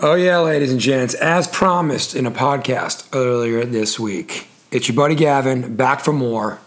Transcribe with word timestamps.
Oh, 0.00 0.14
yeah, 0.14 0.38
ladies 0.38 0.70
and 0.70 0.78
gents, 0.78 1.14
as 1.14 1.48
promised 1.48 2.14
in 2.14 2.24
a 2.24 2.30
podcast 2.30 3.08
earlier 3.12 3.64
this 3.64 3.98
week, 3.98 4.46
it's 4.70 4.86
your 4.86 4.94
buddy 4.94 5.16
Gavin 5.16 5.74
back 5.74 5.98
for 5.98 6.12
more. 6.12 6.60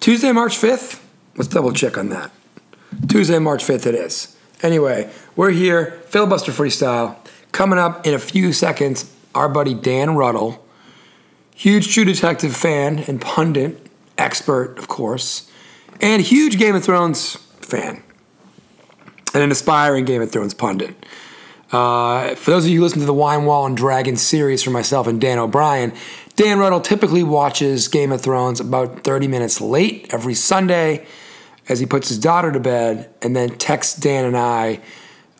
Tuesday, 0.00 0.32
March 0.32 0.56
5th? 0.56 1.02
Let's 1.36 1.48
double 1.48 1.70
check 1.74 1.98
on 1.98 2.08
that. 2.08 2.30
Tuesday, 3.08 3.38
March 3.38 3.62
5th, 3.62 3.84
it 3.84 3.94
is. 3.94 4.34
Anyway, 4.62 5.10
we're 5.36 5.50
here, 5.50 6.00
filibuster 6.06 6.50
freestyle. 6.50 7.16
Coming 7.52 7.78
up 7.78 8.06
in 8.06 8.14
a 8.14 8.18
few 8.18 8.54
seconds, 8.54 9.14
our 9.34 9.50
buddy 9.50 9.74
Dan 9.74 10.14
Ruddle, 10.14 10.64
huge 11.54 11.92
True 11.92 12.06
Detective 12.06 12.56
fan 12.56 13.00
and 13.00 13.20
pundit, 13.20 13.86
expert, 14.16 14.78
of 14.78 14.88
course, 14.88 15.50
and 16.00 16.22
huge 16.22 16.56
Game 16.56 16.74
of 16.74 16.82
Thrones 16.82 17.34
fan, 17.60 18.02
and 19.34 19.42
an 19.42 19.50
aspiring 19.50 20.06
Game 20.06 20.22
of 20.22 20.30
Thrones 20.32 20.54
pundit. 20.54 21.04
Uh, 21.72 22.34
for 22.36 22.52
those 22.52 22.64
of 22.64 22.70
you 22.70 22.78
who 22.78 22.84
listen 22.84 23.00
to 23.00 23.06
the 23.06 23.14
Wine 23.14 23.44
Wall 23.44 23.66
and 23.66 23.76
Dragon 23.76 24.16
series 24.16 24.62
for 24.62 24.70
myself 24.70 25.06
and 25.06 25.20
Dan 25.20 25.38
O'Brien, 25.38 25.92
Dan 26.36 26.58
Ruddle 26.58 26.80
typically 26.80 27.22
watches 27.22 27.88
Game 27.88 28.12
of 28.12 28.20
Thrones 28.20 28.60
about 28.60 29.02
30 29.02 29.26
minutes 29.26 29.60
late 29.60 30.06
every 30.12 30.34
Sunday 30.34 31.06
as 31.68 31.80
he 31.80 31.86
puts 31.86 32.08
his 32.08 32.18
daughter 32.18 32.52
to 32.52 32.60
bed 32.60 33.10
and 33.22 33.34
then 33.34 33.50
texts 33.58 33.98
Dan 33.98 34.26
and 34.26 34.36
I 34.36 34.80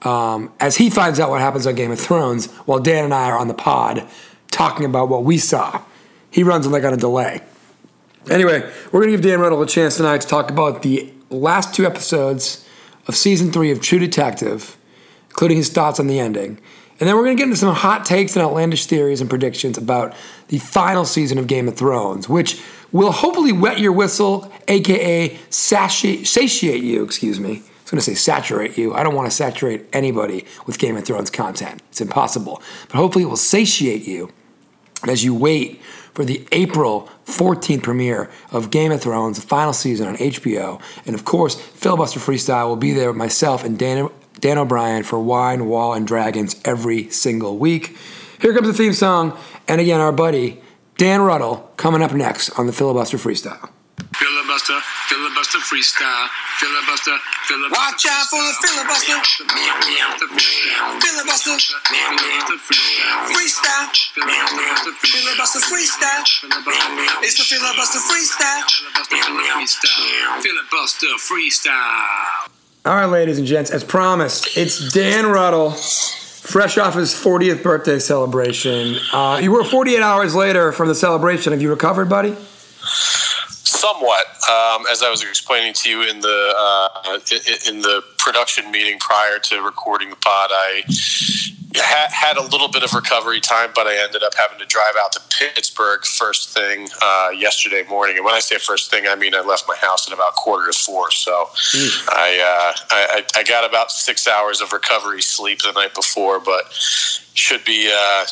um, 0.03 0.53
as 0.61 0.77
he 0.77 0.91
finds 0.91 1.21
out 1.21 1.31
what 1.31 1.41
happens 1.41 1.67
on 1.67 1.75
Game 1.75 1.91
of 1.91 2.01
Thrones 2.01 2.47
while 2.65 2.79
Dan 2.79 3.05
and 3.05 3.15
I 3.15 3.31
are 3.31 3.39
on 3.39 3.49
the 3.49 3.55
pod 3.55 4.07
talking 4.51 4.85
about 4.87 5.09
what 5.09 5.25
we 5.25 5.39
saw. 5.39 5.83
He 6.31 6.43
runs 6.43 6.67
like 6.67 6.85
on 6.85 6.93
a 6.93 6.97
delay. 6.97 7.43
Anyway, 8.29 8.61
we're 8.87 9.01
going 9.01 9.13
to 9.13 9.17
give 9.17 9.23
Dan 9.23 9.41
Ruddle 9.41 9.63
a 9.63 9.67
chance 9.67 9.97
tonight 9.97 10.23
to 10.23 10.27
talk 10.27 10.51
about 10.51 10.83
the 10.83 11.13
last 11.31 11.75
two 11.75 11.87
episodes 11.87 12.67
of 13.07 13.15
season 13.15 13.53
three 13.53 13.71
of 13.71 13.81
True 13.81 14.01
Detective 14.01 14.77
including 15.37 15.59
his 15.59 15.69
thoughts 15.69 16.01
on 16.01 16.07
the 16.07 16.19
ending. 16.19 16.59
And 16.99 17.07
then 17.07 17.15
we're 17.15 17.25
going 17.25 17.37
to 17.37 17.41
get 17.41 17.45
into 17.45 17.59
some 17.59 17.75
hot 17.75 18.07
takes 18.07 18.35
and 18.37 18.43
outlandish 18.43 18.87
theories 18.87 19.21
and 19.21 19.29
predictions 19.29 19.77
about 19.77 20.15
the 20.49 20.59
final 20.59 21.05
season 21.05 21.37
of 21.37 21.47
Game 21.47 21.69
of 21.69 21.77
Thrones, 21.77 22.27
which 22.27 22.59
will 22.91 23.13
hopefully 23.13 23.53
wet 23.53 23.79
your 23.79 23.93
whistle, 23.93 24.51
aka 24.67 25.39
satiate, 25.51 26.27
satiate 26.27 26.83
you, 26.83 27.05
excuse 27.05 27.39
me. 27.39 27.51
I 27.51 27.83
was 27.83 27.91
going 27.91 27.99
to 27.99 28.01
say 28.01 28.15
saturate 28.15 28.79
you. 28.79 28.95
I 28.95 29.03
don't 29.03 29.15
want 29.15 29.31
to 29.31 29.37
saturate 29.37 29.85
anybody 29.93 30.47
with 30.65 30.79
Game 30.79 30.97
of 30.97 31.05
Thrones 31.05 31.29
content. 31.29 31.83
It's 31.91 32.01
impossible. 32.01 32.63
But 32.89 32.97
hopefully 32.97 33.25
it 33.25 33.29
will 33.29 33.37
satiate 33.37 34.09
you 34.09 34.33
as 35.07 35.23
you 35.23 35.35
wait 35.35 35.83
for 36.15 36.25
the 36.25 36.49
April 36.51 37.11
14th 37.27 37.83
premiere 37.83 38.31
of 38.51 38.71
Game 38.71 38.91
of 38.91 39.03
Thrones, 39.03 39.39
the 39.39 39.47
final 39.47 39.75
season 39.75 40.09
on 40.09 40.17
HBO. 40.17 40.81
And 41.05 41.15
of 41.15 41.27
course, 41.27 41.61
Filibuster 41.61 42.21
Freestyle 42.21 42.69
will 42.69 42.77
be 42.77 42.95
there 42.95 43.09
with 43.09 43.19
myself 43.19 43.65
and 43.65 43.79
Dan 43.79 44.09
Dan 44.41 44.59
O'Brien 44.59 45.03
for 45.03 45.21
Wine, 45.21 45.67
Wall, 45.67 45.95
and 45.95 46.07
Dragons 46.07 46.61
every 46.65 47.11
single 47.11 47.59
week. 47.59 47.97
Here 48.41 48.53
comes 48.53 48.67
the 48.67 48.75
theme 48.75 48.93
song, 48.93 49.37
and 49.67 49.81
again, 49.81 50.01
our 50.01 50.13
buddy 50.13 50.61
Dan 50.99 51.23
Ruddle 51.23 51.71
coming 51.77 52.03
up 52.03 52.13
next 52.13 52.51
on 52.59 52.67
the 52.67 52.73
Filibuster 52.73 53.19
Freestyle. 53.19 53.71
Filibuster, 54.17 54.81
filibuster 55.09 55.59
freestyle, 55.59 56.29
filibuster, 56.57 57.17
filibuster. 57.45 57.77
Watch 57.77 58.07
out 58.09 58.27
for 58.33 58.41
the 58.41 58.53
filibuster. 58.65 59.21
Filibuster. 61.01 61.57
Freestyle. 63.29 63.93
Filibuster 65.05 65.61
freestyle. 65.61 66.25
It's 67.23 67.37
the 67.37 67.45
filibuster 67.45 68.01
freestyle. 68.01 68.65
Filibuster 70.41 71.13
freestyle. 71.21 72.46
All 72.87 72.95
right, 72.95 73.07
ladies 73.07 73.39
and 73.39 73.47
gents, 73.49 73.73
as 73.73 73.83
promised, 73.83 74.57
it's 74.57 74.93
Dan 74.93 75.27
Ruddle, 75.27 75.73
fresh 75.73 76.79
off 76.79 76.95
his 76.95 77.13
40th 77.13 77.61
birthday 77.61 77.99
celebration. 77.99 78.95
Uh, 79.13 79.41
you 79.43 79.51
were 79.51 79.65
48 79.65 80.01
hours 80.01 80.37
later 80.37 80.71
from 80.71 80.87
the 80.87 80.95
celebration. 80.95 81.53
Have 81.53 81.61
you 81.61 81.69
recovered, 81.69 82.09
buddy? 82.09 82.37
Somewhat, 82.85 84.27
um, 84.49 84.85
as 84.89 85.03
I 85.03 85.11
was 85.11 85.25
explaining 85.25 85.73
to 85.73 85.91
you 85.91 86.09
in 86.09 86.21
the 86.21 86.55
uh, 86.57 87.19
in 87.69 87.83
the 87.83 88.05
production 88.19 88.71
meeting 88.71 89.01
prior 89.01 89.41
to 89.41 89.63
recording 89.63 90.11
the 90.11 90.17
pod, 90.17 90.51
I 90.53 90.85
ha- 91.75 92.09
had 92.13 92.37
a 92.37 92.43
little 92.43 92.69
bit 92.69 92.83
of 92.83 92.93
recovery 92.93 93.41
time, 93.41 93.71
but 93.75 93.87
I 93.87 94.03
ended 94.03 94.23
up 94.23 94.35
having 94.35 94.59
to 94.59 94.67
drive 94.67 94.95
out 94.99 95.13
to 95.13 95.21
Pittsburgh 95.37 96.05
first 96.05 96.51
thing 96.51 96.89
uh, 97.03 97.31
yesterday 97.37 97.83
morning. 97.89 98.17
And 98.17 98.25
when 98.25 98.35
I 98.35 98.41
say 98.41 98.59
first 98.59 98.91
thing, 98.91 99.07
I 99.09 99.15
mean 99.15 99.35
I 99.35 99.41
left 99.41 99.65
my 99.67 99.77
house 99.77 100.07
at 100.07 100.15
about 100.15 100.35
quarter 100.35 100.71
to 100.71 100.79
four. 100.79 101.11
So 101.11 101.49
I, 102.09 102.73
uh, 102.73 102.81
I 102.91 103.25
I 103.37 103.43
got 103.43 103.69
about 103.69 103.91
six 103.91 104.27
hours 104.29 104.61
of 104.61 104.73
recovery 104.73 105.23
sleep 105.23 105.61
the 105.63 105.73
night 105.73 105.95
before, 105.95 106.41
but 106.41 106.73
should 106.73 107.65
be. 107.65 107.93
Uh, 107.93 108.25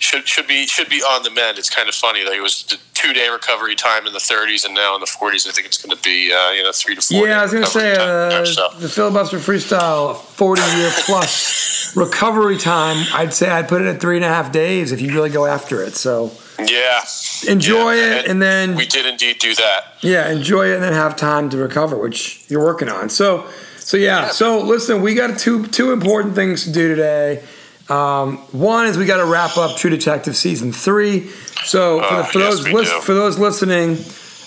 should 0.00 0.26
should 0.26 0.46
be 0.46 0.66
should 0.66 0.88
be 0.88 1.02
on 1.02 1.22
the 1.22 1.30
mend. 1.30 1.58
It's 1.58 1.70
kind 1.70 1.88
of 1.88 1.94
funny 1.94 2.24
that 2.24 2.32
it 2.32 2.40
was 2.42 2.64
the 2.64 2.78
two 2.94 3.12
day 3.12 3.28
recovery 3.28 3.74
time 3.76 4.06
in 4.06 4.12
the 4.12 4.18
30s, 4.18 4.64
and 4.64 4.74
now 4.74 4.94
in 4.94 5.00
the 5.00 5.06
40s, 5.06 5.46
I 5.46 5.52
think 5.52 5.66
it's 5.66 5.82
going 5.82 5.96
to 5.96 6.02
be 6.02 6.32
uh, 6.32 6.50
you 6.52 6.62
know 6.62 6.72
three 6.72 6.94
to 6.94 7.02
four. 7.02 7.26
Yeah, 7.28 7.40
I 7.40 7.42
was 7.42 7.52
going 7.52 7.64
to 7.64 7.70
say 7.70 7.96
time, 7.96 8.42
uh, 8.42 8.44
so. 8.46 8.68
the 8.78 8.88
filibuster 8.88 9.38
freestyle, 9.38 10.16
40 10.16 10.62
year 10.78 10.90
plus 11.04 11.94
recovery 11.96 12.56
time. 12.58 13.06
I'd 13.12 13.32
say 13.34 13.48
I'd 13.50 13.68
put 13.68 13.82
it 13.82 13.86
at 13.88 14.00
three 14.00 14.16
and 14.16 14.24
a 14.24 14.28
half 14.28 14.50
days 14.52 14.92
if 14.92 15.00
you 15.00 15.12
really 15.14 15.30
go 15.30 15.46
after 15.46 15.82
it. 15.82 15.94
So 15.94 16.32
Yeah. 16.58 17.04
enjoy 17.48 17.94
Yeah, 17.94 18.16
it, 18.16 18.26
and 18.26 18.40
then 18.40 18.74
we 18.74 18.86
did 18.86 19.06
indeed 19.06 19.38
do 19.38 19.54
that. 19.54 19.94
Yeah, 20.00 20.30
enjoy 20.30 20.70
it 20.70 20.74
and 20.74 20.82
then 20.82 20.92
have 20.94 21.16
time 21.16 21.50
to 21.50 21.56
recover, 21.58 21.96
which 21.96 22.44
you're 22.48 22.64
working 22.64 22.88
on. 22.88 23.08
So, 23.10 23.46
so 23.76 23.96
yeah. 23.96 24.28
So 24.28 24.60
listen, 24.60 25.02
we 25.02 25.14
got 25.14 25.38
two 25.38 25.66
two 25.66 25.92
important 25.92 26.34
things 26.34 26.64
to 26.64 26.72
do 26.72 26.88
today. 26.88 27.42
Um, 27.90 28.38
one 28.52 28.86
is 28.86 28.96
we 28.96 29.04
got 29.04 29.16
to 29.18 29.24
wrap 29.26 29.56
up 29.56 29.76
True 29.76 29.90
Detective 29.90 30.36
season 30.36 30.72
three. 30.72 31.28
So 31.64 32.00
for, 32.02 32.14
the, 32.14 32.20
Oh, 32.20 32.22
for 32.24 32.38
yes, 32.38 32.54
those 32.64 32.68
lis- 32.72 32.92
for 33.04 33.14
those 33.14 33.38
listening, 33.38 33.98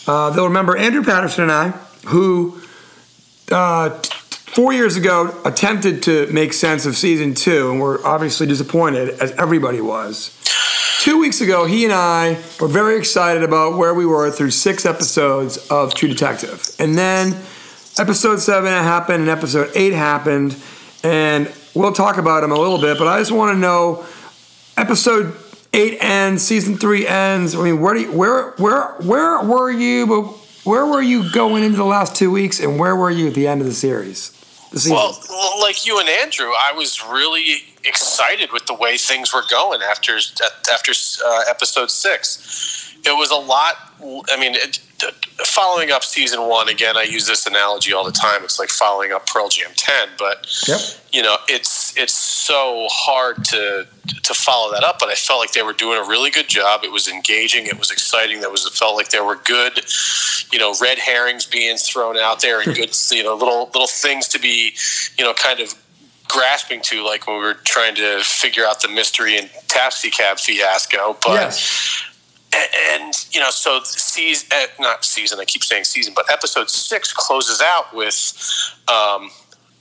uh, 0.07 0.29
they'll 0.31 0.45
remember 0.47 0.77
Andrew 0.77 1.03
Patterson 1.03 1.43
and 1.43 1.51
I, 1.51 1.69
who 2.07 2.59
uh, 3.51 3.99
t- 4.01 4.09
four 4.53 4.71
years 4.73 4.95
ago 4.95 5.35
attempted 5.45 6.03
to 6.03 6.27
make 6.27 6.53
sense 6.53 6.85
of 6.85 6.95
season 6.95 7.33
two, 7.35 7.69
and 7.71 7.81
we're 7.81 8.03
obviously 8.05 8.47
disappointed, 8.47 9.09
as 9.21 9.31
everybody 9.33 9.81
was. 9.81 10.39
Two 11.01 11.19
weeks 11.19 11.41
ago, 11.41 11.65
he 11.65 11.83
and 11.83 11.93
I 11.93 12.37
were 12.61 12.69
very 12.69 12.97
excited 12.97 13.43
about 13.43 13.77
where 13.77 13.93
we 13.93 14.05
were 14.05 14.31
through 14.31 14.51
six 14.51 14.85
episodes 14.85 15.57
of 15.69 15.93
True 15.93 16.07
Detective. 16.07 16.65
And 16.79 16.97
then 16.97 17.35
episode 17.99 18.39
seven 18.39 18.71
happened 18.71 19.19
and 19.21 19.29
episode 19.29 19.69
eight 19.75 19.91
happened. 19.91 20.55
And 21.03 21.51
we'll 21.73 21.93
talk 21.93 22.17
about 22.17 22.43
him 22.43 22.51
a 22.51 22.59
little 22.59 22.79
bit, 22.79 22.97
but 22.97 23.07
I 23.07 23.19
just 23.19 23.31
want 23.31 23.53
to 23.55 23.59
know 23.59 24.05
episode 24.77 25.35
eight 25.73 25.97
ends, 26.01 26.43
season 26.43 26.77
three 26.77 27.07
ends. 27.07 27.55
I 27.55 27.63
mean, 27.63 27.81
where 27.81 27.93
do 27.93 28.01
you, 28.01 28.11
where 28.11 28.51
where 28.57 28.93
where 29.01 29.41
were 29.43 29.71
you? 29.71 30.07
But 30.07 30.21
where 30.63 30.85
were 30.85 31.01
you 31.01 31.31
going 31.31 31.63
into 31.63 31.77
the 31.77 31.85
last 31.85 32.15
two 32.15 32.31
weeks, 32.31 32.59
and 32.59 32.79
where 32.79 32.95
were 32.95 33.11
you 33.11 33.27
at 33.27 33.33
the 33.33 33.47
end 33.47 33.61
of 33.61 33.67
the 33.67 33.73
series? 33.73 34.31
The? 34.71 34.89
Well, 34.91 35.19
like 35.61 35.85
you 35.85 35.99
and 35.99 36.09
Andrew, 36.09 36.47
I 36.47 36.73
was 36.73 37.03
really 37.05 37.63
excited 37.83 38.51
with 38.51 38.65
the 38.65 38.73
way 38.73 38.97
things 38.97 39.33
were 39.33 39.43
going 39.49 39.81
after 39.81 40.17
after 40.71 40.91
uh, 41.25 41.41
episode 41.49 41.91
six. 41.91 42.95
It 43.05 43.17
was 43.17 43.31
a 43.31 43.35
lot. 43.35 43.75
I 44.31 44.39
mean, 44.39 44.55
it, 44.55 44.79
following 45.45 45.91
up 45.91 46.03
season 46.03 46.47
one 46.47 46.69
again. 46.69 46.97
I 46.97 47.03
use 47.03 47.25
this 47.27 47.45
analogy 47.45 47.93
all 47.93 48.03
the 48.03 48.11
time. 48.11 48.43
It's 48.43 48.59
like 48.59 48.69
following 48.69 49.11
up 49.11 49.25
Pearl 49.27 49.49
Jam 49.49 49.71
ten, 49.75 50.09
but 50.17 50.47
Yep. 50.67 50.79
you 51.11 51.21
know, 51.21 51.37
it's 51.47 51.95
it's 51.97 52.13
so 52.13 52.87
hard 52.89 53.43
to 53.45 53.87
to 54.23 54.33
follow 54.33 54.71
that 54.73 54.83
up. 54.83 54.99
But 54.99 55.09
I 55.09 55.15
felt 55.15 55.39
like 55.39 55.53
they 55.53 55.63
were 55.63 55.73
doing 55.73 55.97
a 55.97 56.07
really 56.07 56.29
good 56.31 56.47
job. 56.47 56.83
It 56.83 56.91
was 56.91 57.07
engaging. 57.07 57.65
It 57.67 57.79
was 57.79 57.91
exciting. 57.91 58.41
There 58.41 58.49
was 58.51 58.65
it 58.65 58.73
felt 58.73 58.95
like 58.95 59.09
there 59.09 59.23
were 59.23 59.37
good, 59.37 59.81
you 60.51 60.59
know, 60.59 60.73
red 60.81 60.97
herrings 60.99 61.45
being 61.45 61.77
thrown 61.77 62.17
out 62.17 62.41
there 62.41 62.61
and 62.61 62.75
good, 62.75 62.95
you 63.11 63.23
know, 63.23 63.35
little 63.35 63.65
little 63.73 63.87
things 63.87 64.27
to 64.29 64.39
be, 64.39 64.73
you 65.17 65.23
know, 65.25 65.33
kind 65.33 65.59
of 65.59 65.73
grasping 66.27 66.81
to, 66.81 67.05
like 67.05 67.27
when 67.27 67.37
we 67.37 67.43
were 67.43 67.53
trying 67.65 67.93
to 67.95 68.19
figure 68.23 68.65
out 68.65 68.81
the 68.81 68.87
mystery 68.87 69.37
and 69.37 69.49
taxi 69.67 70.09
cab 70.09 70.39
fiasco. 70.39 71.15
But 71.23 71.33
yes. 71.33 72.03
And 72.91 73.13
you 73.31 73.39
know, 73.39 73.49
so 73.49 73.81
season, 73.83 74.47
uh, 74.53 74.65
not 74.79 75.03
season. 75.05 75.39
I 75.39 75.45
keep 75.45 75.63
saying 75.63 75.85
season, 75.85 76.13
but 76.15 76.31
episode 76.31 76.69
six 76.69 77.11
closes 77.13 77.61
out 77.61 77.93
with 77.93 78.15
um, 78.87 79.29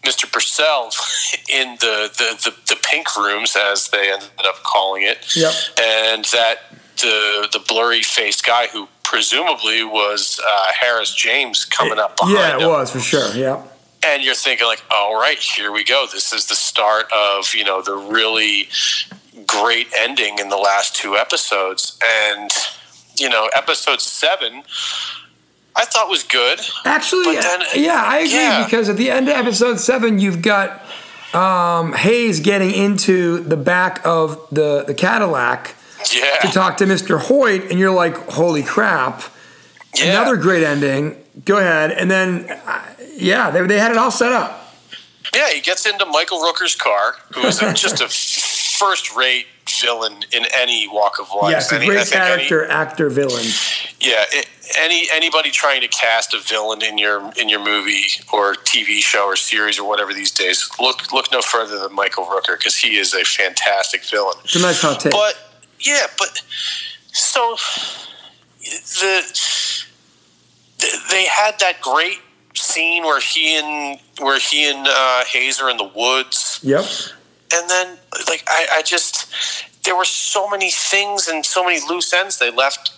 Mr. 0.02 0.30
Purcell 0.30 0.90
in 1.52 1.76
the, 1.80 2.10
the 2.16 2.50
the 2.50 2.74
the 2.74 2.80
pink 2.82 3.16
rooms, 3.16 3.56
as 3.56 3.88
they 3.88 4.10
ended 4.12 4.30
up 4.46 4.56
calling 4.64 5.02
it, 5.02 5.18
Yep. 5.36 5.52
and 5.80 6.24
that 6.26 6.56
the 6.98 7.48
the 7.52 7.60
blurry 7.68 8.02
faced 8.02 8.44
guy 8.46 8.66
who 8.68 8.88
presumably 9.02 9.84
was 9.84 10.40
uh, 10.46 10.66
Harris 10.78 11.14
James 11.14 11.64
coming 11.64 11.98
up 11.98 12.16
behind 12.16 12.36
Yeah, 12.36 12.56
it 12.56 12.62
him 12.62 12.68
was 12.70 12.90
for 12.92 13.00
sure. 13.00 13.30
Yeah. 13.34 13.62
and 14.04 14.22
you're 14.22 14.34
thinking 14.34 14.66
like 14.66 14.82
all 14.90 15.14
right 15.20 15.38
here 15.38 15.70
we 15.72 15.84
go 15.84 16.06
this 16.12 16.32
is 16.32 16.46
the 16.46 16.54
start 16.54 17.06
of 17.12 17.54
you 17.54 17.62
know 17.64 17.82
the 17.82 17.94
really 17.94 18.68
great 19.60 19.88
ending 19.98 20.38
in 20.38 20.48
the 20.48 20.56
last 20.56 20.94
two 20.96 21.16
episodes 21.16 21.98
and 22.04 22.50
you 23.18 23.28
know 23.28 23.48
episode 23.54 24.00
seven 24.00 24.62
i 25.76 25.84
thought 25.84 26.08
was 26.08 26.22
good 26.22 26.60
Actually, 26.84 27.36
then- 27.36 27.60
yeah, 27.74 28.02
I 28.04 28.18
agree 28.18 28.32
yeah. 28.34 28.64
because 28.64 28.88
at 28.88 28.96
the 28.96 29.10
end 29.10 29.28
of 29.28 29.34
episode 29.36 29.78
seven, 29.78 30.18
you've 30.18 30.42
got 30.42 30.82
um, 31.34 31.92
Hayes 31.94 32.40
getting 32.40 32.72
into 32.72 33.40
the 33.40 33.56
back 33.56 34.04
of 34.06 34.38
the, 34.50 34.84
the 34.86 34.92
Cadillac 34.94 35.74
Yeah. 36.12 36.36
to 36.42 36.48
talk 36.48 36.76
to 36.78 36.84
Mr. 36.84 37.18
Hoyt, 37.18 37.70
and 37.70 37.78
you're 37.78 37.90
like, 37.94 38.14
holy 38.28 38.62
crap. 38.62 39.22
yeah. 39.96 40.20
Another 40.20 40.36
great 40.36 40.62
ending. 40.62 41.16
Go 41.46 41.56
ahead. 41.56 41.90
And 41.92 42.10
then, 42.10 42.46
uh, 42.66 42.82
yeah, 43.16 43.50
they, 43.50 43.66
they 43.66 43.78
had 43.78 43.90
it 43.92 43.96
all 43.96 44.10
set 44.10 44.32
up. 44.32 44.74
Yeah, 45.34 45.48
he 45.50 45.60
gets 45.62 45.86
into 45.86 46.04
Michael 46.04 46.40
Rooker's 46.40 46.74
car, 46.76 47.14
who 47.32 47.40
is 47.46 47.58
just 47.74 48.02
a 48.02 48.08
first-rate 48.78 49.46
villain 49.80 50.24
in 50.32 50.44
any 50.58 50.88
walk 50.88 51.18
of 51.20 51.28
life. 51.40 51.50
Yes, 51.52 51.72
Any- 51.72 51.86
great 51.86 52.06
think 52.06 52.16
any- 52.20 52.46
character, 52.48 52.70
actor, 52.70 53.08
villain. 53.10 53.44
yeah, 54.00 54.24
it, 54.32 54.48
any 54.78 55.06
anybody 55.12 55.50
trying 55.50 55.80
to 55.82 55.88
cast 55.88 56.34
a 56.34 56.40
villain 56.40 56.82
in 56.82 56.98
your 56.98 57.30
in 57.40 57.48
your 57.48 57.60
movie 57.64 58.04
or 58.32 58.54
TV 58.54 59.00
show 59.00 59.24
or 59.26 59.36
series 59.36 59.78
or 59.78 59.88
whatever 59.88 60.12
these 60.14 60.30
days, 60.30 60.68
look 60.80 61.12
look 61.12 61.30
no 61.32 61.40
further 61.42 61.78
than 61.78 61.94
Michael 61.94 62.24
Rooker 62.24 62.56
because 62.58 62.76
he 62.76 62.96
is 62.96 63.14
a 63.14 63.24
fantastic 63.24 64.04
villain. 64.04 64.34
It's 64.44 64.56
a 64.56 64.60
nice 64.60 64.80
hot 64.80 65.00
take. 65.00 65.12
But 65.12 65.34
yeah, 65.80 66.06
but 66.18 66.42
so 67.12 67.56
the, 68.60 69.22
the 70.80 70.88
they 71.10 71.24
had 71.26 71.58
that 71.60 71.80
great 71.80 72.18
scene 72.54 73.04
where 73.04 73.20
he 73.20 73.56
and 73.58 74.00
where 74.20 74.38
he 74.38 74.70
and 74.70 74.86
uh, 74.88 75.24
Hayes 75.26 75.60
are 75.60 75.70
in 75.70 75.76
the 75.76 75.90
woods, 75.94 76.60
yep. 76.62 76.84
And 77.54 77.68
then 77.70 77.98
like 78.28 78.44
I, 78.48 78.66
I 78.74 78.82
just 78.82 79.32
there 79.84 79.96
were 79.96 80.04
so 80.04 80.48
many 80.48 80.70
things 80.70 81.28
and 81.28 81.44
so 81.44 81.64
many 81.64 81.80
loose 81.88 82.12
ends 82.12 82.38
they 82.38 82.50
left 82.50 82.92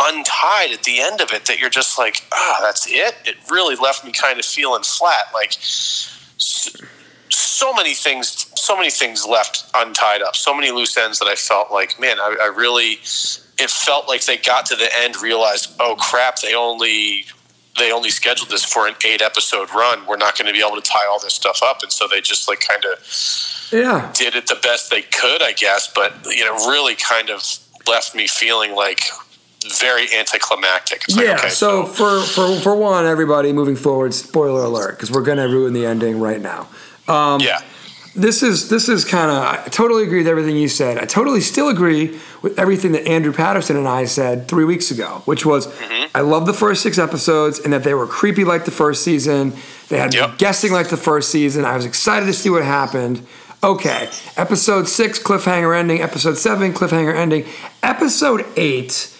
untied 0.00 0.72
at 0.72 0.82
the 0.82 1.00
end 1.00 1.20
of 1.20 1.32
it 1.32 1.44
that 1.46 1.60
you're 1.60 1.70
just 1.70 1.98
like 1.98 2.22
ah 2.32 2.58
that's 2.62 2.86
it? 2.90 3.14
It 3.24 3.36
really 3.50 3.76
left 3.76 4.04
me 4.04 4.12
kind 4.12 4.38
of 4.38 4.44
feeling 4.44 4.82
flat 4.82 5.26
like 5.32 5.50
s- 5.50 6.76
so 7.28 7.72
many 7.72 7.94
things 7.94 8.50
so 8.56 8.76
many 8.76 8.90
things 8.90 9.26
left 9.26 9.64
untied 9.74 10.22
up 10.22 10.34
so 10.36 10.54
many 10.54 10.70
loose 10.70 10.96
ends 10.96 11.18
that 11.18 11.26
i 11.28 11.34
felt 11.34 11.70
like 11.72 11.98
man 12.00 12.18
i, 12.20 12.36
I 12.42 12.46
really 12.46 12.98
it 13.58 13.70
felt 13.70 14.08
like 14.08 14.24
they 14.24 14.36
got 14.36 14.66
to 14.66 14.76
the 14.76 14.88
end 14.98 15.16
realized 15.22 15.74
oh 15.80 15.96
crap 15.96 16.40
they 16.40 16.54
only 16.54 17.24
they 17.76 17.90
only 17.92 18.10
scheduled 18.10 18.48
this 18.50 18.64
for 18.64 18.86
an 18.86 18.94
eight 19.04 19.20
episode 19.22 19.68
run 19.74 20.06
we're 20.06 20.16
not 20.16 20.36
going 20.38 20.46
to 20.46 20.52
be 20.52 20.60
able 20.64 20.76
to 20.80 20.82
tie 20.82 21.06
all 21.10 21.18
this 21.20 21.34
stuff 21.34 21.60
up 21.62 21.82
and 21.82 21.90
so 21.92 22.06
they 22.08 22.20
just 22.20 22.48
like 22.48 22.60
kind 22.60 22.84
of 22.84 22.98
Yeah. 23.72 24.10
did 24.14 24.34
it 24.36 24.46
the 24.46 24.56
best 24.62 24.90
they 24.90 25.02
could, 25.02 25.42
I 25.42 25.52
guess, 25.52 25.90
but 25.92 26.12
you 26.26 26.44
know, 26.44 26.54
really 26.70 26.94
kind 26.94 27.30
of 27.30 27.42
left 27.88 28.14
me 28.14 28.26
feeling 28.28 28.74
like 28.74 29.00
very 29.78 30.06
anticlimactic. 30.14 31.02
It's 31.08 31.16
like, 31.16 31.26
yeah. 31.26 31.34
okay, 31.36 31.48
so 31.48 31.84
for, 31.86 32.20
for 32.22 32.54
for 32.60 32.76
one, 32.76 33.06
everybody 33.06 33.52
moving 33.52 33.76
forward, 33.76 34.12
spoiler 34.14 34.62
alert, 34.64 34.92
because 34.96 35.10
we're 35.10 35.22
gonna 35.22 35.48
ruin 35.48 35.72
the 35.72 35.86
ending 35.86 36.20
right 36.20 36.40
now. 36.40 36.68
Um, 37.08 37.40
yeah, 37.40 37.60
This 38.14 38.42
is 38.42 38.68
this 38.68 38.88
is 38.88 39.04
kind 39.04 39.30
of. 39.30 39.38
I 39.42 39.68
totally 39.70 40.02
agree 40.04 40.18
with 40.18 40.28
everything 40.28 40.56
you 40.56 40.68
said. 40.68 40.98
I 40.98 41.06
totally 41.06 41.40
still 41.40 41.68
agree 41.70 42.18
with 42.42 42.58
everything 42.58 42.92
that 42.92 43.06
Andrew 43.08 43.32
Patterson 43.32 43.76
and 43.76 43.88
I 43.88 44.04
said 44.04 44.48
three 44.48 44.64
weeks 44.64 44.90
ago, 44.90 45.22
which 45.24 45.44
was 45.46 45.66
Mm-hmm. 45.66 45.93
I 46.14 46.20
love 46.20 46.46
the 46.46 46.52
first 46.54 46.82
six 46.82 46.98
episodes 46.98 47.58
and 47.58 47.72
that 47.72 47.82
they 47.84 47.94
were 47.94 48.06
creepy 48.06 48.44
like 48.44 48.64
the 48.64 48.70
first 48.70 49.02
season. 49.02 49.52
They 49.88 49.98
had 49.98 50.12
me 50.12 50.20
Yep. 50.20 50.38
guessing 50.38 50.72
like 50.72 50.88
the 50.88 50.96
first 50.96 51.30
season. 51.30 51.64
I 51.64 51.74
was 51.76 51.84
excited 51.84 52.26
to 52.26 52.32
see 52.32 52.50
what 52.50 52.62
happened. 52.64 53.26
Okay, 53.62 54.08
episode 54.36 54.88
six 54.88 55.18
cliffhanger 55.18 55.76
ending. 55.76 56.02
Episode 56.02 56.36
seven 56.38 56.72
cliffhanger 56.72 57.14
ending. 57.14 57.46
Episode 57.82 58.44
eight 58.56 59.10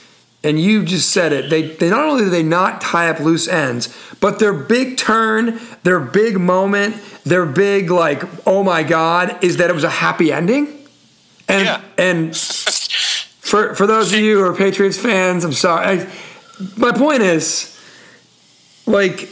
and 0.45 0.61
you 0.61 0.85
just 0.85 1.09
said 1.11 1.33
it. 1.33 1.49
They, 1.49 1.63
they 1.63 1.89
not 1.89 2.05
only 2.05 2.25
did 2.25 2.31
they 2.33 2.43
not 2.43 2.83
tie 2.83 3.09
up 3.09 3.19
loose 3.19 3.49
ends, 3.49 3.89
but 4.21 4.39
their 4.39 4.53
big 4.53 4.99
turn, 4.99 5.59
their 5.85 5.99
big 5.99 6.39
moment, 6.39 6.97
their 7.25 7.47
big 7.47 7.91
like, 7.91 8.23
oh 8.47 8.63
my 8.63 8.83
god, 8.83 9.43
is 9.43 9.57
that 9.57 9.71
it 9.71 9.73
was 9.73 9.85
a 9.85 9.91
happy 9.91 10.31
ending. 10.31 10.69
And 11.49 11.65
Yeah. 11.65 11.81
and 11.97 12.37
for 13.41 13.75
for 13.75 13.87
those 13.87 14.13
of 14.13 14.19
you 14.21 14.39
who 14.39 14.45
are 14.45 14.55
Patriots 14.55 14.99
fans, 14.99 15.45
I'm 15.45 15.53
sorry. 15.53 15.87
I, 16.01 16.07
my 16.77 16.93
point 16.93 17.23
is, 17.23 17.71
like, 18.87 19.29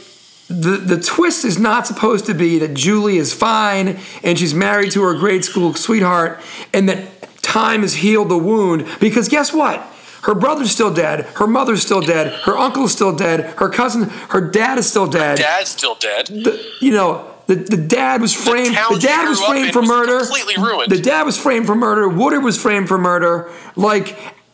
the 0.49 0.77
the 0.77 0.99
twist 0.99 1.45
is 1.45 1.57
not 1.57 1.87
supposed 1.87 2.25
to 2.25 2.33
be 2.33 2.59
that 2.59 2.73
Julie 2.73 3.17
is 3.17 3.33
fine 3.33 3.97
and 4.23 4.37
she's 4.37 4.53
married 4.53 4.91
to 4.91 5.01
her 5.03 5.13
grade 5.17 5.43
school 5.45 5.73
sweetheart, 5.73 6.39
and 6.73 6.87
that 6.89 7.41
time 7.41 7.81
has 7.81 7.95
healed 7.95 8.29
the 8.29 8.37
wound. 8.37 8.85
Because 8.99 9.27
guess 9.29 9.53
what? 9.53 9.81
Her 10.23 10.35
brother's 10.35 10.71
still 10.71 10.93
dead. 10.93 11.25
Her 11.35 11.47
mother's 11.47 11.81
still 11.83 12.01
dead. 12.01 12.33
Her 12.43 12.57
uncle's 12.57 12.93
still 12.93 13.13
dead. 13.15 13.41
Her 13.57 13.67
cousin, 13.69 14.03
her 14.29 14.39
dad 14.41 14.77
is 14.77 14.87
still 14.89 15.07
dead. 15.07 15.37
dad's 15.37 15.69
still 15.69 15.95
dead. 15.95 16.27
The- 16.27 16.63
you 16.79 16.91
know, 16.91 17.29
the, 17.47 17.55
the 17.55 17.75
dad 17.75 18.21
was 18.21 18.33
framed. 18.33 18.73
town 18.73 18.93
The, 18.93 18.99
dad 18.99 19.27
was 19.27 19.41
framed 19.43 19.73
for 19.73 19.81
was 19.81 19.89
murder. 19.89 20.19
completely 20.19 20.55
ruined. 20.63 20.89
The 20.91 21.01
dad 21.01 21.23
was 21.23 21.37
framed 21.37 21.65
for 21.65 21.75
murder. 21.75 22.07
Woodard 22.07 22.41
was 22.43 22.61
framed 22.61 22.87
for 22.87 22.97
murder. 22.97 23.51
Like 23.75 24.11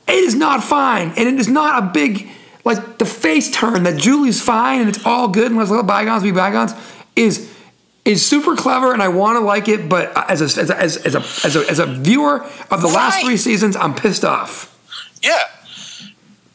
it 0.07 0.23
is 0.23 0.33
not 0.33 0.63
fine, 0.63 1.09
and 1.15 1.27
it 1.29 1.35
is 1.39 1.47
not 1.47 1.83
a 1.83 1.87
big 1.91 2.27
like 2.65 2.97
the 2.97 3.05
face 3.05 3.49
turn 3.51 3.83
that 3.83 3.97
Julie's 3.99 4.41
fine 4.41 4.81
and 4.81 4.89
it's 4.89 5.05
all 5.05 5.27
good 5.27 5.47
and 5.47 5.57
let's 5.57 5.71
let 5.71 5.85
bygones 5.87 6.23
be 6.23 6.31
bygones 6.31 6.73
is 7.15 7.53
is 8.05 8.25
super 8.25 8.55
clever 8.55 8.93
and 8.93 9.01
I 9.03 9.07
want 9.09 9.37
to 9.37 9.41
like 9.45 9.67
it, 9.67 9.87
but 9.89 10.11
as 10.29 10.41
a 10.41 10.61
as 10.61 10.69
a, 10.69 10.79
as, 10.79 10.97
as 10.97 11.15
a 11.15 11.19
as 11.45 11.55
a 11.55 11.69
as 11.69 11.79
a 11.79 11.85
viewer 11.85 12.43
of 12.71 12.81
the 12.81 12.87
last 12.87 13.21
three 13.23 13.37
seasons, 13.37 13.75
I'm 13.75 13.93
pissed 13.93 14.23
off. 14.25 14.75
Yeah. 15.21 15.37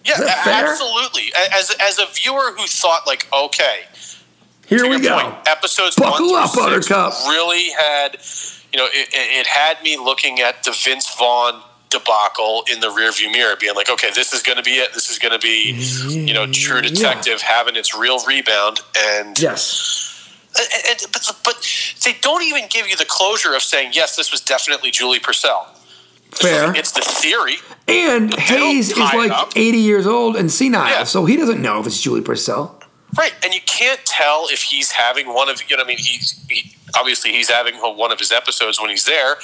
Yeah, 0.05 0.19
that 0.19 0.41
a- 0.41 0.51
fair? 0.51 0.67
absolutely. 0.71 1.33
As 1.53 1.75
as 1.81 1.99
a 1.99 2.07
viewer 2.13 2.53
who 2.57 2.67
thought 2.67 3.07
like, 3.07 3.27
okay, 3.33 3.85
Here 4.67 4.89
we 4.89 5.01
go. 5.01 5.19
point, 5.19 5.49
episodes 5.49 5.97
Buckle 5.97 6.33
one 6.33 6.43
up, 6.43 6.51
through 6.51 6.73
six 6.75 6.89
Buttercup. 6.89 7.13
really 7.29 7.71
had, 7.71 8.19
you 8.73 8.79
know, 8.79 8.87
it, 8.87 9.09
it 9.15 9.41
it 9.41 9.47
had 9.47 9.83
me 9.83 9.97
looking 9.97 10.41
at 10.41 10.63
the 10.65 10.73
Vince 10.73 11.15
Vaughn 11.17 11.63
debacle 11.99 12.65
in 12.73 12.81
the 12.81 12.89
rearview 12.89 13.31
mirror, 13.31 13.57
being 13.59 13.75
like, 13.75 13.91
okay, 13.91 14.11
this 14.15 14.33
is 14.33 14.43
going 14.43 14.57
to 14.59 14.63
be 14.63 14.73
it. 14.73 14.93
This 14.93 15.11
is 15.11 15.19
going 15.19 15.33
to 15.33 15.39
be, 15.39 15.73
you 16.09 16.35
know, 16.35 16.47
True 16.51 16.81
Detective 16.83 17.41
having 17.41 17.77
its 17.77 17.95
real 17.97 18.19
rebound, 18.27 18.81
and 18.97 19.39
Yes. 19.39 20.29
and- 20.57 20.87
and- 20.91 21.13
but, 21.13 21.31
but 21.45 21.67
they 22.05 22.15
don't 22.21 22.43
even 22.43 22.67
give 22.69 22.89
you 22.89 22.97
the 22.97 23.05
closure 23.05 23.55
of 23.55 23.63
saying 23.63 23.91
yes, 23.93 24.17
this 24.17 24.31
was 24.33 24.41
definitely 24.41 24.91
Julie 24.91 25.19
Purcell. 25.21 25.69
Fair. 26.33 26.75
It's 26.75 26.91
the 26.93 27.01
theory. 27.01 27.57
And 27.87 28.35
Hayes 28.35 28.91
is 28.91 28.99
like 28.99 29.31
up. 29.31 29.53
80 29.57 29.79
years 29.79 30.07
old 30.07 30.35
and 30.37 30.51
senile, 30.51 30.89
Yeah. 30.89 31.05
so 31.05 31.25
he 31.27 31.37
doesn't 31.37 31.63
know 31.63 31.81
if 31.81 31.87
it's 31.87 32.01
Julie 32.01 32.23
Purcell. 32.23 32.81
Right, 33.17 33.33
and 33.45 33.55
you 33.55 33.61
can't 33.67 34.05
tell 34.05 34.49
if 34.51 34.63
he's 34.63 34.91
having 34.91 35.33
one 35.33 35.49
of 35.49 35.63
you 35.71 35.77
know. 35.77 35.85
I 35.85 35.87
mean, 35.87 35.99
he's 35.99 36.35
he, 36.51 36.75
obviously 36.99 37.31
he's 37.31 37.49
having 37.49 37.77
one 37.77 38.11
of 38.11 38.19
his 38.19 38.33
episodes 38.33 38.81
when 38.81 38.91
he's 38.91 39.05
there, 39.05 39.37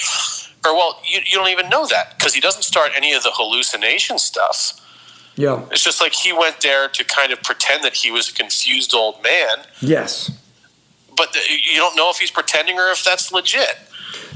or 0.64 0.74
well, 0.74 1.00
you, 1.04 1.20
you 1.24 1.36
don't 1.36 1.48
even 1.48 1.68
know 1.68 1.86
that 1.86 2.16
because 2.18 2.34
he 2.34 2.40
doesn't 2.40 2.62
start 2.62 2.92
any 2.96 3.12
of 3.12 3.22
the 3.22 3.30
hallucination 3.32 4.18
stuff. 4.18 4.76
Yeah. 5.36 5.64
It's 5.70 5.82
just 5.82 6.00
like 6.00 6.12
he 6.12 6.32
went 6.32 6.60
there 6.60 6.88
to 6.88 7.04
kind 7.04 7.32
of 7.32 7.42
pretend 7.42 7.82
that 7.84 7.94
he 7.94 8.10
was 8.10 8.28
a 8.28 8.34
confused 8.34 8.94
old 8.94 9.22
man, 9.22 9.64
Yes. 9.80 10.30
but 11.16 11.32
the, 11.32 11.38
you 11.48 11.76
don't 11.78 11.96
know 11.96 12.10
if 12.10 12.18
he's 12.18 12.30
pretending 12.30 12.78
or 12.78 12.88
if 12.90 13.02
that's 13.04 13.32
legit. 13.32 13.78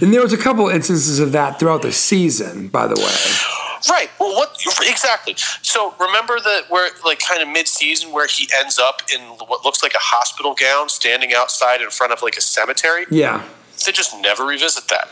And 0.00 0.14
there 0.14 0.22
was 0.22 0.32
a 0.32 0.38
couple 0.38 0.68
instances 0.68 1.18
of 1.20 1.32
that 1.32 1.58
throughout 1.58 1.82
the 1.82 1.92
season, 1.92 2.68
by 2.68 2.86
the 2.86 2.94
way. 2.94 3.90
Right. 3.90 4.08
Well, 4.18 4.34
what 4.34 4.56
exactly? 4.88 5.34
So 5.60 5.94
remember 6.00 6.38
the 6.40 6.62
where 6.70 6.90
like 7.04 7.18
kind 7.18 7.42
of 7.42 7.48
mid-season 7.48 8.12
where 8.12 8.26
he 8.26 8.48
ends 8.58 8.78
up 8.78 9.02
in 9.14 9.20
what 9.20 9.62
looks 9.64 9.82
like 9.82 9.92
a 9.94 9.98
hospital 10.00 10.54
gown, 10.58 10.88
standing 10.88 11.34
outside 11.34 11.82
in 11.82 11.90
front 11.90 12.12
of 12.12 12.22
like 12.22 12.36
a 12.36 12.40
cemetery. 12.40 13.04
Yeah. 13.10 13.44
They 13.84 13.92
just 13.92 14.18
never 14.20 14.46
revisit 14.46 14.88
that. 14.88 15.08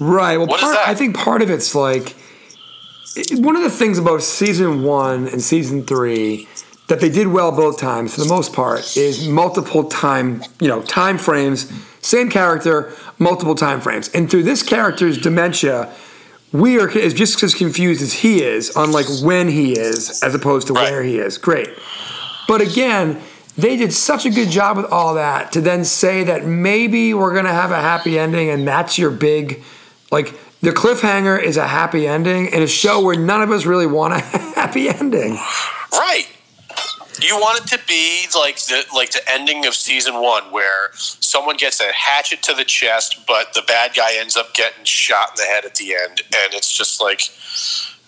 Right. 0.00 0.36
Well, 0.36 0.46
part? 0.46 0.76
I 0.86 0.94
think 0.94 1.16
part 1.16 1.42
of 1.42 1.50
it's 1.50 1.74
like 1.74 2.14
one 3.32 3.56
of 3.56 3.62
the 3.62 3.70
things 3.70 3.98
about 3.98 4.22
season 4.22 4.82
one 4.82 5.26
and 5.28 5.42
season 5.42 5.84
three 5.84 6.46
that 6.88 7.00
they 7.00 7.08
did 7.10 7.26
well 7.26 7.52
both 7.52 7.78
times, 7.78 8.14
for 8.14 8.20
the 8.22 8.28
most 8.28 8.52
part, 8.54 8.96
is 8.96 9.28
multiple 9.28 9.84
time, 9.84 10.42
you 10.60 10.68
know, 10.68 10.80
time 10.82 11.18
frames, 11.18 11.70
same 12.00 12.30
character, 12.30 12.92
multiple 13.18 13.54
time 13.54 13.80
frames. 13.80 14.08
And 14.10 14.30
through 14.30 14.44
this 14.44 14.62
character's 14.62 15.18
dementia, 15.18 15.92
we 16.52 16.80
are 16.80 16.88
is 16.88 17.12
just 17.12 17.42
as 17.42 17.54
confused 17.54 18.00
as 18.00 18.12
he 18.14 18.42
is 18.42 18.74
on 18.76 18.90
like 18.92 19.06
when 19.22 19.48
he 19.48 19.72
is 19.72 20.22
as 20.22 20.34
opposed 20.34 20.66
to 20.68 20.72
Right. 20.72 20.90
where 20.90 21.02
he 21.02 21.18
is. 21.18 21.36
Great. 21.36 21.68
But 22.46 22.62
again, 22.62 23.20
they 23.58 23.76
did 23.76 23.92
such 23.92 24.24
a 24.24 24.30
good 24.30 24.48
job 24.48 24.76
with 24.78 24.86
all 24.86 25.14
that 25.14 25.52
to 25.52 25.60
then 25.60 25.84
say 25.84 26.24
that 26.24 26.46
maybe 26.46 27.12
we're 27.12 27.34
gonna 27.34 27.52
have 27.52 27.70
a 27.72 27.80
happy 27.80 28.18
ending 28.18 28.48
and 28.48 28.66
that's 28.66 28.96
your 28.96 29.10
big 29.10 29.62
like 30.10 30.34
the 30.60 30.70
cliffhanger 30.70 31.40
is 31.40 31.56
a 31.56 31.66
happy 31.66 32.06
ending 32.06 32.46
in 32.46 32.62
a 32.62 32.66
show 32.66 33.02
where 33.02 33.18
none 33.18 33.42
of 33.42 33.50
us 33.50 33.66
really 33.66 33.86
want 33.86 34.14
a 34.14 34.18
happy 34.54 34.88
ending. 34.88 35.38
Right. 35.92 36.26
You 37.20 37.36
want 37.36 37.60
it 37.62 37.76
to 37.76 37.84
be 37.86 38.26
like 38.36 38.56
the 38.56 38.84
like 38.94 39.10
the 39.10 39.20
ending 39.30 39.66
of 39.66 39.74
season 39.74 40.14
one, 40.22 40.52
where 40.52 40.90
someone 40.94 41.56
gets 41.56 41.80
a 41.80 41.92
hatchet 41.92 42.42
to 42.44 42.54
the 42.54 42.64
chest, 42.64 43.26
but 43.26 43.54
the 43.54 43.62
bad 43.62 43.94
guy 43.96 44.14
ends 44.14 44.36
up 44.36 44.54
getting 44.54 44.84
shot 44.84 45.30
in 45.30 45.34
the 45.36 45.50
head 45.50 45.64
at 45.64 45.74
the 45.74 45.94
end, 45.94 46.20
and 46.20 46.54
it's 46.54 46.72
just 46.72 47.02
like, 47.02 47.22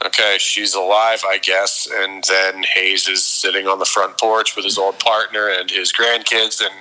okay, 0.07 0.37
she's 0.39 0.75
alive, 0.75 1.25
I 1.27 1.39
guess. 1.39 1.89
And 1.93 2.23
then 2.25 2.63
Hayes 2.75 3.09
is 3.09 3.25
sitting 3.25 3.67
on 3.67 3.81
the 3.81 3.85
front 3.85 4.17
porch 4.17 4.55
with 4.55 4.65
his 4.65 4.79
old 4.79 5.01
partner 5.01 5.49
and 5.49 5.69
his 5.69 5.93
grandkids, 5.93 6.63
and 6.63 6.75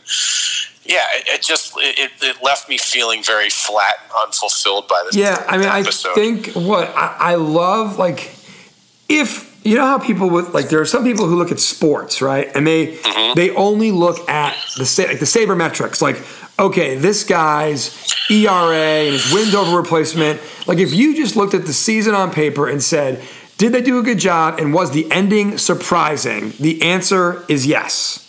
yeah, 0.90 1.06
it, 1.16 1.28
it 1.28 1.42
just 1.44 1.74
it, 1.78 2.12
it 2.22 2.38
left 2.44 2.68
me 2.68 2.78
feeling 2.80 3.24
very 3.24 3.50
flat 3.50 3.94
and 4.04 4.12
unfulfilled 4.26 4.88
by 4.88 5.02
this. 5.06 5.16
Yeah, 5.16 5.46
I 5.48 5.58
mean, 5.58 5.68
I 5.68 5.84
think 5.84 6.48
what 6.54 6.90
I, 6.90 7.16
I 7.20 7.36
love, 7.36 8.00
like, 8.00 8.36
if 9.08 9.48
you 9.64 9.76
know 9.76 9.86
how 9.86 10.00
people 10.00 10.30
with 10.30 10.54
like 10.54 10.70
there 10.70 10.82
are 10.82 10.86
some 10.86 11.04
people 11.04 11.28
who 11.28 11.36
look 11.38 11.52
at 11.52 11.60
sports, 11.60 12.22
right, 12.22 12.50
and 12.56 12.66
they 12.66 12.98
Mm-hmm. 12.98 13.36
they 13.36 13.52
only 13.52 13.92
look 13.92 14.28
at 14.30 14.56
the 14.78 15.06
like 15.08 15.20
the 15.20 15.26
sabermetrics 15.26 16.02
like. 16.02 16.18
Okay, 16.60 16.96
this 16.98 17.24
guy's 17.24 18.14
ERA 18.30 18.76
and 18.76 19.14
his 19.14 19.32
wins 19.32 19.56
over 19.56 19.78
replacement. 19.78 20.42
Like, 20.68 20.80
if 20.80 20.92
you 20.92 21.16
just 21.16 21.38
looked 21.38 21.54
at 21.54 21.66
the 21.66 21.72
season 21.72 22.14
on 22.14 22.32
paper 22.32 22.68
and 22.68 22.84
said, 22.84 23.24
did 23.58 23.72
they 23.72 23.82
do 23.82 23.98
a 23.98 24.04
good 24.04 24.20
job 24.20 24.60
and 24.60 24.74
was 24.74 24.92
the 24.92 25.10
ending 25.10 25.58
surprising? 25.58 26.52
The 26.60 26.82
answer 26.82 27.46
is 27.48 27.66
yes. 27.66 28.29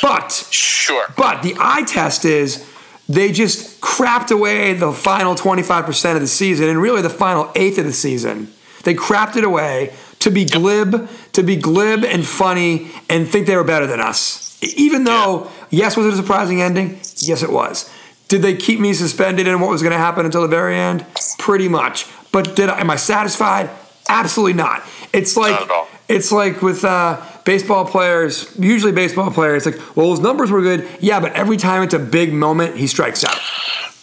But 0.00 0.32
sure. 0.50 1.06
but 1.16 1.42
the 1.42 1.54
eye 1.58 1.84
test 1.84 2.24
is 2.24 2.68
they 3.08 3.32
just 3.32 3.80
crapped 3.80 4.30
away 4.30 4.74
the 4.74 4.92
final 4.92 5.34
25% 5.34 6.14
of 6.14 6.20
the 6.20 6.26
season 6.26 6.68
and 6.68 6.80
really 6.80 7.02
the 7.02 7.10
final 7.10 7.50
eighth 7.54 7.78
of 7.78 7.84
the 7.84 7.92
season. 7.92 8.52
They 8.84 8.94
crapped 8.94 9.36
it 9.36 9.44
away 9.44 9.92
to 10.20 10.30
be 10.30 10.44
glib, 10.44 11.08
to 11.32 11.42
be 11.42 11.56
glib 11.56 12.04
and 12.04 12.24
funny 12.24 12.90
and 13.08 13.28
think 13.28 13.46
they 13.46 13.56
were 13.56 13.64
better 13.64 13.86
than 13.86 14.00
us. 14.00 14.58
Even 14.76 15.04
though, 15.04 15.50
yes, 15.70 15.96
was 15.96 16.06
it 16.06 16.14
a 16.14 16.16
surprising 16.16 16.62
ending? 16.62 17.00
Yes, 17.16 17.42
it 17.42 17.50
was. 17.50 17.90
Did 18.28 18.42
they 18.42 18.56
keep 18.56 18.80
me 18.80 18.94
suspended 18.94 19.46
in 19.46 19.60
what 19.60 19.70
was 19.70 19.82
going 19.82 19.92
to 19.92 19.98
happen 19.98 20.24
until 20.24 20.42
the 20.42 20.48
very 20.48 20.76
end? 20.76 21.04
Pretty 21.38 21.68
much. 21.68 22.06
But 22.30 22.56
did 22.56 22.70
I, 22.70 22.80
am 22.80 22.88
I 22.88 22.96
satisfied? 22.96 23.68
Absolutely 24.08 24.54
not. 24.54 24.82
It's 25.12 25.36
like 25.36 25.52
Not 25.52 25.62
at 25.62 25.70
all. 25.70 25.88
It's 26.12 26.30
like 26.30 26.62
with 26.62 26.84
uh, 26.84 27.20
baseball 27.44 27.84
players, 27.86 28.54
usually 28.58 28.92
baseball 28.92 29.30
players, 29.30 29.66
like, 29.66 29.96
well, 29.96 30.10
his 30.10 30.20
numbers 30.20 30.50
were 30.50 30.62
good. 30.62 30.86
Yeah, 31.00 31.20
but 31.20 31.32
every 31.32 31.56
time 31.56 31.82
it's 31.82 31.94
a 31.94 31.98
big 31.98 32.32
moment, 32.32 32.76
he 32.76 32.86
strikes 32.86 33.24
out. 33.24 33.38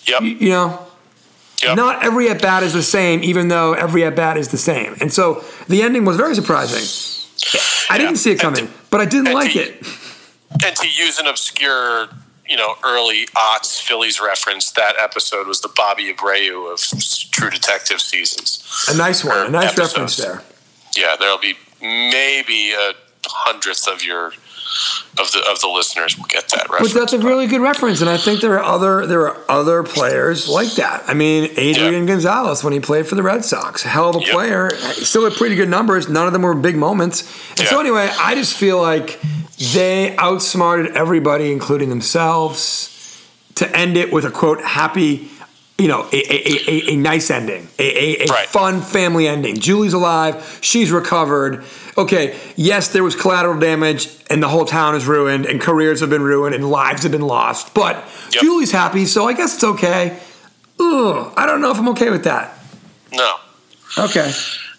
Yep. 0.07 0.21
You, 0.21 0.27
you 0.27 0.49
know, 0.49 0.87
yep. 1.63 1.75
not 1.77 2.03
every 2.03 2.29
at 2.29 2.41
bat 2.41 2.63
is 2.63 2.73
the 2.73 2.83
same, 2.83 3.23
even 3.23 3.47
though 3.47 3.73
every 3.73 4.03
at 4.03 4.15
bat 4.15 4.37
is 4.37 4.49
the 4.49 4.57
same. 4.57 4.95
And 4.99 5.13
so 5.13 5.43
the 5.67 5.81
ending 5.83 6.03
was 6.03 6.17
very 6.17 6.35
surprising. 6.35 6.83
I 7.89 7.97
didn't 7.97 8.17
see 8.17 8.31
it 8.31 8.39
coming, 8.39 8.67
to- 8.67 8.73
but 8.89 9.01
I 9.01 9.05
didn't 9.05 9.33
like 9.33 9.53
to- 9.53 9.59
it. 9.59 9.87
and 10.65 10.75
to 10.75 10.87
use 10.87 11.19
an 11.19 11.27
obscure, 11.27 12.09
you 12.47 12.57
know, 12.57 12.75
early 12.83 13.27
aughts 13.35 13.79
Phillies 13.79 14.19
reference, 14.19 14.71
that 14.71 14.95
episode 14.99 15.47
was 15.47 15.61
the 15.61 15.69
Bobby 15.75 16.11
Abreu 16.11 16.73
of 16.73 16.79
True 17.31 17.49
Detective 17.49 18.01
seasons. 18.01 18.65
A 18.89 18.97
nice 18.97 19.23
one, 19.23 19.47
a 19.47 19.49
nice 19.49 19.77
reference 19.77 20.17
there. 20.17 20.41
Yeah, 20.97 21.15
there'll 21.19 21.37
be 21.37 21.55
maybe 21.81 22.73
a 22.73 22.93
hundredth 23.27 23.87
of 23.87 24.03
your 24.03 24.31
of 25.17 25.31
the 25.31 25.43
of 25.49 25.59
the 25.61 25.67
listeners 25.67 26.17
will 26.17 26.25
get 26.25 26.47
that 26.49 26.69
reference. 26.69 26.93
But 26.93 26.99
that's 26.99 27.13
a 27.13 27.19
really 27.19 27.47
good 27.47 27.59
reference, 27.61 28.01
and 28.01 28.09
I 28.09 28.17
think 28.17 28.39
there 28.41 28.53
are 28.53 28.63
other 28.63 29.05
there 29.05 29.27
are 29.27 29.37
other 29.49 29.83
players 29.83 30.47
like 30.47 30.71
that. 30.75 31.03
I 31.07 31.13
mean, 31.13 31.49
Adrian 31.57 32.03
Yeah. 32.07 32.13
Gonzalez 32.13 32.63
when 32.63 32.73
he 32.73 32.79
played 32.79 33.07
for 33.07 33.15
the 33.15 33.23
Red 33.23 33.43
Sox, 33.43 33.83
hell 33.83 34.09
of 34.09 34.17
a 34.17 34.19
Yep. 34.19 34.29
player, 34.29 34.69
still 34.93 35.23
had 35.25 35.33
pretty 35.33 35.55
good 35.55 35.69
numbers. 35.69 36.07
None 36.07 36.27
of 36.27 36.33
them 36.33 36.43
were 36.43 36.53
big 36.53 36.75
moments. 36.77 37.23
And 37.57 37.67
so 37.67 37.79
anyway, 37.79 38.09
I 38.19 38.35
just 38.35 38.53
feel 38.55 38.79
like 38.81 39.19
they 39.73 40.15
outsmarted 40.17 40.95
everybody, 40.95 41.51
including 41.51 41.89
themselves, 41.89 42.89
to 43.55 43.75
end 43.75 43.97
it 43.97 44.13
with 44.13 44.23
a 44.23 44.31
quote 44.31 44.61
happy. 44.61 45.29
You 45.79 45.87
know, 45.87 46.01
a, 46.11 46.15
a, 46.17 46.69
a, 46.69 46.91
a, 46.91 46.95
nice 46.97 47.31
ending, 47.31 47.69
a, 47.79 47.83
a, 47.83 48.25
a 48.25 48.27
Right. 48.27 48.47
fun 48.47 48.81
family 48.81 49.29
ending. 49.29 49.57
Julie's 49.59 49.93
alive, 49.93 50.59
she's 50.61 50.91
recovered. 50.91 51.63
Okay, 51.97 52.37
yes, 52.57 52.89
there 52.89 53.03
was 53.03 53.15
collateral 53.15 53.57
damage, 53.57 54.09
and 54.29 54.43
the 54.43 54.49
whole 54.49 54.65
town 54.65 54.93
is 54.95 55.07
ruined, 55.07 55.45
and 55.45 55.61
careers 55.61 56.01
have 56.01 56.09
been 56.09 56.21
ruined, 56.21 56.53
and 56.53 56.69
lives 56.69 57.03
have 57.03 57.13
been 57.13 57.21
lost. 57.21 57.73
But 57.73 57.95
Yep. 58.33 58.41
Julie's 58.43 58.71
happy, 58.71 59.05
so 59.05 59.25
I 59.25 59.33
guess 59.33 59.55
it's 59.55 59.63
okay. 59.63 60.19
Ugh, 60.81 61.33
I 61.37 61.45
don't 61.45 61.61
know 61.61 61.71
if 61.71 61.77
I'm 61.77 61.87
okay 61.89 62.09
with 62.09 62.25
that. 62.25 62.57
no. 63.13 63.35
Okay. 63.97 64.31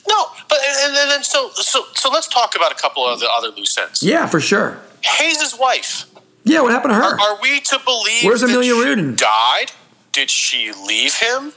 No, 0.09 0.27
but 0.49 0.59
and, 0.83 0.97
and 0.97 1.11
then 1.11 1.23
so 1.25 1.51
so 1.55 1.85
so 1.95 2.11
let's 2.11 2.27
talk 2.29 2.55
about 2.57 2.73
a 2.73 2.75
couple 2.75 3.07
of 3.07 3.21
the 3.21 3.29
other 3.37 3.49
loose 3.57 3.77
ends. 3.79 4.03
Yeah, 4.03 4.27
for 4.27 4.39
sure. 4.41 4.79
Hayes's 5.03 5.59
wife. 5.59 6.05
Yeah, 6.45 6.61
what 6.61 6.73
happened 6.73 6.93
to 6.93 6.95
her? 6.97 7.19
Are 7.21 7.39
we 7.43 7.61
to 7.61 7.79
believe 7.85 8.23
Where's 8.25 8.41
that 8.43 8.51
Amelia 8.51 8.75
Reardon? 8.75 9.15
died? 9.17 9.73
Did 10.13 10.29
she 10.31 10.73
leave 10.73 11.15
him? 11.15 11.53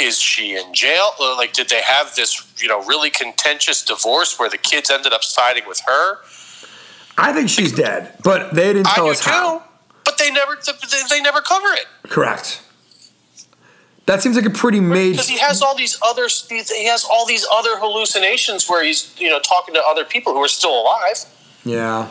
Is 0.00 0.18
she 0.20 0.56
in 0.56 0.74
jail? 0.74 1.12
Like, 1.20 1.52
did 1.52 1.68
they 1.68 1.82
have 1.82 2.14
this, 2.14 2.52
you 2.60 2.68
know, 2.68 2.84
really 2.84 3.10
contentious 3.10 3.84
divorce 3.84 4.38
where 4.38 4.48
the 4.50 4.58
kids 4.58 4.90
ended 4.90 5.12
up 5.12 5.22
siding 5.24 5.64
with 5.68 5.80
her? 5.86 6.18
I 7.18 7.32
think 7.32 7.48
she's 7.48 7.72
dead, 7.72 8.14
but 8.24 8.54
they 8.54 8.72
didn't 8.72 8.86
tell 8.86 9.04
do 9.06 9.10
us 9.12 9.20
too, 9.22 9.30
how. 9.30 9.62
but 10.04 10.18
they 10.18 10.30
never 10.30 10.56
they- 10.64 11.02
they 11.10 11.20
never 11.20 11.40
cover 11.42 11.68
it 11.74 11.86
Correct. 12.08 12.60
That 14.06 14.20
seems 14.20 14.34
like 14.34 14.46
a 14.46 14.50
pretty 14.50 14.80
major. 14.80 15.12
because 15.12 15.28
he 15.28 15.38
has 15.38 15.62
all 15.62 15.76
these 15.76 15.96
other 16.02 16.26
he 16.48 16.86
has 16.86 17.04
all 17.04 17.24
these 17.26 17.46
other 17.52 17.78
hallucinations 17.78 18.68
where 18.68 18.82
he's 18.82 19.14
you 19.18 19.28
know 19.30 19.38
talking 19.40 19.74
to 19.74 19.82
other 19.86 20.04
people 20.04 20.32
who 20.32 20.40
are 20.42 20.48
still 20.48 20.80
alive. 20.82 21.24
Yeah. 21.64 22.08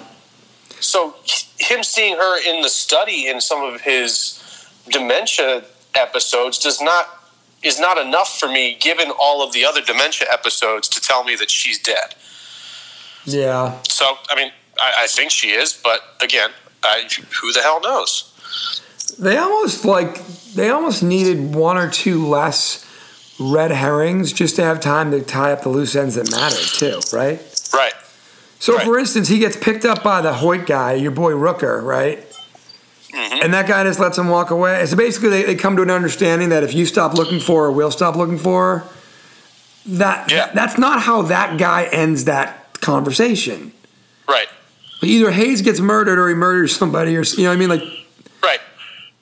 So 0.80 1.16
him 1.60 1.84
seeing 1.84 2.16
her 2.16 2.50
in 2.50 2.62
the 2.62 2.70
study 2.70 3.28
in 3.28 3.42
some 3.42 3.62
of 3.64 3.82
his 3.82 4.42
dementia 4.90 5.64
episodes 5.96 6.58
does 6.60 6.82
not 6.82 7.08
is 7.64 7.80
not 7.80 7.98
enough 8.00 8.40
for 8.40 8.48
me, 8.48 8.76
given 8.80 9.12
all 9.20 9.44
of 9.44 9.54
the 9.54 9.64
other 9.64 9.82
dementia 9.82 10.28
episodes, 10.32 10.88
to 10.90 11.00
tell 11.00 11.24
me 11.24 11.36
that 11.36 11.52
she's 11.52 11.78
dead. 11.80 12.16
Yeah. 13.26 13.78
So 13.88 14.18
I 14.30 14.36
mean, 14.36 14.52
I, 14.80 15.04
I 15.04 15.08
think 15.08 15.32
she 15.32 15.52
is, 15.52 15.74
but 15.74 16.02
again, 16.22 16.50
I, 16.84 17.08
who 17.42 17.52
the 17.54 17.62
hell 17.62 17.80
knows? 17.82 18.28
They 19.20 19.38
almost 19.38 19.86
like 19.86 20.26
they 20.56 20.70
almost 20.70 21.04
needed 21.04 21.54
one 21.54 21.78
or 21.78 21.90
two 21.90 22.26
less 22.28 22.88
red 23.40 23.72
herrings 23.72 24.32
just 24.34 24.56
to 24.56 24.64
have 24.64 24.80
time 24.80 25.12
to 25.12 25.22
tie 25.22 25.52
up 25.52 25.62
the 25.64 25.70
loose 25.70 25.96
ends 25.96 26.16
that 26.16 26.32
matter 26.32 26.56
too, 26.58 27.00
right? 27.16 27.40
Right. 27.74 27.94
So, 28.60 28.76
Right. 28.76 28.86
for 28.86 29.00
instance, 29.00 29.28
he 29.28 29.40
gets 29.40 29.58
picked 29.58 29.86
up 29.86 30.04
by 30.04 30.22
the 30.22 30.34
Hoyt 30.34 30.68
guy, 30.68 30.94
your 30.94 31.10
boy 31.12 31.32
Rooker, 31.32 31.82
right? 31.84 32.24
Mm-hmm. 33.14 33.44
And 33.44 33.54
that 33.54 33.68
guy 33.68 33.84
just 33.84 34.00
lets 34.00 34.18
him 34.18 34.30
walk 34.30 34.52
away. 34.52 34.86
So 34.86 34.96
basically, 34.96 35.30
they, 35.30 35.44
they 35.44 35.56
come 35.56 35.76
to 35.76 35.82
an 35.82 35.92
understanding 35.92 36.50
that 36.50 36.64
if 36.64 36.74
you 36.74 36.86
stop 36.86 37.14
looking 37.14 37.40
for 37.40 37.64
her, 37.66 37.72
we'll 37.72 37.92
stop 37.92 38.16
looking 38.16 38.38
for 38.38 38.80
her. 38.80 38.88
That, 39.86 40.32
Yeah. 40.32 40.52
that's 40.54 40.78
not 40.78 41.02
how 41.02 41.24
that 41.24 41.58
guy 41.58 41.86
ends 41.92 42.26
that 42.26 42.80
conversation. 42.82 43.72
Right. 44.28 44.48
Either 45.04 45.32
Hayes 45.32 45.62
gets 45.62 45.80
murdered 45.80 46.20
or 46.20 46.30
he 46.30 46.36
murders 46.36 46.76
somebody, 46.76 47.18
or 47.18 47.24
you 47.24 47.44
know 47.44 47.50
what 47.50 47.56
I 47.56 47.58
mean? 47.58 47.70
Like, 47.70 47.84
Right. 48.44 48.60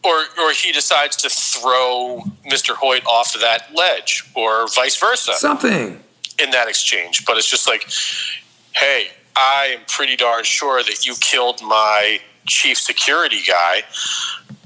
Or 0.03 0.23
or 0.41 0.51
he 0.51 0.71
decides 0.71 1.15
to 1.17 1.29
throw 1.29 2.23
Mr. 2.49 2.75
Hoyt 2.75 3.05
off 3.05 3.33
of 3.35 3.41
that 3.41 3.73
ledge, 3.73 4.23
or 4.35 4.67
vice 4.75 4.97
versa. 4.97 5.33
something. 5.33 6.03
in 6.41 6.51
that 6.51 6.67
exchange. 6.69 7.25
But 7.25 7.37
it's 7.37 7.49
just 7.49 7.67
like, 7.67 7.89
hey, 8.71 9.07
I 9.35 9.75
am 9.77 9.81
pretty 9.87 10.15
darn 10.15 10.43
sure 10.45 10.81
that 10.83 11.05
you 11.05 11.15
killed 11.19 11.61
my 11.61 12.19
chief 12.49 12.77
security 12.77 13.41
guy, 13.47 13.83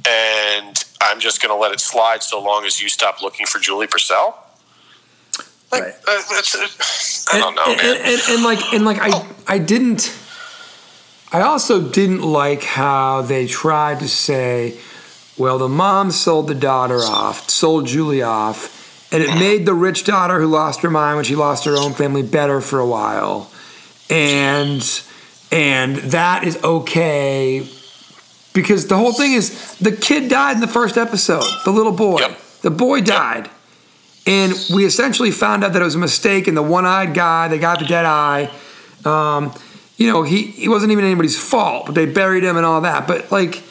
and 0.09 0.83
I'm 1.01 1.19
just 1.19 1.41
going 1.41 1.55
to 1.55 1.61
let 1.61 1.71
it 1.71 1.79
slide 1.79 2.23
so 2.23 2.41
long 2.41 2.65
as 2.65 2.81
you 2.81 2.89
stop 2.89 3.21
looking 3.21 3.45
for 3.45 3.59
Julie 3.59 3.87
Purcell. 3.87 4.39
Like, 5.71 5.83
Right. 5.83 5.93
uh, 6.07 6.21
that's, 6.29 6.55
uh, 6.55 7.35
I 7.35 7.39
don't 7.39 7.55
know, 7.55 7.63
and, 7.67 7.77
man. 7.77 7.95
And, 7.97 8.05
and, 8.05 8.21
and 8.29 8.43
like, 8.43 8.73
and 8.73 8.85
like, 8.85 8.97
I, 9.01 9.27
I 9.47 9.57
didn't. 9.57 10.15
I 11.31 11.41
also 11.41 11.81
didn't 11.89 12.21
like 12.21 12.63
how 12.63 13.23
they 13.23 13.47
tried 13.47 13.99
to 14.01 14.07
say, 14.07 14.77
well, 15.35 15.57
the 15.57 15.67
mom 15.67 16.11
sold 16.11 16.47
the 16.47 16.53
daughter 16.53 16.99
off, 16.99 17.49
sold 17.49 17.87
Julie 17.87 18.21
off, 18.21 19.11
and 19.11 19.23
it 19.23 19.33
made 19.39 19.65
the 19.65 19.73
rich 19.73 20.03
daughter 20.03 20.39
who 20.39 20.45
lost 20.45 20.81
her 20.81 20.91
mind 20.91 21.15
when 21.15 21.25
she 21.25 21.35
lost 21.35 21.65
her 21.65 21.75
own 21.75 21.93
family 21.93 22.21
better 22.21 22.61
for 22.61 22.79
a 22.79 22.85
while, 22.85 23.49
and 24.11 24.83
and 25.53 25.95
that 25.97 26.43
is 26.43 26.61
okay 26.63 27.65
because 28.53 28.87
the 28.87 28.97
whole 28.97 29.13
thing 29.13 29.33
is 29.33 29.75
the 29.77 29.91
kid 29.91 30.29
died 30.29 30.55
in 30.55 30.61
the 30.61 30.67
first 30.67 30.97
episode, 30.97 31.43
the 31.65 31.71
little 31.71 31.91
boy, 31.91 32.19
Yep. 32.19 32.39
the 32.63 32.71
boy 32.71 33.01
died. 33.01 33.49
And 34.25 34.53
we 34.73 34.85
essentially 34.85 35.31
found 35.31 35.63
out 35.63 35.73
that 35.73 35.81
it 35.81 35.85
was 35.85 35.95
a 35.95 35.99
mistake, 35.99 36.47
and 36.47 36.55
the 36.55 36.61
one-eyed 36.63 37.13
guy, 37.13 37.49
they 37.49 37.59
got 37.59 37.79
the 37.79 37.85
dead 37.85 38.05
eye. 38.05 38.49
Um, 39.03 39.51
you 39.97 40.07
know, 40.11 40.23
he 40.23 40.43
he 40.43 40.69
wasn't 40.69 40.91
even 40.93 41.03
anybody's 41.03 41.37
fault, 41.37 41.87
but 41.87 41.95
they 41.95 42.05
buried 42.05 42.43
him 42.43 42.55
and 42.55 42.65
all 42.65 42.79
that. 42.81 43.05
But 43.05 43.31
like 43.33 43.61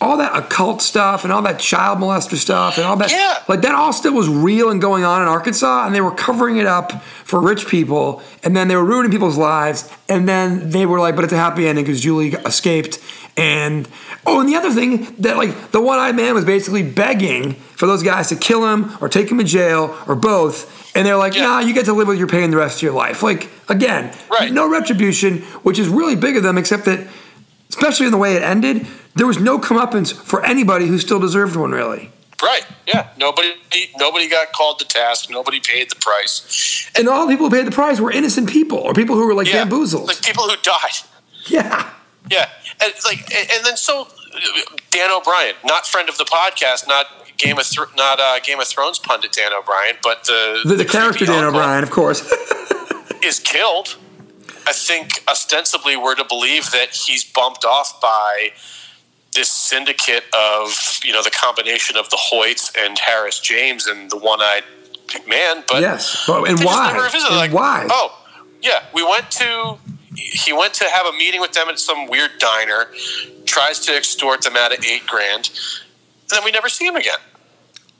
all 0.00 0.16
that 0.18 0.36
occult 0.36 0.80
stuff 0.80 1.24
and 1.24 1.32
all 1.32 1.42
that 1.42 1.58
child 1.58 1.98
molester 1.98 2.36
stuff 2.36 2.78
and 2.78 2.86
all 2.86 2.96
that, 2.96 3.10
Yeah. 3.10 3.34
like 3.48 3.62
that 3.62 3.74
all 3.74 3.92
still 3.92 4.12
was 4.14 4.28
real 4.28 4.70
and 4.70 4.80
going 4.80 5.02
on 5.04 5.22
in 5.22 5.28
Arkansas, 5.28 5.86
and 5.86 5.94
they 5.94 6.00
were 6.00 6.12
covering 6.12 6.56
it 6.58 6.66
up 6.66 7.02
for 7.24 7.40
rich 7.40 7.66
people, 7.66 8.22
and 8.44 8.56
then 8.56 8.68
they 8.68 8.76
were 8.76 8.84
ruining 8.84 9.10
people's 9.10 9.36
lives, 9.36 9.88
and 10.08 10.28
then 10.28 10.70
they 10.70 10.86
were 10.86 11.00
like, 11.00 11.16
but 11.16 11.24
it's 11.24 11.32
a 11.32 11.36
happy 11.36 11.66
ending 11.66 11.84
because 11.84 12.00
Julie 12.00 12.28
escaped. 12.46 13.00
And 13.36 13.88
oh, 14.26 14.40
and 14.40 14.48
the 14.48 14.56
other 14.56 14.70
thing 14.72 15.14
that 15.20 15.36
like 15.36 15.70
the 15.72 15.80
one-eyed 15.80 16.14
man 16.16 16.34
was 16.34 16.44
basically 16.44 16.82
begging 16.82 17.54
for 17.54 17.86
those 17.86 18.02
guys 18.02 18.28
to 18.28 18.36
kill 18.36 18.66
him 18.72 18.92
or 19.00 19.08
take 19.08 19.30
him 19.30 19.38
to 19.38 19.44
jail 19.44 19.96
or 20.08 20.14
both. 20.16 20.74
And 20.96 21.06
they're 21.06 21.16
like, 21.16 21.34
Yeah. 21.36 21.42
nah, 21.44 21.58
you 21.60 21.72
get 21.74 21.84
to 21.86 21.92
live 21.92 22.08
with 22.08 22.18
your 22.18 22.26
pain 22.26 22.50
the 22.50 22.56
rest 22.56 22.78
of 22.78 22.82
your 22.82 22.92
life. 22.92 23.22
Like, 23.22 23.48
again, 23.68 24.10
Right. 24.28 24.52
no 24.52 24.68
retribution, 24.68 25.42
which 25.62 25.78
is 25.78 25.88
really 25.88 26.16
big 26.16 26.36
of 26.36 26.42
them, 26.42 26.58
except 26.58 26.84
that, 26.86 27.06
especially 27.68 28.06
in 28.06 28.12
the 28.12 28.18
way 28.18 28.34
it 28.34 28.42
ended, 28.42 28.86
there 29.18 29.26
was 29.26 29.38
no 29.40 29.58
comeuppance 29.58 30.12
for 30.14 30.44
anybody 30.44 30.86
who 30.86 30.98
still 30.98 31.20
deserved 31.20 31.56
one, 31.56 31.72
really. 31.72 32.10
Right. 32.42 32.64
Yeah. 32.86 33.08
Nobody. 33.18 33.54
Nobody 33.98 34.28
got 34.28 34.52
called 34.52 34.78
to 34.78 34.86
task. 34.86 35.28
Nobody 35.28 35.60
paid 35.60 35.90
the 35.90 35.96
price. 35.96 36.88
And 36.96 37.08
all 37.08 37.26
the 37.26 37.32
people 37.32 37.50
who 37.50 37.56
paid 37.56 37.66
the 37.66 37.72
price 37.72 37.98
were 38.00 38.12
innocent 38.12 38.48
people 38.48 38.78
or 38.78 38.94
people 38.94 39.16
who 39.16 39.26
were 39.26 39.34
like 39.34 39.48
Yeah. 39.48 39.64
bamboozled. 39.64 40.06
Like 40.06 40.22
people 40.22 40.44
who 40.44 40.56
died. 40.62 40.96
yeah. 41.46 41.90
Yeah. 42.30 42.48
And 42.80 42.92
like, 43.04 43.20
and 43.34 43.64
then 43.64 43.76
so 43.76 44.06
Dan 44.90 45.10
O'Brien, 45.10 45.54
not 45.64 45.86
friend 45.86 46.08
of 46.08 46.16
the 46.18 46.24
podcast, 46.26 46.86
not 46.86 47.06
Game 47.38 47.58
of 47.58 47.66
Thr 47.66 47.84
not 47.96 48.20
uh, 48.20 48.38
Game 48.40 48.60
of 48.60 48.66
Thrones 48.68 48.98
pundit 49.00 49.32
Dan 49.32 49.52
O'Brien, 49.52 49.96
but 50.02 50.24
the 50.24 50.60
The, 50.64 50.74
the 50.76 50.84
character 50.84 51.24
Dan 51.24 51.42
O'Brien, 51.44 51.82
of 51.82 51.90
course. 51.90 52.20
is 53.22 53.40
killed. 53.40 53.96
I 54.66 54.72
think 54.72 55.24
ostensibly 55.26 55.96
we're 55.96 56.14
to 56.16 56.24
believe 56.24 56.70
that 56.72 56.90
he's 56.94 57.24
bumped 57.24 57.64
off 57.64 58.00
by 58.00 58.50
this 59.38 59.50
syndicate 59.50 60.24
of 60.34 61.00
you 61.04 61.12
know 61.12 61.22
the 61.22 61.30
combination 61.30 61.96
of 61.96 62.10
the 62.10 62.18
Hoyts 62.30 62.76
and 62.76 62.98
Harris 62.98 63.38
James 63.38 63.86
and 63.86 64.10
the 64.10 64.18
one-eyed 64.18 64.64
man. 65.28 65.64
But 65.68 65.80
yes. 65.80 66.24
But, 66.26 66.48
and 66.48 66.58
why? 66.60 66.90
And 66.90 67.36
like, 67.36 67.52
why? 67.52 67.86
Oh, 67.88 68.18
yeah. 68.60 68.84
We 68.92 69.04
went 69.04 69.30
to. 69.32 69.78
He 70.14 70.52
went 70.52 70.74
to 70.74 70.84
have 70.84 71.06
a 71.06 71.12
meeting 71.16 71.40
with 71.40 71.52
them 71.52 71.68
at 71.68 71.78
some 71.78 72.08
weird 72.08 72.32
diner. 72.38 72.88
Tries 73.46 73.78
to 73.86 73.96
extort 73.96 74.42
them 74.42 74.56
out 74.56 74.76
of 74.76 74.84
eight 74.84 75.06
grand. 75.06 75.48
And 76.22 76.30
then 76.30 76.44
we 76.44 76.50
never 76.50 76.68
see 76.68 76.86
him 76.86 76.96
again. 76.96 77.18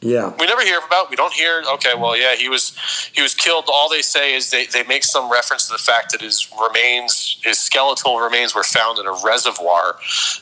Yeah. 0.00 0.32
We 0.38 0.46
never 0.46 0.62
hear 0.62 0.78
about. 0.86 1.10
We 1.10 1.16
don't 1.16 1.32
hear. 1.32 1.62
Okay, 1.74 1.94
well, 1.96 2.16
yeah, 2.16 2.36
he 2.36 2.48
was 2.48 2.76
he 3.12 3.20
was 3.20 3.34
killed. 3.34 3.64
All 3.68 3.90
they 3.90 4.00
say 4.02 4.32
is 4.34 4.50
they, 4.50 4.66
they 4.66 4.84
make 4.84 5.02
some 5.02 5.30
reference 5.30 5.66
to 5.66 5.72
the 5.72 5.78
fact 5.78 6.12
that 6.12 6.20
his 6.20 6.48
remains, 6.68 7.38
his 7.42 7.58
skeletal 7.58 8.18
remains, 8.20 8.54
were 8.54 8.62
found 8.62 8.98
in 9.00 9.06
a 9.06 9.14
reservoir 9.24 9.96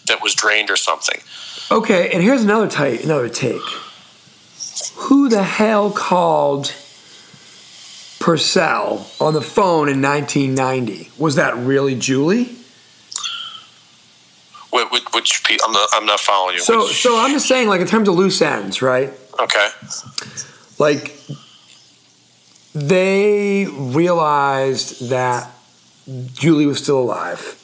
that 0.09 0.23
was 0.23 0.35
drained 0.35 0.71
or 0.71 0.77
something. 0.77 1.21
Okay, 1.71 2.11
and 2.13 2.23
here's 2.23 2.45
another 2.45 2.69
take. 2.69 3.03
Another 3.05 3.31
take. 3.31 3.63
Who 4.97 5.31
the 5.31 5.43
hell 5.43 5.91
called 5.91 6.75
Purcell 8.21 9.07
on 9.21 9.33
the 9.33 9.41
phone 9.41 9.89
in 9.89 10.03
1990? 10.03 11.13
Was 11.17 11.37
that 11.37 11.57
really 11.57 11.95
Julie? 11.95 12.57
Which, 14.71 15.05
which, 15.15 15.43
I'm 15.65 15.73
not 15.73 15.89
I'm 15.95 16.05
not 16.05 16.21
following 16.21 16.57
you. 16.57 16.61
So, 16.61 16.81
Which- 16.85 17.01
so 17.03 17.19
I'm 17.19 17.31
just 17.33 17.47
saying, 17.49 17.69
like 17.69 17.81
in 17.81 17.87
terms 17.87 18.09
of 18.09 18.15
loose 18.15 18.43
ends, 18.43 18.83
right? 18.83 19.11
Okay, 19.39 19.69
Like 20.79 21.19
they 22.75 23.67
realized 23.67 25.09
that 25.09 25.51
Julie 26.33 26.67
was 26.67 26.79
still 26.83 26.99
alive, 26.99 27.63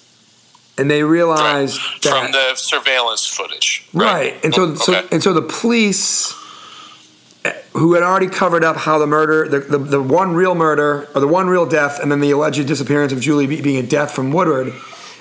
and 0.79 0.91
they 0.91 1.03
realized 1.03 1.79
that 2.03 2.23
from 2.23 2.33
the 2.33 2.55
surveillance 2.55 3.27
footage. 3.27 3.89
Right. 3.93 4.43
And 4.45 4.55
so, 4.55 4.75
so 4.75 5.07
and 5.13 5.23
so 5.23 5.33
the 5.33 5.43
police 5.43 6.35
who 7.73 7.95
had 7.95 8.03
already 8.03 8.29
covered 8.29 8.65
up 8.65 8.77
how 8.77 8.99
the 8.99 9.07
murder, 9.07 9.49
the, 9.49 9.59
the, 9.61 9.79
the 9.79 10.03
one 10.03 10.35
real 10.35 10.55
murder, 10.55 11.09
or 11.15 11.21
the 11.21 11.29
one 11.29 11.49
real 11.49 11.67
death, 11.67 11.99
and 12.01 12.13
then 12.13 12.21
the 12.21 12.31
alleged 12.31 12.67
disappearance 12.67 13.13
of 13.13 13.21
Julie 13.21 13.47
being 13.47 13.83
a 13.83 13.87
death 13.87 14.13
from 14.13 14.31
Woodard, 14.31 14.73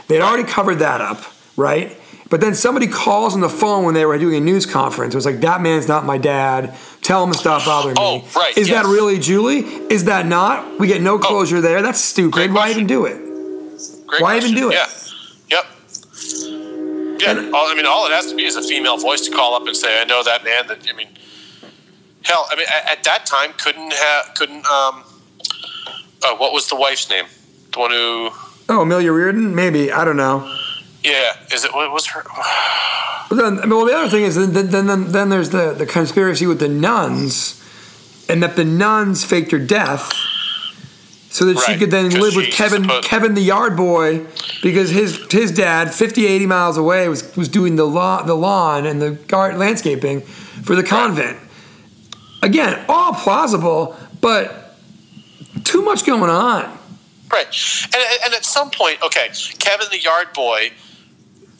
they 0.08 0.15
had 0.15 0.24
already 0.24 0.43
covered 0.43 0.79
that 0.79 1.01
up, 1.01 1.24
right? 1.55 1.98
But 2.31 2.39
then 2.39 2.55
somebody 2.55 2.88
calls 2.88 3.33
on 3.35 3.41
the 3.41 3.50
phone 3.50 3.83
when 3.83 3.93
they 3.93 4.05
were 4.05 4.17
doing 4.17 4.35
a 4.35 4.39
news 4.39 4.65
conference. 4.65 5.13
It 5.13 5.17
was 5.17 5.25
like, 5.25 5.41
that 5.41 5.61
man's 5.61 5.89
not 5.89 6.05
my 6.05 6.17
dad. 6.17 6.75
Tell 7.01 7.23
him 7.25 7.33
to 7.33 7.38
stop 7.38 7.65
bothering 7.65 7.97
Oh, 8.00 8.19
me. 8.19 8.27
right, 8.33 8.57
Is 8.57 8.69
that 8.69 8.85
really 8.85 9.19
Julie? 9.19 9.59
Is 9.59 10.05
that 10.05 10.25
not? 10.25 10.79
We 10.79 10.88
get 10.88 11.01
no 11.01 11.19
closure 11.19 11.59
there. 11.59 11.81
That's 11.81 12.00
stupid. 12.00 12.53
Why 12.53 12.69
even 12.71 12.88
do 12.88 13.05
it? 13.05 13.17
Great 14.07 14.21
Why 14.21 14.38
even 14.38 14.53
question. 14.53 14.55
do 14.55 14.69
it? 14.71 14.75
Yeah. 15.50 15.57
Yep. 15.57 15.65
Yeah. 17.19 17.51
all, 17.53 17.67
I 17.67 17.73
mean, 17.75 17.85
all 17.85 18.07
it 18.07 18.13
has 18.13 18.29
to 18.31 18.35
be 18.35 18.45
is 18.45 18.55
a 18.55 18.63
female 18.63 18.97
voice 18.97 19.21
to 19.21 19.31
call 19.31 19.53
up 19.53 19.67
and 19.67 19.75
say, 19.75 20.00
"I 20.01 20.05
know 20.05 20.23
that 20.23 20.43
man." 20.43 20.67
That 20.67 20.88
I 20.89 20.93
mean, 20.93 21.07
hell, 22.23 22.47
I 22.50 22.55
mean, 22.55 22.65
at, 22.73 22.97
at 22.97 23.03
that 23.03 23.25
time, 23.25 23.51
couldn't 23.57 23.93
have, 23.93 24.33
couldn't. 24.35 24.65
Um, 24.65 25.03
uh, 26.23 26.35
what 26.38 26.51
was 26.53 26.67
the 26.67 26.75
wife's 26.75 27.09
name? 27.09 27.25
The 27.73 27.79
one 27.79 27.91
who. 27.91 28.29
Oh, 28.69 28.81
Amelia 28.81 29.12
Reardon? 29.12 29.53
Maybe. 29.53 29.91
I 29.91 30.03
don't 30.06 30.17
know. 30.17 30.47
Yeah. 31.03 31.33
Is 31.53 31.63
it? 31.65 31.73
What 31.73 31.91
was 31.91 32.07
her? 32.07 32.23
Then, 33.31 33.59
I 33.59 33.65
mean, 33.65 33.69
well, 33.77 33.85
the 33.85 33.93
other 33.93 34.09
thing 34.09 34.23
is, 34.23 34.35
then, 34.35 34.51
then, 34.71 34.85
then, 34.87 35.11
then 35.11 35.29
there's 35.29 35.49
the, 35.51 35.73
the 35.73 35.85
conspiracy 35.85 36.45
with 36.45 36.59
the 36.59 36.67
nuns, 36.67 37.61
and 38.27 38.43
that 38.43 38.55
the 38.55 38.65
nuns 38.65 39.23
faked 39.23 39.51
her 39.51 39.59
death 39.59 40.11
so 41.29 41.45
that 41.45 41.57
she 41.59 41.71
Right, 41.71 41.79
could 41.79 41.91
then 41.91 42.11
'cause 42.11 42.19
live 42.19 42.35
with 42.35 42.51
Kevin, 42.51 42.83
supposed- 42.83 43.07
Kevin 43.07 43.33
the 43.35 43.41
yard 43.41 43.77
boy, 43.77 44.25
because 44.61 44.89
his 44.89 45.17
his 45.31 45.51
dad, 45.51 45.93
50, 45.93 46.27
80 46.27 46.45
miles 46.45 46.77
away, 46.77 47.07
was 47.07 47.33
was 47.37 47.47
doing 47.47 47.77
the 47.77 47.85
lawn, 47.87 48.27
the 48.27 48.35
lawn 48.35 48.85
and 48.85 49.01
the 49.01 49.17
landscaping 49.55 50.21
for 50.21 50.75
the 50.75 50.83
convent. 50.83 51.37
Again, 52.43 52.83
all 52.89 53.13
plausible, 53.13 53.95
but 54.19 54.75
too 55.63 55.81
much 55.83 56.05
going 56.05 56.29
on. 56.29 56.77
Right. 57.31 57.47
And, 57.85 58.03
and 58.25 58.33
at 58.33 58.43
some 58.43 58.69
point, 58.71 59.01
okay, 59.01 59.29
Kevin 59.57 59.87
the 59.89 59.99
yard 60.01 60.33
boy 60.33 60.71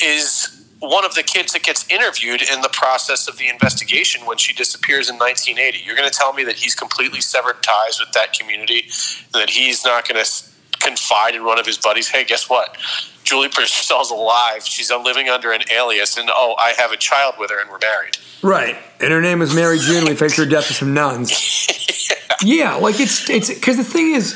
is 0.04 0.58
one 0.80 1.06
of 1.06 1.14
the 1.14 1.22
kids 1.22 1.54
that 1.54 1.64
gets 1.64 1.88
interviewed 1.90 2.42
in 2.42 2.62
the 2.62 2.70
process 2.70 3.28
of 3.28 3.38
the 3.38 3.48
investigation 3.48 4.26
when 4.26 4.38
she 4.38 4.52
disappears 4.52 5.10
in 5.10 5.18
1980. 5.18 5.84
You're 5.86 5.96
going 5.96 6.10
to 6.10 6.16
tell 6.16 6.34
me 6.34 6.44
that 6.46 6.56
he's 6.56 6.74
completely 6.74 7.22
severed 7.22 7.62
ties 7.62 8.00
with 8.00 8.12
that 8.14 8.34
community 8.34 8.86
and 9.34 9.42
that 9.42 9.52
he's 9.52 9.86
not 9.86 10.08
going 10.08 10.24
to 10.24 10.32
confide 10.80 11.36
in 11.36 11.46
one 11.46 11.60
of 11.60 11.66
his 11.66 11.78
buddies, 11.78 12.10
hey, 12.10 12.26
guess 12.26 12.50
what? 12.50 12.78
Julie 13.24 13.50
Purcell's 13.50 14.12
alive. 14.12 14.66
She's 14.66 14.92
living 14.92 15.30
under 15.30 15.52
an 15.52 15.62
alias, 15.72 16.18
and 16.18 16.30
oh, 16.32 16.56
I 16.58 16.74
have 16.78 16.92
a 16.92 16.98
child 16.98 17.36
with 17.38 17.52
her, 17.52 17.62
and 17.62 17.70
we're 17.70 17.80
married. 17.80 18.18
Right, 18.42 18.76
and 19.00 19.12
her 19.12 19.22
name 19.22 19.42
is 19.42 19.54
Mary 19.54 19.78
June. 19.78 20.06
We 20.06 20.16
faked 20.16 20.36
her 20.38 20.46
death 20.46 20.68
to 20.68 20.74
some 20.74 20.94
nuns. 20.94 21.32
yeah, 22.44 22.76
like 22.76 23.00
it's 23.00 23.30
it's 23.30 23.54
because 23.54 23.78
the 23.78 23.84
thing 23.84 24.16
is, 24.16 24.34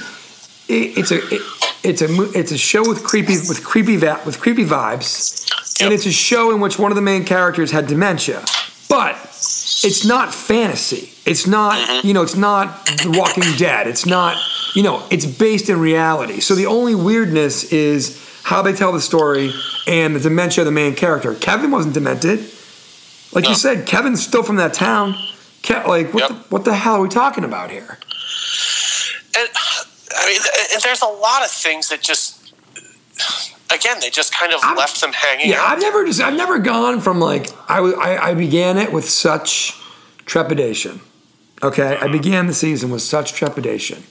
it, 0.68 0.98
it's 0.98 1.12
a 1.12 1.18
it, 1.34 1.42
it's 1.84 2.02
a 2.02 2.40
it's 2.40 2.52
a 2.52 2.58
show 2.58 2.88
with 2.88 3.04
creepy 3.04 3.34
with 3.48 3.64
creepy 3.64 3.96
va- 3.98 4.22
with 4.26 4.40
creepy 4.40 4.66
vibes, 4.66 5.82
and 5.82 5.94
it's 5.94 6.06
a 6.06 6.12
show 6.12 6.52
in 6.52 6.60
which 6.60 6.80
one 6.80 6.92
of 6.92 6.96
the 6.96 7.02
main 7.02 7.26
characters 7.26 7.72
had 7.72 7.88
dementia, 7.88 8.44
but 8.90 9.16
it's 9.84 10.06
not 10.06 10.34
fantasy. 10.34 11.12
It's 11.26 11.46
not 11.48 11.76
mm-hmm. 11.78 12.08
you 12.08 12.14
know 12.14 12.22
it's 12.24 12.36
not 12.36 12.86
The 12.88 13.16
Walking 13.18 13.56
Dead. 13.58 13.88
It's 13.88 14.06
not 14.06 14.38
you 14.74 14.84
know 14.84 15.06
it's 15.12 15.26
based 15.26 15.70
in 15.70 15.80
reality. 15.80 16.40
So 16.40 16.56
the 16.56 16.66
only 16.66 16.96
weirdness 16.96 17.72
is 17.72 18.22
how 18.44 18.62
they 18.62 18.74
tell 18.74 18.92
the 18.92 19.02
story 19.02 19.52
and 19.88 20.16
the 20.16 20.20
dementia 20.20 20.62
of 20.64 20.66
the 20.66 20.72
main 20.72 20.96
character. 20.96 21.34
Kevin 21.36 21.72
wasn't 21.72 21.94
demented. 21.94 22.40
Like 23.34 23.44
No. 23.44 23.50
you 23.50 23.56
said, 23.56 23.86
Kevin's 23.88 24.24
still 24.26 24.44
from 24.44 24.58
that 24.58 24.74
town. 24.74 25.14
Ke- 25.64 25.86
like, 25.88 26.14
what, 26.14 26.22
Yep. 26.22 26.30
the, 26.30 26.36
what 26.50 26.64
the 26.64 26.76
hell 26.76 26.96
are 26.96 27.02
we 27.02 27.10
talking 27.10 27.44
about 27.44 27.72
here? 27.72 27.98
I 30.26 30.30
mean, 30.30 30.82
there's 30.84 31.02
a 31.02 31.06
lot 31.08 31.44
of 31.44 31.52
things 31.52 31.90
that 31.90 32.02
just, 32.02 32.54
again, 33.72 34.00
they 34.00 34.10
just 34.10 34.34
kind 34.34 34.54
of 34.54 34.64
I'm- 34.64 34.76
left 34.76 35.00
them 35.02 35.14
hanging 35.14 35.50
Yeah, 35.52 35.62
out. 35.62 35.74
I've 35.74 35.82
never 35.82 36.06
just, 36.06 36.20
I've 36.22 36.36
never 36.36 36.60
gone 36.60 37.00
from 37.00 37.20
like, 37.20 37.50
I 37.70 37.80
I 38.32 38.34
began 38.34 38.78
it 38.78 38.92
with 38.92 39.08
such 39.08 39.80
trepidation. 40.26 41.02
Okay, 41.64 41.94
I 41.94 41.96
mm-hmm. 41.96 42.12
began 42.12 42.48
the 42.48 42.54
season 42.54 42.90
with 42.90 43.02
such 43.02 43.34
trepidation. 43.34 44.04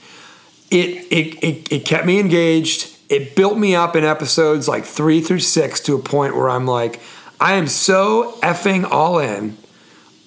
It, 0.71 1.13
it, 1.13 1.45
it, 1.45 1.73
it 1.73 1.85
kept 1.85 2.07
me 2.07 2.19
engaged. 2.19 2.97
It 3.09 3.37
built 3.37 3.59
me 3.59 3.75
up 3.75 3.95
in 3.97 4.05
episodes 4.05 4.67
like 4.67 4.85
three 4.85 5.21
through 5.21 5.41
six 5.41 5.79
to 5.81 5.95
a 5.95 5.99
point 5.99 6.37
where 6.37 6.49
I'm 6.49 6.67
like, 6.67 7.01
I 7.41 7.55
am 7.55 7.67
so 7.67 8.39
effing 8.43 8.85
all 8.91 9.19
in 9.19 9.59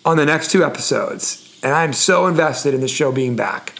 on 0.06 0.18
the 0.18 0.26
next 0.26 0.52
two 0.52 0.64
episodes, 0.64 1.60
and 1.64 1.74
I'm 1.74 1.94
so 1.94 2.28
invested 2.28 2.74
in 2.74 2.82
the 2.82 2.88
show 2.88 3.12
being 3.12 3.36
back. 3.36 3.74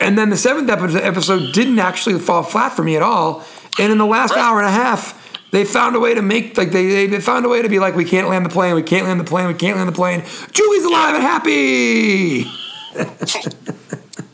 And 0.00 0.18
then 0.18 0.30
the 0.30 0.36
seventh 0.36 0.68
episode 0.68 1.52
didn't 1.52 1.78
actually 1.78 2.18
fall 2.18 2.42
flat 2.42 2.72
for 2.72 2.82
me 2.82 2.96
at 2.96 3.02
all. 3.02 3.44
And 3.78 3.92
in 3.92 3.98
the 3.98 4.06
last 4.06 4.34
hour 4.34 4.58
and 4.58 4.66
a 4.66 4.72
half, 4.72 5.22
they 5.52 5.64
found 5.64 5.96
a 5.96 6.00
way 6.00 6.14
to 6.14 6.22
make 6.22 6.58
like 6.58 6.70
they, 6.72 7.06
they 7.06 7.20
found 7.20 7.46
a 7.46 7.48
way 7.48 7.62
to 7.62 7.68
be 7.68 7.78
like, 7.78 7.94
we 7.94 8.04
can't 8.04 8.28
land 8.28 8.44
the 8.44 8.50
plane, 8.50 8.74
we 8.74 8.82
can't 8.82 9.06
land 9.06 9.20
the 9.20 9.24
plane, 9.24 9.46
we 9.46 9.54
can't 9.54 9.76
land 9.76 9.88
the 9.88 9.92
plane. 9.92 10.22
Julie's 10.52 10.84
alive 10.84 11.14
and 11.14 11.22
happy. 11.22 12.44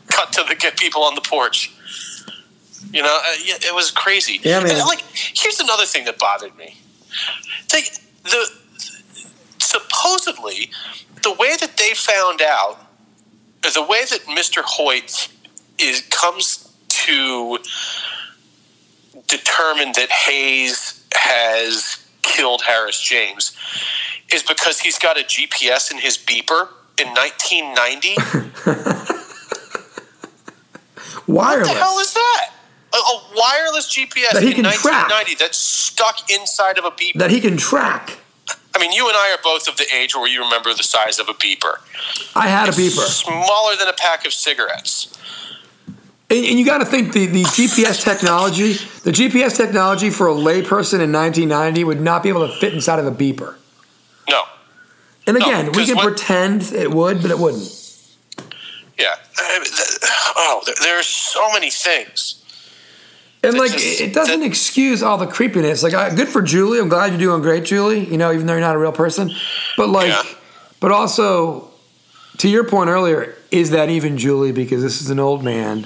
Cut 0.07 0.31
to 0.33 0.43
the 0.47 0.55
get 0.59 0.77
people 0.77 1.03
on 1.03 1.15
the 1.15 1.21
porch. 1.21 1.73
You 2.91 3.01
know, 3.01 3.19
uh, 3.21 3.35
it 3.37 3.73
was 3.73 3.89
crazy. 3.89 4.39
Yeah, 4.43 4.59
man. 4.59 4.71
And, 4.71 4.79
like, 4.81 5.03
here's 5.13 5.59
another 5.59 5.85
thing 5.85 6.05
that 6.05 6.19
bothered 6.19 6.55
me. 6.57 6.77
They, 7.71 7.81
the 8.23 8.51
supposedly 9.59 10.69
the 11.23 11.33
way 11.33 11.55
that 11.59 11.77
they 11.77 11.93
found 11.93 12.41
out, 12.41 12.79
the 13.61 13.81
way 13.81 14.01
that 14.09 14.21
Mr. 14.25 14.61
Hoyt 14.63 15.29
is 15.83 16.01
comes 16.09 16.69
to 16.89 17.57
determine 19.27 19.91
that 19.93 20.09
Hayes 20.27 21.03
has 21.13 21.97
killed 22.21 22.61
Harris 22.63 22.99
James 23.01 23.55
is 24.33 24.41
because 24.43 24.79
he's 24.79 24.97
got 24.97 25.17
a 25.19 25.23
GPS 25.23 25.91
in 25.91 25.97
his 25.99 26.17
beeper 26.17 26.69
in 26.99 27.07
1990. 27.09 28.15
Wireless. 31.27 31.67
What 31.67 31.73
the 31.73 31.79
hell 31.79 31.99
is 31.99 32.13
that? 32.13 32.49
A, 32.93 32.97
a 32.97 33.21
wireless 33.35 33.89
GPS 33.95 34.33
That 34.33 34.43
he 34.43 34.49
in 34.49 34.55
can 34.55 34.63
track. 34.65 35.09
1990 35.09 35.35
that's 35.35 35.57
stuck 35.57 36.29
inside 36.29 36.77
of 36.77 36.85
a 36.85 36.91
beeper. 36.91 37.17
that 37.19 37.31
he 37.31 37.39
can 37.41 37.57
track. 37.57 38.17
I 38.75 38.79
mean, 38.79 38.91
you 38.91 39.07
and 39.07 39.15
I 39.15 39.31
are 39.31 39.41
both 39.43 39.67
of 39.67 39.77
the 39.77 39.85
age 39.93 40.15
where 40.15 40.27
you 40.27 40.43
remember 40.43 40.73
the 40.73 40.83
size 40.83 41.19
of 41.19 41.29
a 41.29 41.33
beeper. 41.33 41.75
I 42.35 42.47
had 42.47 42.67
a 42.69 42.71
beeper. 42.71 43.05
Smaller 43.05 43.75
than 43.75 43.87
a 43.87 43.93
pack 43.93 44.25
of 44.25 44.33
cigarettes. 44.33 45.07
And, 46.33 46.45
and 46.45 46.57
you 46.59 46.65
got 46.65 46.79
to 46.79 46.85
think 46.85 47.13
the, 47.13 47.27
the 47.27 47.43
GPS 47.43 48.03
technology, 48.03 48.73
the 49.03 49.11
GPS 49.11 49.55
technology 49.55 50.09
for 50.09 50.27
a 50.27 50.33
layperson 50.33 50.99
in 50.99 51.11
1990 51.11 51.83
would 51.83 52.01
not 52.01 52.23
be 52.23 52.29
able 52.29 52.47
to 52.47 52.53
fit 52.55 52.73
inside 52.73 52.97
of 52.97 53.05
a 53.05 53.11
beeper. 53.11 53.55
No. 54.27 54.41
And 55.27 55.37
No, 55.37 55.45
again, 55.45 55.67
we 55.67 55.73
'cause 55.73 55.87
can 55.87 55.95
what- 55.97 56.05
pretend 56.07 56.63
it 56.73 56.89
would, 56.91 57.21
but 57.21 57.29
it 57.29 57.37
wouldn't. 57.37 57.61
Yeah. 58.97 59.15
Th- 59.37 59.99
Oh, 60.35 60.61
there, 60.81 60.99
are 60.99 61.03
so 61.03 61.51
many 61.51 61.69
things. 61.69 62.41
And 63.43 63.55
like, 63.57 63.71
just- 63.73 64.01
it 64.01 64.13
doesn't 64.13 64.39
that- 64.39 64.45
excuse 64.45 65.03
all 65.03 65.17
the 65.19 65.27
creepiness. 65.27 65.83
Like, 65.83 65.93
I, 65.93 66.13
good 66.15 66.29
for 66.29 66.41
Julie. 66.41 66.79
I'm 66.79 66.89
glad 66.89 67.11
you're 67.11 67.19
doing 67.19 67.41
great, 67.43 67.63
Julie. 67.65 68.05
You 68.09 68.17
know, 68.17 68.31
even 68.33 68.47
though 68.47 68.53
you're 68.53 68.61
not 68.61 68.75
a 68.75 68.79
real 68.79 68.91
person. 68.91 69.31
But 69.77 69.89
like, 69.89 70.07
Yeah. 70.07 70.23
but 70.79 70.91
also, 70.91 71.69
to 72.39 72.49
your 72.49 72.63
point 72.63 72.89
earlier, 72.89 73.35
is 73.51 73.69
that 73.69 73.89
even 73.91 74.17
Julie? 74.17 74.51
Because 74.51 74.81
this 74.81 74.99
is 75.01 75.11
an 75.11 75.19
old 75.19 75.43
man 75.43 75.85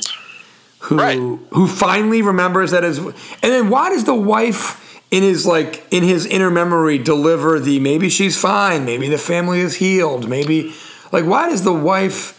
who 0.80 0.98
Right. 0.98 1.18
who 1.18 1.68
finally 1.68 2.22
remembers 2.22 2.72
that 2.72 2.84
his. 2.84 3.00
And 3.00 3.16
then 3.42 3.70
why 3.70 3.90
does 3.90 4.04
the 4.04 4.16
wife 4.16 5.02
in 5.12 5.24
his 5.24 5.46
like 5.46 5.86
in 5.92 6.04
his 6.04 6.26
inner 6.26 6.50
memory 6.50 6.98
deliver 6.98 7.60
the 7.60 7.80
maybe 7.80 8.10
she's 8.10 8.40
fine, 8.40 8.86
maybe 8.86 9.08
the 9.10 9.18
family 9.18 9.60
is 9.60 9.76
healed, 9.76 10.28
maybe 10.30 10.74
like 11.12 11.26
why 11.26 11.50
does 11.50 11.64
the 11.64 11.74
wife? 11.74 12.34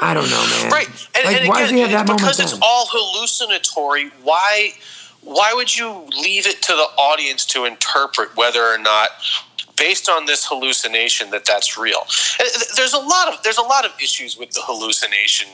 I 0.00 0.12
don't 0.12 0.28
know, 0.28 0.44
man. 0.44 0.72
Right. 0.72 0.88
And, 1.14 1.24
like, 1.24 1.36
and 1.40 1.48
why 1.48 1.60
again, 1.60 1.62
does 1.62 1.70
he 1.70 1.80
have 1.80 2.06
that 2.06 2.16
because 2.16 2.40
it's 2.40 2.52
then? 2.52 2.60
all 2.62 2.86
hallucinatory, 2.90 4.10
why 4.22 4.72
why 5.20 5.52
would 5.54 5.74
you 5.74 6.06
leave 6.20 6.46
it 6.46 6.60
to 6.62 6.72
the 6.72 6.88
audience 6.98 7.46
to 7.46 7.64
interpret 7.64 8.36
whether 8.36 8.62
or 8.62 8.78
not 8.78 9.08
based 9.76 10.08
on 10.08 10.26
this 10.26 10.46
hallucination 10.46 11.30
that 11.30 11.44
that's 11.46 11.78
real? 11.78 12.00
Uh, 12.40 12.44
there's 12.76 12.92
a 12.92 12.98
lot 12.98 13.32
of 13.32 13.42
there's 13.42 13.58
a 13.58 13.62
lot 13.62 13.84
of 13.84 13.92
issues 14.02 14.36
with 14.36 14.50
the 14.50 14.60
hallucination 14.64 15.48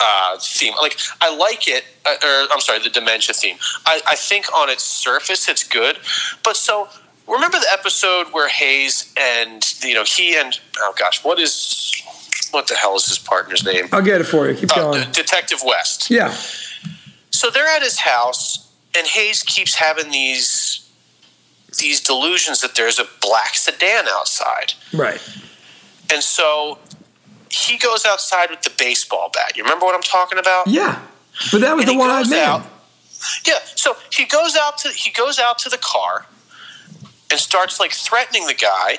uh, 0.00 0.38
theme. 0.40 0.74
Like 0.80 0.96
I 1.20 1.34
like 1.36 1.68
it, 1.68 1.84
uh, 2.06 2.14
or 2.22 2.46
I'm 2.52 2.60
sorry, 2.60 2.78
the 2.80 2.90
dementia 2.90 3.34
theme. 3.34 3.56
I, 3.86 4.00
I 4.06 4.14
think 4.16 4.46
on 4.54 4.68
its 4.70 4.82
surface 4.84 5.48
it's 5.48 5.64
good, 5.64 5.98
but 6.44 6.56
so 6.56 6.88
remember 7.26 7.58
the 7.58 7.66
episode 7.72 8.28
where 8.32 8.48
Hayes 8.48 9.12
and 9.18 9.62
you 9.82 9.94
know 9.94 10.04
he 10.04 10.36
and 10.36 10.58
oh 10.78 10.94
gosh, 10.98 11.24
what 11.24 11.38
is 11.38 11.92
what 12.50 12.66
the 12.68 12.74
hell 12.74 12.96
is 12.96 13.06
his 13.06 13.18
partner's 13.18 13.64
name? 13.64 13.86
I'll 13.92 14.02
get 14.02 14.20
it 14.20 14.24
for 14.24 14.48
you. 14.48 14.54
Keep 14.54 14.72
Uh, 14.76 14.92
going. 14.92 15.10
Detective 15.12 15.60
West. 15.64 16.10
Yeah. 16.10 16.34
So 17.30 17.50
they're 17.50 17.68
at 17.68 17.82
his 17.82 17.98
house, 17.98 18.68
and 18.96 19.06
Hayes 19.06 19.42
keeps 19.42 19.74
having 19.74 20.10
these 20.10 20.88
these 21.78 22.00
delusions 22.00 22.60
that 22.62 22.74
there's 22.74 22.98
a 22.98 23.04
black 23.20 23.54
sedan 23.54 24.06
outside, 24.08 24.72
Right. 24.92 25.20
and 26.12 26.22
so 26.22 26.78
he 27.50 27.76
goes 27.78 28.04
outside 28.04 28.50
with 28.50 28.62
the 28.62 28.70
baseball 28.78 29.30
bat. 29.32 29.56
You 29.56 29.62
remember 29.62 29.84
what 29.86 29.94
I'm 29.94 30.02
talking 30.02 30.38
about? 30.38 30.66
Yeah. 30.66 31.00
But 31.52 31.60
that 31.60 31.74
was 31.76 31.82
And 31.84 31.88
the 31.88 31.92
he 31.92 31.98
one 31.98 32.10
I 32.10 32.22
made. 32.28 32.42
out- 32.42 32.66
Yeah. 33.46 33.58
So 33.74 33.96
he 34.10 34.24
goes 34.24 34.56
out 34.56 34.78
to 34.78 34.88
he 34.90 35.10
goes 35.10 35.38
out 35.38 35.58
to 35.60 35.68
the 35.68 35.78
car 35.78 36.26
and 37.30 37.38
starts 37.38 37.78
like 37.80 37.92
threatening 37.92 38.46
the 38.46 38.54
guy. 38.54 38.98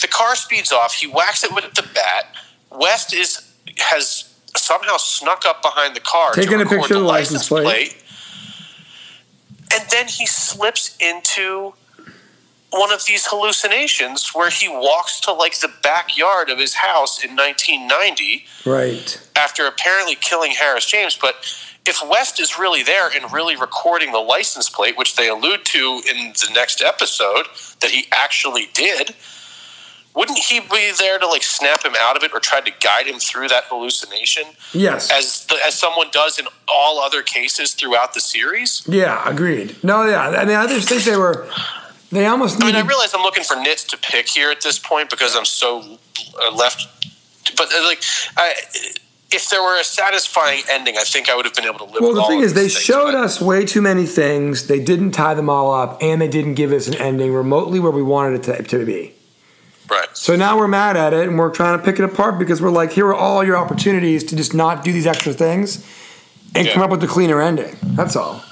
The 0.00 0.08
car 0.08 0.34
speeds 0.36 0.72
off. 0.72 0.94
He 0.94 1.06
whacks 1.06 1.42
it 1.44 1.54
with 1.54 1.72
the 1.74 1.82
bat. 1.94 2.34
West 2.70 3.12
is 3.14 3.52
has 3.78 4.32
somehow 4.56 4.96
snuck 4.96 5.44
up 5.46 5.62
behind 5.62 5.94
the 5.94 6.00
car, 6.00 6.32
to 6.32 6.40
Taking 6.40 6.60
a 6.60 6.64
picture 6.66 6.94
of 6.94 7.00
the 7.00 7.06
license 7.06 7.48
plate. 7.48 7.96
and 9.74 9.84
then 9.90 10.06
he 10.08 10.26
slips 10.26 10.96
into 11.00 11.74
one 12.78 12.92
of 12.92 13.04
these 13.06 13.26
hallucinations 13.26 14.30
where 14.34 14.50
he 14.50 14.68
walks 14.68 15.20
to 15.20 15.32
like 15.32 15.58
the 15.60 15.70
backyard 15.82 16.48
of 16.50 16.58
his 16.58 16.74
house 16.74 17.22
in 17.24 17.34
1990 17.36 18.44
Right. 18.64 19.20
after 19.36 19.66
apparently 19.66 20.14
killing 20.16 20.52
Harris 20.52 20.86
James. 20.86 21.16
But 21.20 21.34
if 21.86 22.02
West 22.08 22.40
is 22.40 22.58
really 22.58 22.82
there 22.82 23.08
and 23.08 23.32
really 23.32 23.56
recording 23.56 24.12
the 24.12 24.18
license 24.18 24.68
plate, 24.68 24.96
which 24.96 25.16
they 25.16 25.28
allude 25.28 25.64
to 25.66 26.02
in 26.10 26.32
the 26.32 26.50
next 26.54 26.82
episode 26.82 27.46
that 27.80 27.90
he 27.90 28.06
actually 28.12 28.68
did, 28.74 29.14
wouldn't 30.14 30.38
he 30.38 30.60
be 30.60 30.92
there 30.98 31.18
to 31.18 31.26
like 31.26 31.42
snap 31.42 31.84
him 31.84 31.92
out 32.00 32.16
of 32.16 32.22
it 32.22 32.32
or 32.32 32.40
try 32.40 32.60
to 32.62 32.70
guide 32.82 33.06
him 33.06 33.18
through 33.18 33.48
that 33.48 33.64
hallucination 33.68 34.44
Yes. 34.72 35.10
as 35.12 35.44
the, 35.46 35.56
as 35.66 35.78
someone 35.78 36.06
does 36.10 36.38
in 36.38 36.46
all 36.66 36.98
other 37.00 37.22
cases 37.22 37.74
throughout 37.74 38.14
the 38.14 38.20
series? 38.20 38.82
yeah, 38.88 39.22
agreed. 39.28 39.76
No, 39.84 40.04
yeah. 40.06 40.30
I 40.30 40.44
mean, 40.46 40.56
I 40.56 40.66
just 40.66 40.88
think 40.88 41.04
they 41.04 41.16
were. 41.18 41.46
They 42.12 42.26
almost 42.26 42.62
I 42.62 42.66
mean. 42.66 42.76
I 42.76 42.80
realize 42.82 43.14
I'm 43.14 43.22
looking 43.22 43.44
for 43.44 43.56
nits 43.56 43.84
to 43.84 43.96
pick 43.96 44.28
here 44.28 44.50
at 44.50 44.60
this 44.60 44.78
point 44.78 45.10
because 45.10 45.34
I'm 45.36 45.44
so 45.44 45.98
uh, 46.44 46.54
left. 46.54 46.86
But 47.56 47.72
uh, 47.72 47.82
like, 47.84 48.02
I, 48.36 48.54
if 49.32 49.50
there 49.50 49.62
were 49.62 49.78
a 49.80 49.84
satisfying 49.84 50.62
ending, 50.70 50.96
I 50.96 51.02
think 51.02 51.28
I 51.28 51.34
would 51.36 51.44
have 51.44 51.54
been 51.54 51.64
able 51.64 51.78
to 51.78 51.84
live. 51.84 52.00
well, 52.00 52.10
with 52.12 52.16
the 52.18 52.26
thing 52.28 52.40
is, 52.40 52.54
they 52.54 52.62
things, 52.68 52.72
showed 52.80 53.12
but- 53.12 53.14
us 53.24 53.40
way 53.40 53.64
too 53.64 53.82
many 53.82 54.06
things. 54.06 54.66
They 54.68 54.78
didn't 54.82 55.12
tie 55.12 55.34
them 55.34 55.50
all 55.50 55.72
up, 55.74 55.98
and 56.02 56.20
they 56.20 56.28
didn't 56.28 56.54
give 56.54 56.72
us 56.72 56.86
an 56.88 56.94
ending 56.94 57.32
remotely 57.32 57.80
where 57.80 57.92
we 57.92 58.02
wanted 58.02 58.40
it 58.40 58.42
to, 58.44 58.62
to 58.78 58.84
be. 58.86 59.14
right. 59.90 60.08
So 60.12 60.36
now 60.36 60.56
we're 60.56 60.68
mad 60.68 60.96
at 60.96 61.12
it, 61.12 61.28
and 61.28 61.38
we're 61.38 61.50
trying 61.50 61.78
to 61.78 61.84
pick 61.84 61.98
it 61.98 62.04
apart 62.04 62.38
because 62.38 62.62
we're 62.62 62.70
like, 62.70 62.92
here 62.92 63.06
are 63.08 63.14
all 63.14 63.42
your 63.44 63.56
opportunities 63.56 64.22
to 64.24 64.36
just 64.36 64.54
not 64.54 64.84
do 64.84 64.92
these 64.92 65.06
extra 65.06 65.32
things 65.32 65.84
and 66.54 66.66
Yeah. 66.66 66.72
come 66.74 66.82
up 66.82 66.90
with 66.90 67.02
a 67.04 67.06
cleaner 67.08 67.40
ending. 67.42 67.76
That's 67.82 68.16
all. 68.16 68.42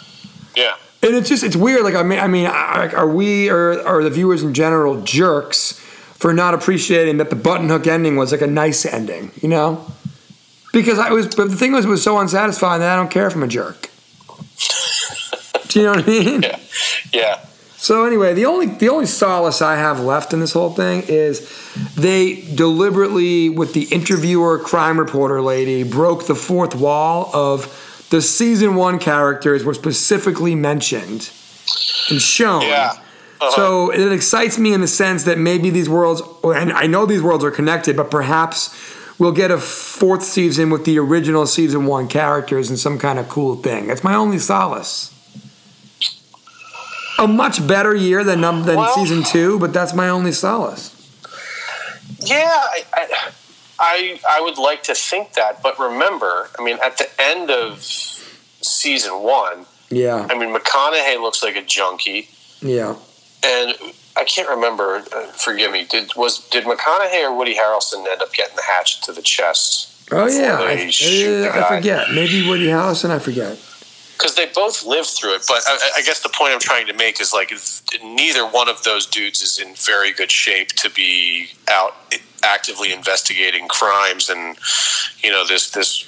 Yeah. 0.57 0.75
And 1.05 1.15
it's 1.15 1.29
just 1.29 1.45
it's 1.45 1.55
weird. 1.55 1.83
Like 1.83 1.95
I 1.95 2.03
mean, 2.03 2.19
I 2.19 2.27
mean, 2.27 2.47
are 2.47 3.07
we 3.07 3.51
or 3.51 3.87
are 3.87 4.03
the 4.03 4.09
viewers 4.09 4.43
in 4.43 4.55
general 4.55 5.03
jerks 5.03 5.73
for 6.15 6.33
not 6.33 6.55
appreciating 6.55 7.19
that 7.19 7.29
the 7.29 7.37
button 7.37 7.69
hook 7.69 7.87
ending 7.87 8.17
was 8.17 8.33
like 8.33 8.41
a 8.41 8.47
nice 8.47 8.87
ending? 8.87 9.31
You 9.43 9.51
know, 9.51 9.87
because 10.73 10.99
I 10.99 11.11
was. 11.11 11.35
But 11.35 11.51
the 11.51 11.57
thing 11.57 11.73
was, 11.73 11.85
it 11.85 11.89
was 11.89 12.03
so 12.03 12.19
unsatisfying 12.19 12.81
that 12.81 12.91
I 12.91 12.97
don't 12.97 13.11
care 13.11 13.27
if 13.27 13.35
I'm 13.35 13.43
a 13.43 13.49
jerk. 13.49 13.91
Do 15.69 15.81
you 15.81 15.87
know 15.87 15.93
what 15.93 16.05
I 16.05 16.07
mean? 16.07 16.43
Yeah. 16.43 16.61
Yeah. 17.13 17.47
So 17.77 18.07
anyway, 18.07 18.33
the 18.33 18.47
only 18.47 18.65
the 18.65 18.89
only 18.89 19.05
solace 19.05 19.61
I 19.61 19.77
have 19.77 20.01
left 20.01 20.33
in 20.33 20.41
this 20.41 20.55
whole 20.55 20.71
thing 20.71 21.03
is 21.03 21.47
they 21.97 22.37
deliberately, 22.55 23.51
with 23.51 23.75
the 23.75 23.83
interviewer, 23.93 24.59
crime 24.59 24.99
reporter 24.99 25.43
lady, 25.43 25.83
broke 25.83 26.27
the 26.27 26.35
fourth 26.35 26.75
wall 26.75 27.31
of 27.35 27.67
the 28.15 28.23
season 28.23 28.77
one 28.77 29.01
characters 29.01 29.65
were 29.65 29.75
specifically 29.75 30.55
mentioned 30.55 31.33
and 32.11 32.23
shown. 32.23 32.63
Yeah. 32.63 32.93
Uh-huh. 32.93 33.51
So 33.57 33.91
it 33.91 34.13
excites 34.13 34.57
me 34.57 34.73
in 34.73 34.81
the 34.81 34.87
sense 34.87 35.25
that 35.25 35.37
maybe 35.37 35.69
these 35.69 35.89
worlds, 35.89 36.23
and 36.45 36.73
I 36.73 36.87
know 36.87 37.07
these 37.07 37.23
worlds 37.23 37.43
are 37.43 37.51
connected, 37.51 37.97
but 37.97 38.13
perhaps 38.13 38.73
we'll 39.19 39.33
get 39.33 39.51
a 39.51 39.59
fourth 39.59 40.23
season 40.23 40.71
with 40.71 40.85
the 40.85 40.97
original 41.01 41.45
season 41.45 41.87
one 41.87 42.07
characters 42.07 42.71
and 42.71 42.79
some 42.79 43.01
kind 43.01 43.19
of 43.19 43.29
cool 43.29 43.57
thing. 43.57 43.89
That's 43.89 44.05
my 44.05 44.15
only 44.15 44.39
solace. 44.39 45.11
A 47.19 47.27
much 47.27 47.67
better 47.67 47.97
year 47.97 48.23
than 48.23 48.43
than 48.43 48.77
Well- 48.77 48.95
season 48.95 49.25
two, 49.25 49.59
but 49.59 49.73
that's 49.73 49.93
my 49.93 50.09
only 50.09 50.31
solace. 50.31 50.93
Yeah. 52.21 52.45
I, 52.47 52.85
I, 52.95 53.31
I 53.79 54.21
I 54.29 54.41
would 54.41 54.59
like 54.59 54.83
to 54.85 54.95
think 54.95 55.33
that, 55.35 55.63
but 55.63 55.79
remember, 55.79 56.49
I 56.59 56.63
mean, 56.63 56.79
at 56.85 56.99
the 56.99 57.09
end 57.21 57.51
of 57.51 57.81
season 58.61 59.23
one, 59.23 59.67
Yeah, 59.91 60.27
I 60.31 60.39
mean, 60.39 60.55
McConaughey 60.55 61.21
looks 61.21 61.43
like 61.43 61.57
a 61.57 61.63
junkie, 61.63 62.29
yeah. 62.61 62.95
and 63.45 63.75
I 64.17 64.25
can't 64.25 64.49
remember. 64.49 65.03
Uh, 65.15 65.27
forgive 65.33 65.73
me. 65.73 65.85
Did 65.85 66.13
was 66.17 66.49
did 66.51 66.65
McConaughey 66.65 67.25
or 67.29 67.37
Woody 67.37 67.55
Harrelson 67.55 68.07
end 68.07 68.23
up 68.23 68.33
getting 68.33 68.57
the 68.57 68.63
hatchet 68.63 69.03
to 69.05 69.13
the 69.13 69.23
chest? 69.23 69.91
Oh 70.13 70.27
yeah, 70.29 70.59
I, 70.61 70.75
uh, 70.75 71.65
I 71.65 71.77
forget. 71.77 72.11
Maybe 72.13 72.47
Woody 72.49 72.67
Harrelson. 72.67 73.11
I 73.11 73.19
forget. 73.19 73.59
because 74.17 74.37
they 74.37 74.47
both 74.55 74.85
lived 74.87 75.09
through 75.09 75.35
it. 75.35 75.43
But 75.49 75.63
I, 75.67 75.91
I 75.99 76.03
guess 76.03 76.21
the 76.23 76.29
point 76.29 76.53
I'm 76.53 76.61
trying 76.61 76.87
to 76.87 76.93
make 76.93 77.21
is 77.21 77.33
like 77.33 77.53
neither 78.03 78.47
one 78.47 78.69
of 78.69 78.83
those 78.85 79.07
dudes 79.07 79.43
is 79.43 79.59
in 79.59 79.75
very 79.75 80.13
good 80.13 80.31
shape 80.31 80.69
to 80.83 80.91
be 80.91 81.49
out 81.69 81.95
actively 82.45 82.93
investigating 82.93 83.69
crimes 83.69 84.29
and 84.29 84.57
you 85.23 85.31
know 85.31 85.47
this 85.47 85.71
this 85.71 86.07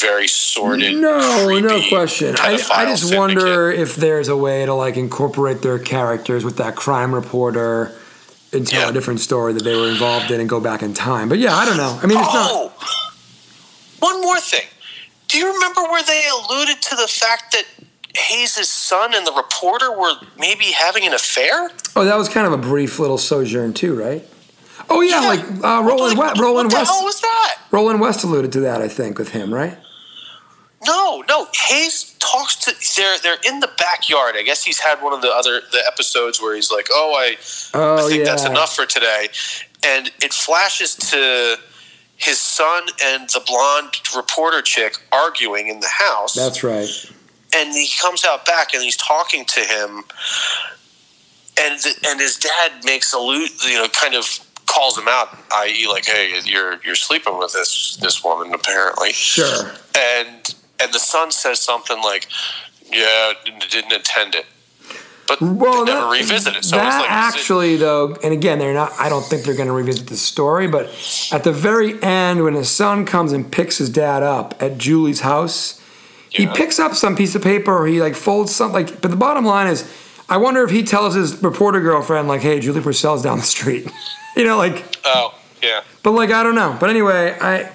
very 0.00 0.26
sordid. 0.26 0.96
No, 0.96 1.58
no 1.60 1.80
question. 1.88 2.34
I, 2.40 2.54
I 2.72 2.84
just 2.86 3.08
syndicate. 3.08 3.18
wonder 3.18 3.70
if 3.70 3.94
there's 3.94 4.26
a 4.28 4.36
way 4.36 4.66
to 4.66 4.74
like 4.74 4.96
incorporate 4.96 5.62
their 5.62 5.78
characters 5.78 6.44
with 6.44 6.56
that 6.56 6.74
crime 6.74 7.14
reporter 7.14 7.92
and 8.52 8.66
tell 8.66 8.82
Yeah. 8.82 8.88
a 8.88 8.92
different 8.92 9.20
story 9.20 9.52
that 9.52 9.62
they 9.62 9.76
were 9.76 9.88
involved 9.88 10.32
in 10.32 10.40
and 10.40 10.48
go 10.48 10.58
back 10.58 10.82
in 10.82 10.94
time. 10.94 11.28
But 11.28 11.38
yeah, 11.38 11.54
I 11.54 11.64
don't 11.64 11.76
know. 11.76 11.96
I 12.02 12.06
mean, 12.06 12.18
it's 12.18 12.34
not. 12.34 12.50
Oh! 12.50 12.72
One 14.00 14.20
more 14.20 14.40
thing. 14.40 14.66
Do 15.28 15.38
you 15.38 15.52
remember 15.52 15.82
where 15.82 16.02
they 16.02 16.22
alluded 16.28 16.80
to 16.82 16.96
the 16.96 17.06
fact 17.06 17.52
that 17.52 17.64
Hayes' 18.16 18.68
son 18.68 19.14
and 19.14 19.26
the 19.26 19.32
reporter 19.32 19.92
were 19.92 20.12
maybe 20.38 20.64
having 20.66 21.06
an 21.06 21.12
affair? 21.12 21.70
Oh, 21.94 22.04
that 22.04 22.16
was 22.16 22.28
kind 22.28 22.46
of 22.46 22.52
a 22.52 22.56
brief 22.58 22.98
little 22.98 23.18
sojourn 23.18 23.74
too, 23.74 23.94
right? 23.94 24.24
Oh 24.90 25.00
yeah, 25.00 25.20
like 25.20 25.40
uh, 25.64 25.82
Roland 25.84 26.16
Like, 26.18 26.28
West. 26.30 26.40
Roland 26.40 26.66
what 26.66 26.70
the 26.72 26.76
West. 26.78 26.90
hell 26.90 27.04
was 27.04 27.20
that? 27.20 27.58
Roland 27.70 28.00
West 28.00 28.24
alluded 28.24 28.52
to 28.52 28.60
that, 28.60 28.80
I 28.80 28.88
think, 28.88 29.18
with 29.18 29.30
him, 29.30 29.52
right? 29.52 29.76
No, 30.86 31.24
no. 31.28 31.48
Hayes 31.66 32.14
talks 32.20 32.54
to 32.56 32.72
they're 32.96 33.18
they're 33.18 33.38
in 33.52 33.60
the 33.60 33.70
backyard. 33.78 34.36
I 34.36 34.42
guess 34.42 34.62
he's 34.64 34.78
had 34.78 35.02
one 35.02 35.12
of 35.12 35.22
the 35.22 35.28
other 35.30 35.60
the 35.72 35.82
episodes 35.86 36.40
where 36.40 36.54
he's 36.54 36.70
like, 36.70 36.86
"Oh, 36.92 37.14
I, 37.18 37.36
Oh, 37.74 38.06
I 38.06 38.08
think 38.08 38.24
that's 38.24 38.44
enough 38.44 38.74
for 38.76 38.86
today," 38.86 39.28
and 39.84 40.10
it 40.22 40.32
flashes 40.32 40.94
to 40.94 41.56
his 42.16 42.38
son 42.40 42.84
and 43.02 43.28
the 43.30 43.40
blonde 43.46 43.90
reporter 44.16 44.62
chick 44.62 44.98
arguing 45.12 45.66
in 45.68 45.80
the 45.80 45.88
house. 45.88 46.34
That's 46.34 46.62
right. 46.62 46.88
and 47.56 47.72
he 47.72 47.88
comes 48.00 48.24
out 48.24 48.44
back 48.46 48.72
and 48.74 48.82
he's 48.82 48.96
talking 48.96 49.44
to 49.46 49.60
him, 49.60 50.04
and 51.60 51.80
and 52.06 52.20
his 52.20 52.36
dad 52.36 52.84
makes 52.84 53.12
a 53.12 53.18
you 53.18 53.74
know 53.74 53.88
kind 53.88 54.14
of 54.14 54.24
calls 54.68 54.96
him 54.96 55.08
out, 55.08 55.36
i.e., 55.52 55.86
like, 55.88 56.04
"Hey, 56.06 56.38
you're 56.44 56.78
you're 56.84 56.94
sleeping 56.94 57.38
with 57.38 57.52
this 57.52 57.96
this 58.00 58.22
woman 58.22 58.52
apparently," 58.54 59.12
Sure. 59.12 59.72
and 59.96 60.54
and 60.80 60.92
the 60.92 60.98
son 61.00 61.30
says 61.32 61.58
something 61.60 62.00
like, 62.02 62.26
"Yeah, 62.92 63.32
didn't, 63.44 63.92
intend 63.92 64.34
it," 64.36 64.46
but 65.26 65.40
Well, 65.40 65.84
they 65.84 65.92
never 65.92 66.06
that- 66.06 66.12
revisit 66.12 66.56
it. 66.56 66.64
So 66.64 66.76
that 66.76 66.86
it's 66.86 66.96
like 67.00 67.10
actually, 67.10 67.76
though, 67.76 68.16
and 68.22 68.32
again, 68.32 68.58
they're 68.58 68.74
not. 68.74 68.92
I 68.98 69.08
don't 69.08 69.24
think 69.24 69.44
they're 69.44 69.56
going 69.56 69.66
to 69.68 69.72
revisit 69.74 70.06
the 70.06 70.16
story. 70.16 70.68
But 70.68 70.88
at 71.32 71.42
the 71.44 71.52
very 71.52 72.00
end, 72.02 72.44
when 72.44 72.54
his 72.54 72.70
son 72.70 73.04
comes 73.06 73.32
and 73.32 73.50
picks 73.50 73.78
his 73.78 73.90
dad 73.90 74.22
up 74.22 74.54
at 74.62 74.78
Julie's 74.78 75.20
house, 75.20 75.80
he 76.30 76.46
picks 76.46 76.78
up 76.78 76.94
some 76.94 77.16
piece 77.16 77.34
of 77.34 77.42
paper 77.42 77.76
or 77.76 77.86
he 77.86 78.00
like 78.00 78.14
folds 78.14 78.54
something. 78.54 78.86
Like, 78.86 79.00
but 79.00 79.10
the 79.10 79.16
bottom 79.16 79.44
line 79.44 79.66
is, 79.66 79.84
I 80.28 80.36
wonder 80.36 80.62
if 80.62 80.70
he 80.70 80.82
tells 80.82 81.14
his 81.14 81.42
reporter 81.42 81.80
girlfriend 81.80 82.28
like, 82.28 82.42
"Hey, 82.42 82.60
Julie 82.60 82.82
Purcell's 82.82 83.22
down 83.22 83.38
the 83.38 83.44
street," 83.44 83.90
you 84.36 84.44
know, 84.44 84.56
like. 84.56 84.84
oh 85.04 85.34
yeah, 85.62 85.82
But 86.02 86.12
like 86.12 86.30
I 86.30 86.42
don't 86.42 86.54
know. 86.54 86.76
But 86.78 86.90
anyway, 86.90 87.36
I 87.40 87.70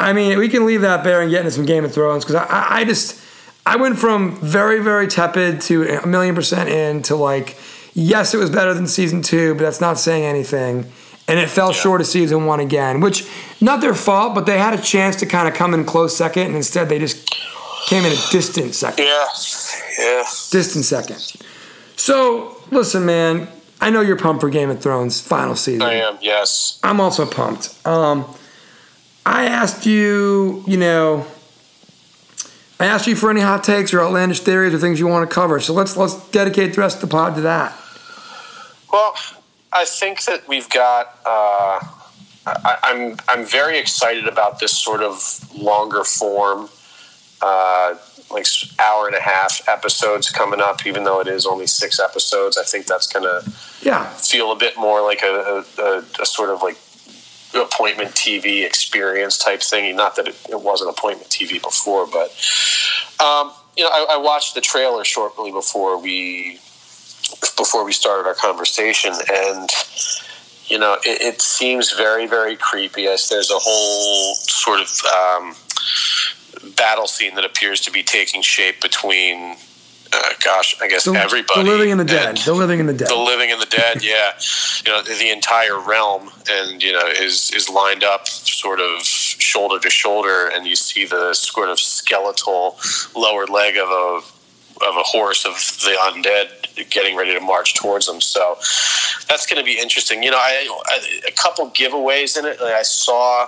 I 0.00 0.12
mean 0.12 0.38
we 0.38 0.48
can 0.48 0.66
leave 0.66 0.80
that 0.82 1.04
there 1.04 1.20
and 1.20 1.30
get 1.30 1.40
into 1.40 1.50
some 1.52 1.64
Game 1.64 1.84
of 1.84 1.92
Thrones 1.92 2.24
because 2.24 2.36
I, 2.36 2.80
I 2.80 2.84
just 2.84 3.22
I 3.64 3.76
went 3.76 3.98
from 3.98 4.36
very 4.40 4.82
very 4.82 5.06
tepid 5.06 5.60
to 5.62 5.84
a 6.02 6.06
million 6.06 6.34
percent 6.34 6.68
in 6.68 7.02
to 7.02 7.16
like 7.16 7.56
yes 7.94 8.34
it 8.34 8.38
was 8.38 8.50
better 8.50 8.74
than 8.74 8.86
season 8.86 9.22
two, 9.22 9.54
but 9.54 9.62
that's 9.62 9.80
not 9.80 9.98
saying 9.98 10.24
anything. 10.24 10.90
And 11.28 11.38
it 11.38 11.50
fell 11.50 11.74
short 11.74 12.00
of 12.00 12.06
season 12.06 12.46
one 12.46 12.58
again, 12.58 13.00
which 13.00 13.28
not 13.60 13.82
their 13.82 13.94
fault, 13.94 14.34
but 14.34 14.46
they 14.46 14.56
had 14.56 14.72
a 14.72 14.80
chance 14.80 15.14
to 15.16 15.26
kind 15.26 15.46
of 15.46 15.52
come 15.52 15.74
in 15.74 15.84
close 15.84 16.16
second, 16.16 16.46
and 16.46 16.56
instead 16.56 16.88
they 16.88 16.98
just 16.98 17.28
came 17.86 18.06
in 18.06 18.12
a 18.12 18.30
distant 18.30 18.74
second 18.74 19.04
yeah, 19.04 19.26
yeah. 19.98 20.22
distant 20.50 20.84
second. 20.86 21.18
So 21.96 22.56
listen, 22.70 23.04
man, 23.04 23.46
I 23.80 23.90
know 23.90 24.00
you're 24.00 24.16
pumped 24.16 24.40
for 24.40 24.50
Game 24.50 24.70
of 24.70 24.82
Thrones 24.82 25.20
final 25.20 25.54
season. 25.54 25.82
I 25.82 25.94
am. 25.94 26.18
Yes. 26.20 26.80
I'm 26.82 27.00
also 27.00 27.26
pumped. 27.26 27.86
Um, 27.86 28.24
I 29.24 29.44
asked 29.44 29.86
you, 29.86 30.64
you 30.66 30.76
know, 30.76 31.26
I 32.80 32.86
asked 32.86 33.06
you 33.06 33.16
for 33.16 33.30
any 33.30 33.40
hot 33.40 33.64
takes 33.64 33.92
or 33.92 34.00
outlandish 34.00 34.40
theories 34.40 34.72
or 34.72 34.78
things 34.78 34.98
you 35.00 35.06
want 35.06 35.28
to 35.28 35.34
cover. 35.34 35.60
So 35.60 35.72
let's 35.72 35.96
let's 35.96 36.14
dedicate 36.30 36.74
the 36.74 36.80
rest 36.80 37.02
of 37.02 37.08
the 37.08 37.12
pod 37.14 37.34
to 37.34 37.40
that. 37.42 37.76
Well, 38.92 39.14
I 39.72 39.84
think 39.84 40.22
that 40.24 40.46
we've 40.48 40.68
got. 40.70 41.18
Uh, 41.26 41.80
I, 42.46 42.78
I'm 42.84 43.16
I'm 43.28 43.44
very 43.44 43.78
excited 43.78 44.26
about 44.26 44.60
this 44.60 44.76
sort 44.76 45.02
of 45.02 45.50
longer 45.56 46.04
form, 46.04 46.68
uh, 47.42 47.96
like 48.30 48.46
hour 48.78 49.06
and 49.06 49.16
a 49.16 49.20
half 49.20 49.66
episodes 49.68 50.30
coming 50.30 50.60
up. 50.60 50.86
Even 50.86 51.04
though 51.04 51.20
it 51.20 51.28
is 51.28 51.46
only 51.46 51.66
six 51.66 51.98
episodes, 52.00 52.58
I 52.58 52.64
think 52.64 52.86
that's 52.86 53.06
gonna 53.06 53.40
Yeah, 53.82 54.08
feel 54.14 54.52
a 54.52 54.56
bit 54.56 54.76
more 54.76 55.02
like 55.02 55.22
a, 55.22 55.64
a, 55.78 56.02
a, 56.20 56.26
sort 56.26 56.50
of 56.50 56.62
like 56.62 56.76
appointment 57.54 58.10
TV 58.10 58.64
experience 58.64 59.38
type 59.38 59.62
thing. 59.62 59.94
Not 59.96 60.16
that 60.16 60.28
it, 60.28 60.36
it 60.50 60.60
wasn't 60.60 60.90
appointment 60.90 61.30
TV 61.30 61.60
before, 61.62 62.06
but 62.06 62.30
um, 63.24 63.52
you 63.76 63.84
know, 63.84 63.90
I, 63.90 64.14
I 64.14 64.16
watched 64.18 64.54
the 64.54 64.60
trailer 64.60 65.04
shortly 65.04 65.50
before 65.50 66.00
we 66.00 66.58
before 67.56 67.84
we 67.84 67.92
started 67.92 68.26
our 68.26 68.34
conversation, 68.34 69.12
and 69.32 69.70
you 70.66 70.78
know, 70.78 70.94
it, 71.04 71.22
it 71.22 71.42
seems 71.42 71.92
very 71.92 72.26
very 72.26 72.56
creepy. 72.56 73.06
As 73.06 73.28
there's 73.28 73.50
a 73.50 73.58
whole 73.58 74.34
sort 74.34 74.80
of 74.80 74.88
um, 75.14 75.54
battle 76.76 77.06
scene 77.06 77.34
that 77.34 77.44
appears 77.44 77.80
to 77.82 77.90
be 77.90 78.02
taking 78.02 78.42
shape 78.42 78.80
between. 78.80 79.56
Uh, 80.10 80.32
gosh, 80.42 80.74
I 80.80 80.88
guess 80.88 81.04
the, 81.04 81.12
everybody. 81.12 81.64
the 81.64 81.68
living 81.70 81.90
and 81.90 82.00
the 82.00 82.04
dead. 82.06 82.28
and- 82.30 82.38
the 82.38 82.54
living 82.54 82.80
and 82.80 82.88
the 82.88 82.94
dead. 82.94 83.08
the 83.10 83.14
living 83.14 83.52
and 83.52 83.60
the 83.60 83.66
dead 83.66 84.02
yeah 84.02 84.32
you 84.86 84.90
know 84.90 85.02
the, 85.02 85.30
entire 85.30 85.78
realm 85.78 86.30
and 86.50 86.82
you 86.82 86.92
know 86.92 87.06
is 87.06 87.50
is 87.54 87.68
lined 87.68 88.02
up 88.02 88.26
sort 88.26 88.80
of 88.80 89.02
shoulder 89.02 89.78
to 89.78 89.90
shoulder 89.90 90.48
and 90.54 90.66
you 90.66 90.74
see 90.74 91.04
the 91.04 91.34
sort 91.34 91.68
of 91.68 91.78
skeletal 91.78 92.78
lower 93.14 93.44
leg 93.46 93.76
of 93.76 93.88
a 93.90 94.20
of 94.86 94.96
a 94.96 95.02
horse 95.02 95.44
of 95.44 95.52
the 95.84 95.94
undead 96.08 96.88
getting 96.90 97.14
ready 97.14 97.34
to 97.34 97.40
march 97.40 97.74
towards 97.74 98.06
them 98.06 98.20
so 98.22 98.56
that's 99.28 99.44
going 99.46 99.58
to 99.58 99.64
be 99.64 99.78
interesting 99.78 100.22
you 100.22 100.30
know 100.30 100.38
I, 100.38 100.66
I 100.86 101.20
a 101.28 101.32
couple 101.32 101.68
giveaways 101.70 102.38
in 102.38 102.46
it 102.46 102.58
Like, 102.62 102.72
i 102.72 102.82
saw 102.82 103.46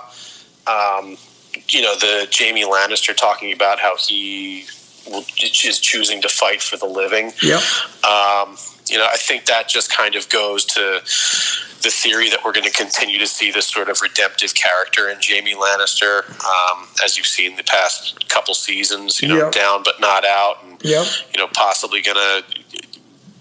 um, 0.67 1.17
you 1.73 1.81
know 1.81 1.95
the 1.95 2.27
jamie 2.29 2.65
lannister 2.65 3.15
talking 3.15 3.51
about 3.53 3.79
how 3.79 3.95
he 3.97 4.65
will, 5.09 5.23
is 5.41 5.79
choosing 5.79 6.21
to 6.21 6.29
fight 6.29 6.61
for 6.61 6.77
the 6.77 6.85
living 6.85 7.31
yep. 7.41 7.61
um, 8.03 8.55
you 8.91 8.97
know, 8.97 9.07
I 9.11 9.15
think 9.17 9.45
that 9.45 9.69
just 9.69 9.91
kind 9.95 10.15
of 10.15 10.27
goes 10.29 10.65
to 10.65 10.99
the 11.81 11.89
theory 11.89 12.29
that 12.29 12.39
we're 12.43 12.51
going 12.51 12.65
to 12.65 12.71
continue 12.71 13.17
to 13.19 13.25
see 13.27 13.49
this 13.51 13.67
sort 13.67 13.89
of 13.89 14.01
redemptive 14.01 14.53
character 14.53 15.09
in 15.09 15.19
Jamie 15.21 15.55
Lannister, 15.55 16.29
um, 16.45 16.87
as 17.03 17.17
you've 17.17 17.25
seen 17.25 17.55
the 17.55 17.63
past 17.63 18.27
couple 18.29 18.53
seasons. 18.53 19.21
You 19.21 19.29
know, 19.29 19.37
Yep. 19.37 19.51
down 19.53 19.83
but 19.83 19.99
not 20.01 20.25
out, 20.25 20.63
and 20.63 20.77
Yep. 20.83 21.07
you 21.33 21.39
know, 21.39 21.47
possibly 21.53 22.01
going 22.01 22.17
to 22.17 22.43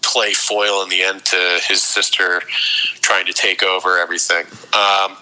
play 0.02 0.32
foil 0.32 0.82
in 0.82 0.88
the 0.88 1.02
end 1.02 1.24
to 1.26 1.60
his 1.66 1.82
sister 1.82 2.42
trying 3.00 3.26
to 3.26 3.32
take 3.32 3.62
over 3.62 3.98
everything. 3.98 4.44
Um, 4.72 5.16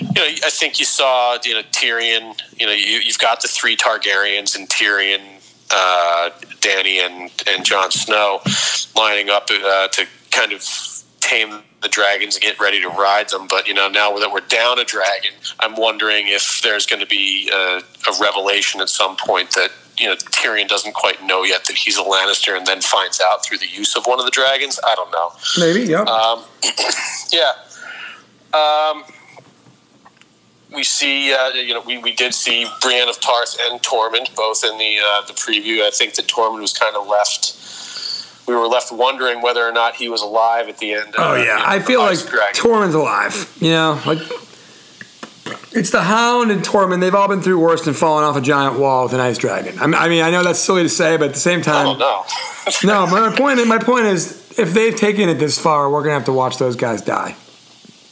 you 0.00 0.22
know, 0.22 0.28
I 0.44 0.50
think 0.50 0.78
you 0.78 0.84
saw, 0.84 1.38
you 1.44 1.54
know, 1.54 1.62
Tyrion. 1.72 2.38
You 2.58 2.66
know, 2.66 2.72
you, 2.72 2.98
you've 2.98 3.18
got 3.18 3.42
the 3.42 3.48
three 3.48 3.76
Targaryens 3.76 4.56
and 4.56 4.68
Tyrion, 4.68 5.20
uh, 5.70 6.30
Danny, 6.60 7.00
and 7.00 7.30
and 7.46 7.64
Jon 7.64 7.90
Snow 7.90 8.40
lining 8.94 9.30
up 9.30 9.48
uh, 9.50 9.88
to 9.88 10.06
kind 10.30 10.52
of 10.52 10.62
tame 11.20 11.62
the 11.82 11.88
dragons 11.88 12.36
and 12.36 12.42
get 12.42 12.58
ready 12.60 12.80
to 12.80 12.88
ride 12.88 13.28
them. 13.30 13.46
But 13.48 13.66
you 13.66 13.74
know, 13.74 13.88
now 13.88 14.16
that 14.18 14.30
we're 14.30 14.40
down 14.40 14.78
a 14.78 14.84
dragon, 14.84 15.32
I'm 15.60 15.76
wondering 15.76 16.28
if 16.28 16.62
there's 16.62 16.86
going 16.86 17.00
to 17.00 17.06
be 17.06 17.50
a, 17.52 17.78
a 17.78 18.12
revelation 18.20 18.80
at 18.80 18.88
some 18.88 19.16
point 19.16 19.50
that 19.52 19.70
you 19.98 20.06
know 20.06 20.14
Tyrion 20.16 20.68
doesn't 20.68 20.94
quite 20.94 21.22
know 21.24 21.42
yet 21.44 21.64
that 21.66 21.76
he's 21.76 21.96
a 21.98 22.02
Lannister, 22.02 22.56
and 22.56 22.66
then 22.66 22.80
finds 22.80 23.20
out 23.20 23.44
through 23.44 23.58
the 23.58 23.68
use 23.68 23.96
of 23.96 24.04
one 24.06 24.18
of 24.18 24.24
the 24.24 24.30
dragons. 24.30 24.78
I 24.86 24.94
don't 24.94 25.10
know. 25.10 25.32
Maybe. 25.58 25.90
yeah, 25.90 26.02
Um, 26.02 26.44
yeah. 27.32 27.52
Um, 28.54 29.04
we 30.74 30.84
see, 30.84 31.32
uh, 31.32 31.48
you 31.48 31.74
know, 31.74 31.80
we, 31.80 31.98
we 31.98 32.12
did 32.12 32.34
see 32.34 32.66
Brienne 32.82 33.08
of 33.08 33.20
Tarth 33.20 33.56
and 33.60 33.80
Tormund 33.82 34.34
both 34.34 34.64
in 34.64 34.76
the 34.78 34.98
uh, 35.04 35.26
the 35.26 35.32
preview. 35.32 35.82
I 35.82 35.90
think 35.90 36.14
that 36.14 36.26
Tormund 36.26 36.60
was 36.60 36.72
kind 36.72 36.96
of 36.96 37.06
left. 37.06 37.54
We 38.46 38.54
were 38.54 38.66
left 38.66 38.92
wondering 38.92 39.42
whether 39.42 39.66
or 39.66 39.72
not 39.72 39.96
he 39.96 40.08
was 40.08 40.22
alive 40.22 40.68
at 40.68 40.78
the 40.78 40.92
end. 40.92 41.08
Of, 41.08 41.14
oh 41.18 41.34
you 41.34 41.44
yeah. 41.44 41.56
know, 41.56 41.62
I 41.64 41.80
feel 41.80 42.00
like 42.00 42.18
Dragon. 42.26 42.54
Tormund's 42.54 42.94
alive. 42.94 43.56
You 43.60 43.70
know, 43.70 44.00
like 44.06 44.18
it's 45.72 45.90
the 45.90 46.02
Hound 46.02 46.50
and 46.50 46.62
Tormund. 46.62 47.00
They've 47.00 47.14
all 47.14 47.28
been 47.28 47.42
through 47.42 47.60
worse 47.60 47.84
than 47.84 47.94
falling 47.94 48.24
off 48.24 48.36
a 48.36 48.40
giant 48.40 48.78
wall 48.78 49.04
with 49.04 49.14
an 49.14 49.20
ice 49.20 49.38
dragon. 49.38 49.78
I 49.78 49.86
mean, 49.86 49.94
I, 49.94 50.08
mean, 50.08 50.22
I 50.22 50.30
know 50.30 50.42
that's 50.42 50.58
silly 50.58 50.82
to 50.82 50.88
say, 50.88 51.16
but 51.16 51.28
at 51.28 51.34
the 51.34 51.40
same 51.40 51.62
time, 51.62 51.98
don't 51.98 51.98
no. 52.84 53.06
But 53.10 53.30
my 53.30 53.36
point, 53.36 53.66
my 53.66 53.78
point 53.78 54.06
is, 54.06 54.58
if 54.58 54.72
they've 54.72 54.96
taken 54.96 55.28
it 55.28 55.34
this 55.34 55.58
far, 55.58 55.90
we're 55.90 56.02
gonna 56.02 56.14
have 56.14 56.24
to 56.26 56.32
watch 56.32 56.58
those 56.58 56.76
guys 56.76 57.02
die. 57.02 57.36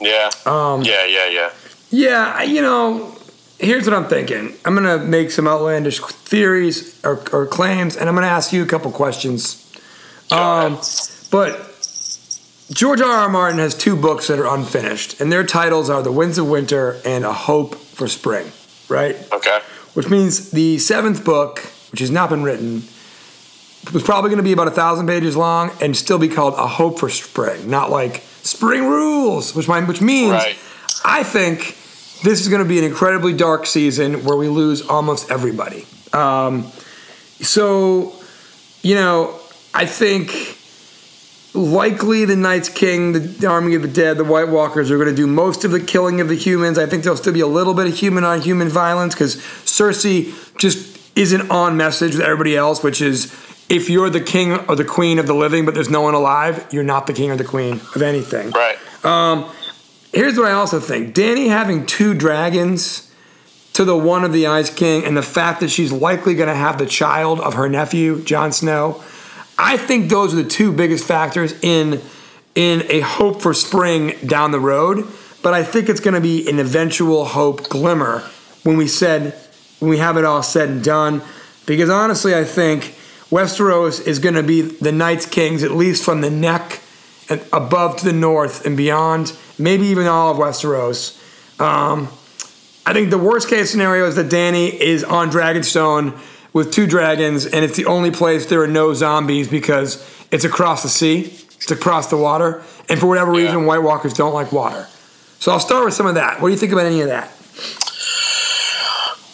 yeah. 0.01 0.31
Um, 0.47 0.83
yeah. 0.83 1.05
Yeah. 1.07 1.29
Yeah. 1.29 1.51
Yeah, 1.91 2.43
you 2.43 2.61
know, 2.61 3.17
here's 3.61 3.85
what 3.85 3.95
I'm 3.95 4.09
thinking. 4.09 4.53
I'm 4.65 4.75
gonna 4.75 4.99
make 4.99 5.31
some 5.31 5.47
outlandish 5.47 6.01
theories 6.01 7.01
or, 7.05 7.23
or 7.33 7.47
claims, 7.47 7.97
and 7.97 8.09
I'm 8.09 8.17
gonna 8.17 8.27
ask 8.27 8.53
you 8.53 8.65
a 8.65 8.67
couple 8.67 8.91
questions. 8.91 9.61
Um, 10.33 10.81
but 11.31 11.74
George 12.75 13.01
R. 13.01 13.09
R. 13.09 13.29
Martin 13.29 13.61
has 13.61 13.73
two 13.73 13.95
books 13.95 14.27
that 14.27 14.41
are 14.41 14.53
unfinished, 14.53 15.21
and 15.21 15.31
their 15.31 15.45
titles 15.45 15.89
are 15.89 16.03
The 16.03 16.11
Winds 16.11 16.39
of 16.39 16.49
Winter 16.49 17.01
and 17.05 17.25
A 17.25 17.33
Hope 17.33 17.77
for 17.77 18.09
Spring, 18.09 18.51
right? 18.89 19.17
Okay. 19.33 19.61
Which 19.95 20.11
means 20.11 20.51
the 20.51 20.79
seventh 20.79 21.25
book, 21.25 21.61
which 21.93 22.01
has 22.01 22.11
not 22.11 22.31
been 22.31 22.43
written, 22.43 22.83
was 23.93 24.03
probably 24.03 24.31
going 24.31 24.39
to 24.39 24.43
be 24.45 24.53
about 24.53 24.67
a 24.67 24.73
thousand 24.73 25.07
pages 25.07 25.37
long 25.37 25.71
and 25.81 25.97
still 25.97 26.19
be 26.19 26.27
called 26.27 26.55
A 26.55 26.67
Hope 26.67 26.99
for 26.99 27.09
Spring, 27.09 27.71
not 27.71 27.91
like 27.91 28.25
Spring 28.43 28.89
Rules, 28.89 29.55
which, 29.55 29.69
might, 29.69 29.87
which 29.87 30.01
means 30.01 30.33
Right. 30.33 30.59
I 31.05 31.23
think 31.23 31.77
this 32.25 32.41
is 32.41 32.49
going 32.49 32.63
to 32.63 32.69
be 32.69 32.79
an 32.79 32.85
incredibly 32.85 33.35
dark 33.35 33.67
season 33.67 34.25
where 34.25 34.37
we 34.37 34.49
lose 34.49 34.83
almost 34.89 35.31
everybody. 35.31 35.87
Um, 36.13 36.73
so, 37.41 38.15
you 38.83 38.97
know, 38.97 39.39
I 39.73 39.87
think 39.87 40.59
likely 41.55 42.25
the 42.25 42.37
Night's 42.37 42.69
King, 42.69 43.13
the 43.13 43.47
Army 43.47 43.75
of 43.75 43.83
the 43.83 43.89
Dead, 43.89 44.19
the 44.19 44.25
White 44.25 44.49
Walkers 44.49 44.91
are 44.91 44.97
going 44.97 45.09
to 45.09 45.15
do 45.15 45.27
most 45.27 45.65
of 45.65 45.71
the 45.71 45.81
killing 45.81 46.21
of 46.21 46.29
the 46.29 46.35
humans. 46.35 46.79
I 46.79 46.87
think 46.87 47.05
there'll 47.05 47.17
still 47.17 47.33
be 47.33 47.41
a 47.41 47.47
little 47.47 47.75
bit 47.75 47.87
of 47.87 47.95
human 47.95 48.25
on 48.25 48.41
human 48.41 48.69
violence 48.69 49.15
because 49.15 49.37
Cersei 49.37 50.35
just 50.59 50.99
isn't 51.17 51.51
on 51.51 51.77
message 51.77 52.15
with 52.15 52.23
everybody 52.23 52.57
else, 52.57 52.83
which 52.83 53.01
is 53.01 53.33
if 53.69 53.89
you're 53.89 54.11
the 54.11 54.21
king 54.21 54.53
or 54.53 54.75
the 54.75 54.85
queen 54.85 55.19
of 55.19 55.27
the 55.27 55.35
living, 55.35 55.65
but 55.65 55.75
there's 55.75 55.91
no 55.91 56.03
one 56.03 56.15
alive, 56.15 56.67
you're 56.73 56.83
not 56.83 57.07
the 57.07 57.13
king 57.13 57.31
or 57.31 57.37
the 57.37 57.45
queen 57.45 57.81
of 57.95 58.03
anything. 58.03 58.51
Right. 58.51 58.77
Um, 59.05 59.51
here's 60.13 60.37
what 60.37 60.47
I 60.47 60.53
also 60.53 60.81
think 60.81 61.15
Danny 61.15 61.49
having 61.49 61.87
two 61.87 62.15
dragons 62.15 63.13
to 63.75 63.85
the 63.85 63.97
one 63.97 64.25
of 64.25 64.33
the 64.33 64.47
Ice 64.47 64.73
King, 64.73 65.05
and 65.05 65.17
the 65.17 65.23
fact 65.23 65.59
that 65.61 65.69
she's 65.69 65.91
likely 65.91 66.35
going 66.35 66.49
to 66.49 66.55
have 66.55 66.79
the 66.79 66.87
child 66.87 67.41
of 67.41 67.55
her 67.55 67.69
nephew, 67.69 68.23
Jon 68.23 68.53
Snow. 68.53 69.03
I 69.59 69.77
think 69.77 70.11
those 70.11 70.35
are 70.35 70.43
the 70.43 70.49
two 70.49 70.73
biggest 70.73 71.07
factors 71.07 71.55
in 71.63 72.01
in 72.55 72.85
a 72.89 73.01
hope 73.01 73.43
for 73.43 73.53
spring 73.53 74.17
down 74.25 74.53
the 74.53 74.61
road. 74.61 75.07
But 75.43 75.55
I 75.55 75.63
think 75.63 75.89
it's 75.89 76.01
going 76.01 76.15
to 76.15 76.21
be 76.21 76.49
an 76.49 76.59
eventual 76.59 77.25
hope 77.25 77.69
glimmer 77.69 78.21
when 78.63 78.77
we 78.77 78.89
said 78.89 79.35
when 79.79 79.91
we 79.91 79.99
have 79.99 80.17
it 80.17 80.25
all 80.25 80.43
said 80.43 80.69
and 80.69 80.83
done. 80.83 81.23
Because 81.67 81.91
honestly, 81.91 82.35
I 82.35 82.45
think 82.45 82.95
Westeros 83.31 84.07
is 84.07 84.19
going 84.19 84.37
to 84.37 84.43
be 84.43 84.63
the 84.63 84.93
Night's 84.93 85.27
King's 85.27 85.63
at 85.63 85.73
least 85.73 86.05
from 86.05 86.21
the 86.21 86.31
neck 86.31 86.81
and 87.29 87.45
above 87.53 87.97
to 87.99 88.05
the 88.05 88.13
north 88.13 88.67
and 88.67 88.77
beyond, 88.77 89.37
maybe 89.59 89.87
even 89.87 90.07
all 90.07 90.31
of 90.31 90.37
Westeros. 90.39 91.21
Um, 91.61 92.09
I 92.87 92.93
think 92.93 93.11
the 93.11 93.19
worst 93.19 93.49
case 93.49 93.71
scenario 93.71 94.07
is 94.07 94.17
that 94.17 94.27
Dany 94.27 94.73
is 94.73 95.05
on 95.05 95.31
Dragonstone 95.31 96.19
with 96.55 96.73
two 96.73 96.87
dragons, 96.87 97.45
and 97.45 97.65
it's 97.65 97.77
the 97.77 97.85
only 97.85 98.11
place 98.11 98.47
there 98.47 98.63
are 98.63 98.67
no 98.67 98.95
zombies 98.95 99.49
because 99.49 100.03
it's 100.31 100.45
across 100.45 100.83
the 100.83 100.89
sea, 100.89 101.35
it's 101.61 101.71
across 101.71 102.07
the 102.09 102.17
water, 102.17 102.63
and 102.89 102.99
for 102.99 103.07
whatever 103.07 103.35
Yeah. 103.35 103.45
reason, 103.47 103.67
White 103.67 103.83
Walkers 103.83 104.15
don't 104.15 104.33
like 104.33 104.53
water. 104.53 104.89
So 105.41 105.53
I'll 105.53 105.61
start 105.61 105.85
with 105.85 105.93
some 105.93 106.07
of 106.07 106.15
that. 106.15 106.41
What 106.41 106.49
do 106.49 106.53
you 106.53 106.59
think 106.59 106.73
about 106.73 106.87
any 106.87 107.03
of 107.03 107.09
that? 107.09 107.29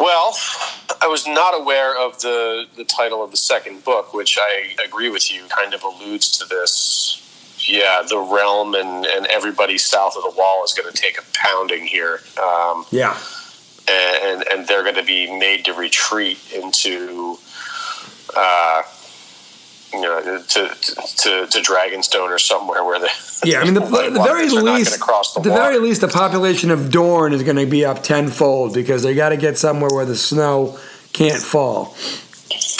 Well, 0.00 0.35
I 1.02 1.06
was 1.06 1.26
not 1.26 1.52
aware 1.61 1.96
of 1.98 2.20
the, 2.20 2.64
the 2.76 2.85
title 2.85 3.22
of 3.22 3.30
the 3.30 3.37
second 3.37 3.85
book, 3.85 4.12
which 4.14 4.38
I 4.40 4.74
agree 4.85 5.11
with 5.11 5.30
you, 5.33 5.42
kind 5.48 5.74
of 5.74 5.83
alludes 5.83 6.30
to 6.38 6.46
this. 6.46 7.18
Yeah, 7.68 8.02
the 8.09 8.18
realm 8.18 8.74
and, 8.74 9.04
and 9.04 9.26
everybody 9.26 9.76
south 9.76 10.16
of 10.16 10.22
the 10.22 10.30
wall 10.37 10.64
is 10.64 10.72
going 10.72 10.90
to 10.90 10.96
take 10.98 11.18
a 11.18 11.22
pounding 11.35 11.87
here. 11.87 12.22
Um, 12.42 12.87
Yeah. 12.90 13.16
And, 13.88 14.45
and 14.51 14.66
they're 14.66 14.83
going 14.83 14.97
to 14.97 15.05
be 15.05 15.38
made 15.38 15.64
to 15.64 15.73
retreat 15.73 16.38
into, 16.55 17.37
uh, 18.37 18.83
you 19.93 20.01
know, 20.01 20.43
to, 20.49 20.69
to, 20.69 21.47
to 21.47 21.59
Dragonstone 21.59 22.29
or 22.29 22.38
somewhere 22.38 22.85
where 22.85 23.01
they. 23.01 23.09
Yeah, 23.45 23.61
I 23.61 23.64
mean, 23.64 23.75
the, 23.75 23.81
the 23.81 23.87
very 23.87 24.47
Walkers 24.47 24.55
are 24.55 24.62
not 24.62 24.79
least, 24.79 25.01
the 25.01 25.40
the 25.40 25.51
very 25.51 25.79
least, 25.79 26.01
the 26.01 26.09
population 26.09 26.71
of 26.71 26.90
Dorne 26.90 27.33
is 27.33 27.43
going 27.43 27.57
to 27.57 27.66
be 27.66 27.85
up 27.85 28.03
tenfold 28.03 28.75
because 28.75 29.03
they 29.03 29.14
got 29.14 29.31
to 29.31 29.37
get 29.37 29.59
somewhere 29.59 29.90
where 29.90 30.05
the 30.05 30.16
snow 30.16 30.79
can't 31.12 31.43
fall. 31.43 31.97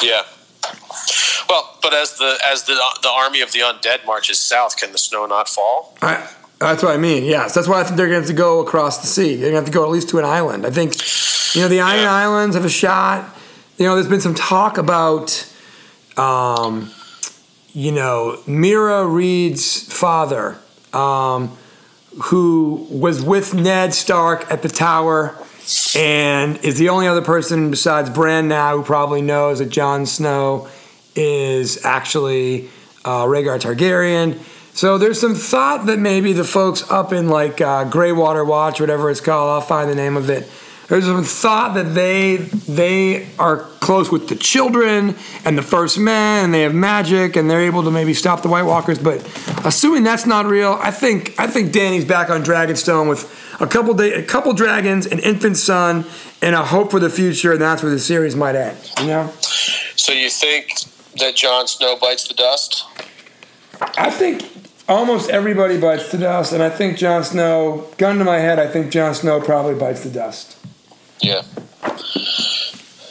Yeah. 0.03 0.23
Well, 1.49 1.79
but 1.83 1.95
as 1.95 2.17
the 2.17 2.39
as 2.49 2.65
the 2.65 2.79
the 3.03 3.09
army 3.09 3.41
of 3.41 3.53
the 3.53 3.61
undead 3.61 4.07
marches 4.07 4.39
south, 4.39 4.77
can 4.77 4.93
the 4.93 4.99
snow 4.99 5.27
not 5.27 5.49
fall? 5.49 5.97
I, 6.01 6.29
that's 6.61 6.83
what 6.83 6.93
I 6.95 6.99
mean. 6.99 7.25
Yes, 7.25 7.55
that's 7.55 7.67
why 7.67 7.81
I 7.81 7.85
think 7.85 7.97
they're 7.97 8.07
going 8.07 8.21
to 8.23 8.27
have 8.27 8.37
to 8.37 8.37
go 8.37 8.61
across 8.61 8.99
the 8.99 9.07
sea. 9.07 9.35
They're 9.37 9.51
going 9.51 9.53
to 9.53 9.57
have 9.61 9.65
to 9.65 9.73
go 9.73 9.83
at 9.85 9.91
least 9.91 10.11
to 10.11 10.19
an 10.19 10.25
island. 10.27 10.67
I 10.67 10.71
think, 10.71 10.95
you 11.55 11.63
know, 11.63 11.69
the 11.69 11.81
Iron 11.81 12.03
Yeah. 12.03 12.13
Islands 12.13 12.55
have 12.55 12.65
a 12.67 12.71
shot. 12.71 13.35
You 13.79 13.87
know, 13.87 13.95
there's 13.95 14.09
been 14.09 14.21
some 14.21 14.35
talk 14.35 14.77
about, 14.77 15.51
um, 16.19 16.91
you 17.73 17.93
know, 17.93 18.39
Meera 18.47 19.11
Reed's 19.11 19.91
father, 19.91 20.59
um, 20.93 21.57
who 22.25 22.87
was 22.91 23.23
with 23.23 23.55
Ned 23.55 23.95
Stark 23.95 24.51
at 24.53 24.61
the 24.61 24.69
Tower, 24.69 25.35
and 25.97 26.59
is 26.65 26.79
the 26.79 26.89
only 26.91 27.07
other 27.07 27.23
person 27.23 27.71
besides 27.71 28.11
Bran 28.11 28.49
now 28.49 28.77
who 28.77 28.83
probably 28.83 29.23
knows 29.23 29.61
that 29.61 29.71
Jon 29.71 30.05
Snow 30.05 30.69
is 31.15 31.83
actually 31.85 32.69
uh, 33.05 33.25
Rhaegar 33.25 33.61
Targaryen. 33.61 34.39
So 34.73 34.99
there's 34.99 35.21
some 35.21 35.35
thought 35.35 35.87
that 35.87 35.99
maybe 35.99 36.33
the 36.33 36.45
folks 36.45 36.89
up 36.91 37.13
in 37.13 37.29
like 37.29 37.61
uh, 37.61 37.85
Greywater 37.91 38.47
Watch, 38.47 38.81
whatever 38.81 39.11
it's 39.11 39.21
called, 39.21 39.51
I'll 39.51 39.61
find 39.67 39.91
the 39.91 39.95
name 39.95 40.17
of 40.17 40.31
it. 40.31 40.49
There's 40.91 41.05
some 41.05 41.23
thought 41.23 41.75
that 41.75 41.95
they 41.95 42.37
they 42.37 43.29
are 43.39 43.59
close 43.79 44.11
with 44.11 44.29
the 44.29 44.35
children 44.35 45.15
and 45.45 45.57
the 45.57 45.63
first 45.63 45.99
men, 45.99 46.47
and 46.47 46.53
they 46.53 46.63
have 46.63 46.75
magic, 46.75 47.37
and 47.37 47.49
they're 47.49 47.61
able 47.61 47.85
to 47.85 47.93
maybe 47.93 48.13
stop 48.13 48.43
the 48.43 48.49
White 48.49 48.65
Walkers. 48.65 48.99
But 48.99 49.25
assuming 49.65 50.03
that's 50.03 50.27
not 50.27 50.47
real, 50.47 50.79
I 50.81 50.91
think 50.91 51.39
I 51.39 51.47
think 51.47 51.73
Dany's 51.73 52.05
back 52.05 52.29
on 52.29 52.43
Dragonstone 52.43 53.09
with 53.09 53.23
a 53.61 53.69
couple 53.69 53.95
day, 53.95 54.15
a 54.15 54.25
couple 54.25 54.53
dragons, 54.53 55.07
an 55.07 55.21
infant 55.21 55.59
son, 55.59 56.07
and 56.43 56.57
a 56.57 56.65
hope 56.65 56.91
for 56.91 56.99
the 56.99 57.11
future, 57.11 57.53
and 57.53 57.61
that's 57.61 57.85
where 57.85 57.93
the 57.93 57.99
series 58.01 58.35
might 58.35 58.57
end. 58.57 58.77
You 58.99 59.07
know. 59.07 59.33
So 59.95 60.13
you 60.13 60.29
think 60.29 60.73
that 61.21 61.37
Jon 61.37 61.69
Snow 61.69 61.99
bites 62.01 62.27
the 62.27 62.35
dust? 62.35 62.85
I 63.81 64.11
think 64.11 64.45
almost 64.89 65.31
everybody 65.31 65.81
bites 65.81 66.11
the 66.11 66.19
dust, 66.19 66.53
and 66.53 66.63
I 66.63 66.71
think 66.71 66.99
Jon 66.99 67.25
Snow, 67.25 67.89
gun 67.97 68.19
to 68.19 68.25
my 68.25 68.39
head, 68.39 68.59
I 68.59 68.67
think 68.67 68.91
Jon 68.91 69.15
Snow 69.15 69.41
probably 69.41 69.75
bites 69.75 70.03
the 70.03 70.11
dust. 70.11 70.57
Yeah. 71.21 71.43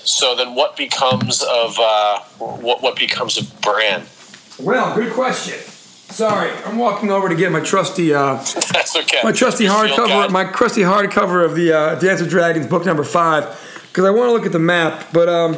So 0.04 0.36
then, 0.36 0.56
what 0.56 0.76
becomes 0.76 1.42
of 1.42 1.78
uh, 1.80 2.20
what 2.40 2.82
what 2.82 2.96
becomes 2.96 3.38
of 3.38 3.62
Bran? 3.62 4.04
Well, 4.60 4.96
good 4.96 5.14
question. 5.14 5.58
Sorry, 6.10 6.52
I'm 6.66 6.78
walking 6.78 7.12
over 7.12 7.30
to 7.30 7.36
get 7.36 7.52
my 7.52 7.60
trusty, 7.60 8.14
uh, 8.14 8.34
That's 8.74 8.96
okay. 8.96 9.20
my 9.24 9.32
trusty 9.32 9.66
hardcover, 9.66 10.30
my 10.32 10.44
crusty 10.44 10.82
hardcover 10.82 11.46
of 11.46 11.56
the 11.56 11.72
uh, 11.72 11.96
Dance 11.96 12.20
of 12.20 12.30
Dragons 12.30 12.66
book 12.66 12.84
number 12.84 13.04
five, 13.04 13.46
because 13.88 14.06
I 14.06 14.10
want 14.10 14.28
to 14.28 14.34
look 14.34 14.46
at 14.46 14.52
the 14.52 14.60
map. 14.60 15.06
But 15.14 15.30
um, 15.30 15.54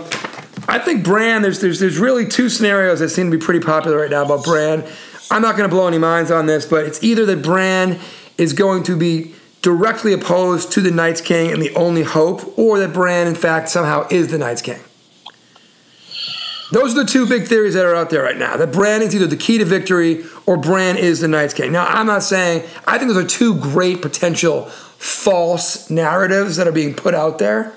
I 0.68 0.80
think 0.80 1.04
Bran. 1.04 1.42
There's 1.42 1.60
there's 1.60 1.80
there's 1.80 1.98
really 1.98 2.26
two 2.26 2.50
scenarios 2.50 3.00
that 3.00 3.10
seem 3.10 3.32
to 3.32 3.38
be 3.38 3.44
pretty 3.44 3.60
popular 3.60 3.98
right 3.98 4.10
now 4.10 4.24
about 4.24 4.44
Bran. 4.44 4.88
I'm 5.30 5.42
not 5.42 5.56
going 5.56 5.70
to 5.70 5.74
blow 5.74 5.88
any 5.88 5.98
minds 5.98 6.30
on 6.30 6.46
this, 6.46 6.66
but 6.66 6.86
it's 6.86 7.04
either 7.04 7.26
that 7.28 7.42
Bran 7.42 8.00
is 8.38 8.54
going 8.54 8.84
to 8.84 8.98
be 8.98 9.34
directly 9.62 10.14
opposed 10.14 10.72
to 10.74 10.82
the 10.82 10.92
Night's 10.92 11.22
King 11.22 11.52
and 11.52 11.62
the 11.62 11.74
only 11.76 12.04
hope, 12.04 12.58
or 12.58 12.80
that 12.80 12.94
Bran, 12.94 13.28
in 13.28 13.36
fact, 13.36 13.70
somehow 13.70 14.08
is 14.10 14.30
the 14.30 14.38
Night's 14.38 14.62
King. 14.62 14.82
Those 16.72 16.96
are 16.96 17.04
the 17.04 17.10
two 17.10 17.26
big 17.28 17.48
theories 17.48 17.74
that 17.74 17.86
are 17.86 17.96
out 17.96 18.10
there 18.10 18.24
right 18.24 18.38
now. 18.38 18.56
That 18.56 18.72
Bran 18.72 19.02
is 19.02 19.14
either 19.14 19.28
the 19.28 19.38
key 19.38 19.58
to 19.58 19.66
victory 19.66 20.24
or 20.46 20.58
Bran 20.58 20.98
is 20.98 21.20
the 21.20 21.28
Night's 21.28 21.54
King. 21.54 21.74
Now, 21.74 21.86
I'm 21.86 22.08
not 22.08 22.24
saying, 22.24 22.68
I 22.88 22.98
think 22.98 23.12
those 23.12 23.24
are 23.24 23.28
two 23.28 23.56
great 23.56 24.02
potential 24.02 24.66
false 24.66 25.90
narratives 25.90 26.56
that 26.56 26.68
are 26.68 26.72
being 26.72 26.94
put 26.94 27.14
out 27.14 27.40
there. 27.40 27.74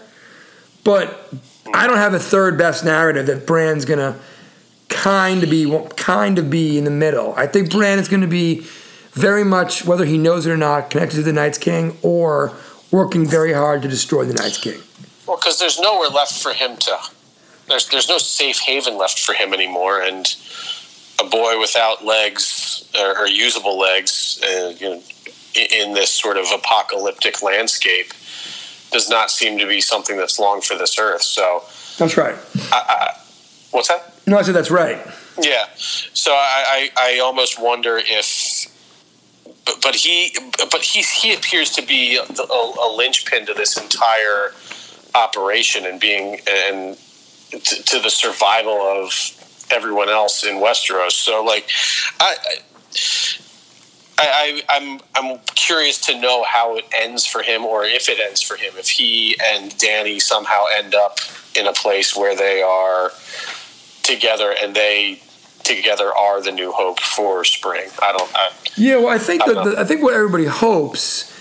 But 0.84 1.32
I 1.72 1.86
don't 1.86 1.96
have 1.96 2.14
a 2.14 2.18
third 2.18 2.58
best 2.58 2.84
narrative 2.84 3.26
that 3.26 3.46
Bran's 3.46 3.84
gonna 3.84 4.18
kind 4.88 5.42
of 5.42 5.50
be 5.50 5.88
kind 5.96 6.38
of 6.38 6.50
be 6.50 6.78
in 6.78 6.84
the 6.84 6.90
middle. 6.90 7.34
I 7.36 7.46
think 7.46 7.70
Bran 7.70 7.98
is 7.98 8.08
gonna 8.08 8.26
be 8.26 8.66
very 9.12 9.44
much, 9.44 9.84
whether 9.84 10.04
he 10.04 10.18
knows 10.18 10.46
it 10.46 10.50
or 10.50 10.56
not, 10.56 10.90
connected 10.90 11.16
to 11.16 11.22
the 11.22 11.32
Night's 11.32 11.58
King 11.58 11.96
or 12.02 12.52
working 12.90 13.26
very 13.26 13.52
hard 13.52 13.82
to 13.82 13.88
destroy 13.88 14.24
the 14.24 14.34
Night's 14.34 14.58
King. 14.58 14.80
Well, 15.26 15.36
because 15.36 15.58
there's 15.58 15.80
nowhere 15.80 16.08
left 16.08 16.32
for 16.32 16.52
him 16.52 16.76
to. 16.76 16.98
There's 17.68 17.88
there's 17.88 18.08
no 18.08 18.18
safe 18.18 18.58
haven 18.58 18.98
left 18.98 19.18
for 19.18 19.32
him 19.32 19.54
anymore, 19.54 20.02
and 20.02 20.26
a 21.20 21.24
boy 21.24 21.58
without 21.58 22.04
legs 22.04 22.88
or, 22.98 23.18
or 23.20 23.26
usable 23.26 23.78
legs, 23.78 24.40
uh, 24.44 24.74
you 24.78 24.90
know, 24.90 25.02
in 25.54 25.94
this 25.94 26.10
sort 26.10 26.36
of 26.36 26.46
apocalyptic 26.52 27.42
landscape, 27.42 28.12
does 28.94 29.10
not 29.10 29.28
seem 29.28 29.58
to 29.58 29.66
be 29.66 29.80
something 29.80 30.16
that's 30.16 30.38
long 30.38 30.60
for 30.60 30.76
this 30.78 30.98
earth. 31.00 31.22
So, 31.22 31.64
That's 31.98 32.16
right. 32.16 32.36
what's 33.72 33.88
that? 33.88 34.14
No, 34.24 34.38
I 34.38 34.42
said 34.42 34.54
that's 34.54 34.70
right. 34.70 35.04
Yeah. 35.42 35.64
So 35.76 36.30
I, 36.32 36.90
I, 36.96 37.16
I 37.16 37.18
almost 37.18 37.60
wonder 37.60 37.98
if, 37.98 38.70
but, 39.66 39.82
but 39.82 39.96
he, 39.96 40.32
but 40.70 40.80
he, 40.80 41.02
he 41.02 41.34
appears 41.34 41.70
to 41.70 41.82
be 41.82 42.16
a, 42.16 42.22
a 42.22 42.88
linchpin 42.96 43.46
to 43.46 43.54
this 43.54 43.76
entire 43.76 44.52
operation 45.16 45.86
and 45.86 46.00
being 46.00 46.38
and 46.48 46.96
to, 47.50 47.82
to 47.82 47.98
the 47.98 48.10
survival 48.10 48.80
of 48.80 49.10
everyone 49.72 50.08
else 50.08 50.44
in 50.44 50.56
Westeros. 50.56 51.12
So 51.12 51.42
like, 51.42 51.68
I. 52.20 52.36
I, 52.40 52.54
I, 54.18 54.62
I'm 54.68 55.00
I'm 55.14 55.38
curious 55.54 56.00
to 56.06 56.20
know 56.20 56.44
how 56.44 56.76
it 56.76 56.84
ends 56.94 57.26
for 57.26 57.42
him, 57.42 57.64
or 57.64 57.84
if 57.84 58.08
it 58.08 58.20
ends 58.20 58.42
for 58.42 58.56
him. 58.56 58.72
If 58.76 58.88
he 58.88 59.36
and 59.42 59.72
Dany 59.72 60.20
somehow 60.20 60.64
end 60.76 60.94
up 60.94 61.18
in 61.56 61.66
a 61.66 61.72
place 61.72 62.16
where 62.16 62.36
they 62.36 62.62
are 62.62 63.10
together 64.02 64.54
and 64.60 64.74
they 64.74 65.20
together 65.64 66.14
are 66.14 66.42
the 66.42 66.52
new 66.52 66.70
hope 66.72 67.00
for 67.00 67.44
spring. 67.44 67.88
I 68.00 68.12
don't. 68.12 68.30
I, 68.34 68.50
Yeah, 68.76 68.96
well, 68.96 69.08
I 69.08 69.18
think 69.18 69.42
I 69.42 69.52
that 69.52 69.64
the, 69.64 69.80
I 69.80 69.84
think 69.84 70.02
what 70.02 70.14
everybody 70.14 70.44
hopes 70.44 71.32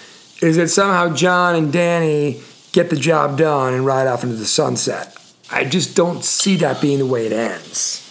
is 0.41 0.57
that 0.57 0.69
somehow 0.69 1.13
Jon 1.13 1.55
and 1.55 1.73
Dany 1.73 2.41
get 2.71 2.89
the 2.89 2.95
job 2.95 3.37
done 3.37 3.73
and 3.73 3.85
ride 3.85 4.07
off 4.07 4.23
into 4.23 4.35
the 4.35 4.45
sunset. 4.45 5.15
I 5.51 5.65
just 5.65 5.95
don't 5.95 6.23
see 6.23 6.55
that 6.57 6.81
being 6.81 6.99
the 6.99 7.05
way 7.05 7.27
it 7.27 7.33
ends, 7.33 8.03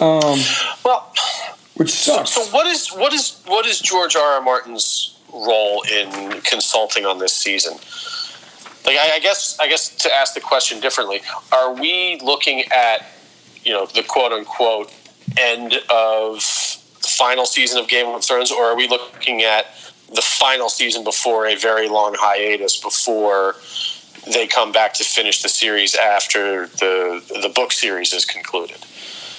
um, 0.00 0.38
well, 0.84 1.12
which 1.80 1.92
sucks. 1.92 2.32
so 2.32 2.42
what 2.54 2.66
is 2.66 2.88
what 2.90 3.10
is 3.14 3.40
what 3.46 3.64
is 3.64 3.80
George 3.80 4.14
R. 4.14 4.32
R. 4.34 4.42
Martin's 4.42 5.18
role 5.32 5.82
in 5.90 6.42
consulting 6.42 7.06
on 7.06 7.18
this 7.18 7.32
season? 7.32 7.72
like 8.84 8.98
I, 8.98 9.16
I 9.16 9.18
guess 9.20 9.58
I 9.58 9.66
guess 9.66 9.96
to 9.96 10.14
ask 10.14 10.34
the 10.34 10.42
question 10.42 10.78
differently, 10.80 11.22
are 11.52 11.72
we 11.72 12.20
looking 12.22 12.64
at 12.70 13.06
you 13.64 13.72
know 13.72 13.86
the 13.86 14.02
quote 14.02 14.30
unquote 14.30 14.92
end 15.38 15.74
of 15.88 16.34
the 17.00 17.08
final 17.08 17.46
season 17.46 17.78
of 17.80 17.88
Game 17.88 18.08
of 18.08 18.22
Thrones, 18.22 18.52
or 18.52 18.64
are 18.64 18.76
we 18.76 18.86
looking 18.86 19.40
at 19.40 19.66
the 20.14 20.20
final 20.20 20.68
season 20.68 21.02
before 21.02 21.46
a 21.46 21.54
very 21.54 21.88
long 21.88 22.14
hiatus 22.18 22.78
before 22.78 23.54
they 24.30 24.46
come 24.46 24.70
back 24.70 24.92
to 24.92 25.04
finish 25.04 25.42
the 25.42 25.48
series 25.48 25.94
after 25.94 26.66
the 26.66 27.22
the 27.42 27.50
book 27.54 27.72
series 27.72 28.12
is 28.12 28.26
concluded? 28.26 28.84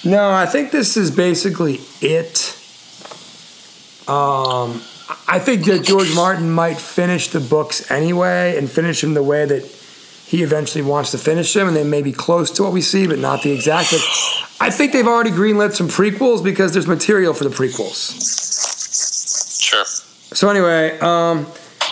No, 0.04 0.32
I 0.32 0.46
think 0.46 0.72
this 0.72 0.98
is 0.98 1.12
basically 1.12 1.80
it. 2.02 2.58
Um, 4.08 4.82
I 5.28 5.40
think 5.40 5.66
that 5.66 5.84
George 5.84 6.14
Martin 6.16 6.50
might 6.50 6.78
finish 6.78 7.30
the 7.30 7.40
books 7.40 7.90
anyway 7.92 8.58
and 8.58 8.70
finish 8.70 9.02
them 9.02 9.14
the 9.14 9.22
way 9.24 9.46
that 9.46 9.64
he 10.26 10.44
eventually 10.44 10.82
wants 10.82 11.12
to 11.12 11.18
finish 11.18 11.54
them, 11.54 11.68
and 11.68 11.76
they 11.76 11.84
may 11.84 12.02
be 12.02 12.12
close 12.12 12.50
to 12.52 12.64
what 12.64 12.74
we 12.74 12.82
see, 12.82 13.06
but 13.06 13.20
not 13.20 13.44
the 13.44 13.52
exact. 13.52 13.92
But 13.92 14.02
I 14.60 14.70
think 14.72 14.94
they've 14.94 15.08
already 15.08 15.30
greenlit 15.30 15.74
some 15.74 15.88
prequels 15.88 16.44
because 16.44 16.74
there's 16.74 16.88
material 16.88 17.34
for 17.34 17.44
the 17.44 17.50
prequels. 17.50 18.12
Sure. 19.62 19.86
So 19.86 20.50
anyway, 20.50 20.98
um, 21.00 21.46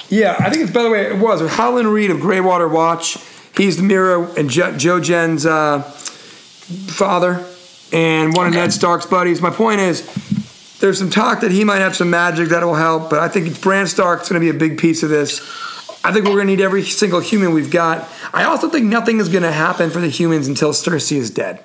yeah, 0.09 0.35
I 0.39 0.49
think 0.49 0.63
it's 0.63 0.71
by 0.71 0.83
the 0.83 0.89
way 0.89 1.05
it 1.07 1.19
was 1.19 1.41
with 1.41 1.51
Howland 1.51 1.93
Reed 1.93 2.09
of 2.09 2.17
Greywater 2.17 2.71
Watch. 2.71 3.17
He's 3.55 3.77
the 3.77 3.83
Meera 3.83 4.35
and 4.37 4.49
jo- 4.49 4.71
Jojen's 4.73 5.45
uh, 5.45 5.81
father 5.81 7.45
and 7.91 8.35
one 8.35 8.47
of 8.47 8.53
Ned 8.53 8.73
Stark's 8.73 9.05
buddies. 9.05 9.41
My 9.41 9.49
point 9.49 9.81
is, 9.81 10.07
there's 10.79 10.97
some 10.97 11.09
talk 11.09 11.41
that 11.41 11.51
he 11.51 11.63
might 11.63 11.79
have 11.79 11.95
some 11.95 12.09
magic 12.09 12.49
that 12.49 12.63
will 12.63 12.75
help, 12.75 13.09
but 13.09 13.19
I 13.19 13.27
think 13.27 13.61
Bran 13.61 13.87
Stark's 13.87 14.29
going 14.29 14.41
to 14.41 14.45
be 14.51 14.55
a 14.55 14.59
big 14.59 14.77
piece 14.77 15.03
of 15.03 15.09
this. 15.09 15.41
I 16.03 16.13
think 16.13 16.25
we're 16.25 16.35
going 16.35 16.47
to 16.47 16.55
need 16.55 16.61
every 16.61 16.83
single 16.83 17.19
human 17.19 17.53
we've 17.53 17.71
got. 17.71 18.07
I 18.33 18.45
also 18.45 18.69
think 18.69 18.85
nothing 18.85 19.19
is 19.19 19.27
going 19.27 19.43
to 19.43 19.51
happen 19.51 19.89
for 19.89 19.99
the 19.99 20.07
humans 20.07 20.47
until 20.47 20.71
Cersei 20.71 21.17
is 21.17 21.29
dead. 21.29 21.59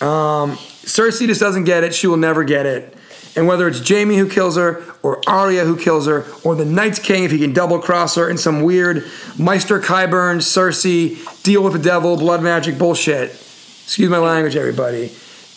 Um, 0.00 0.56
Cersei 0.84 1.26
just 1.26 1.40
doesn't 1.40 1.64
get 1.64 1.84
it. 1.84 1.94
She 1.94 2.06
will 2.06 2.18
never 2.18 2.44
get 2.44 2.66
it. 2.66 2.94
And 3.34 3.46
whether 3.46 3.66
it's 3.68 3.86
Jaime 3.86 4.16
who 4.16 4.28
kills 4.28 4.56
her, 4.56 4.82
or 5.02 5.20
Arya 5.26 5.64
who 5.64 5.78
kills 5.78 6.06
her, 6.06 6.26
or 6.44 6.54
the 6.54 6.64
Night's 6.64 6.98
King 6.98 7.24
if 7.24 7.30
he 7.30 7.38
can 7.38 7.52
double 7.52 7.78
cross 7.78 8.14
her 8.16 8.28
in 8.28 8.36
some 8.36 8.62
weird 8.62 9.04
Maester 9.38 9.80
Qyburn, 9.80 10.38
Cersei, 10.38 11.42
deal 11.42 11.62
with 11.62 11.74
the 11.74 11.78
devil, 11.78 12.16
blood 12.16 12.42
magic 12.42 12.78
bullshit. 12.78 13.45
Excuse 13.86 14.10
my 14.10 14.18
language, 14.18 14.56
everybody. 14.56 15.12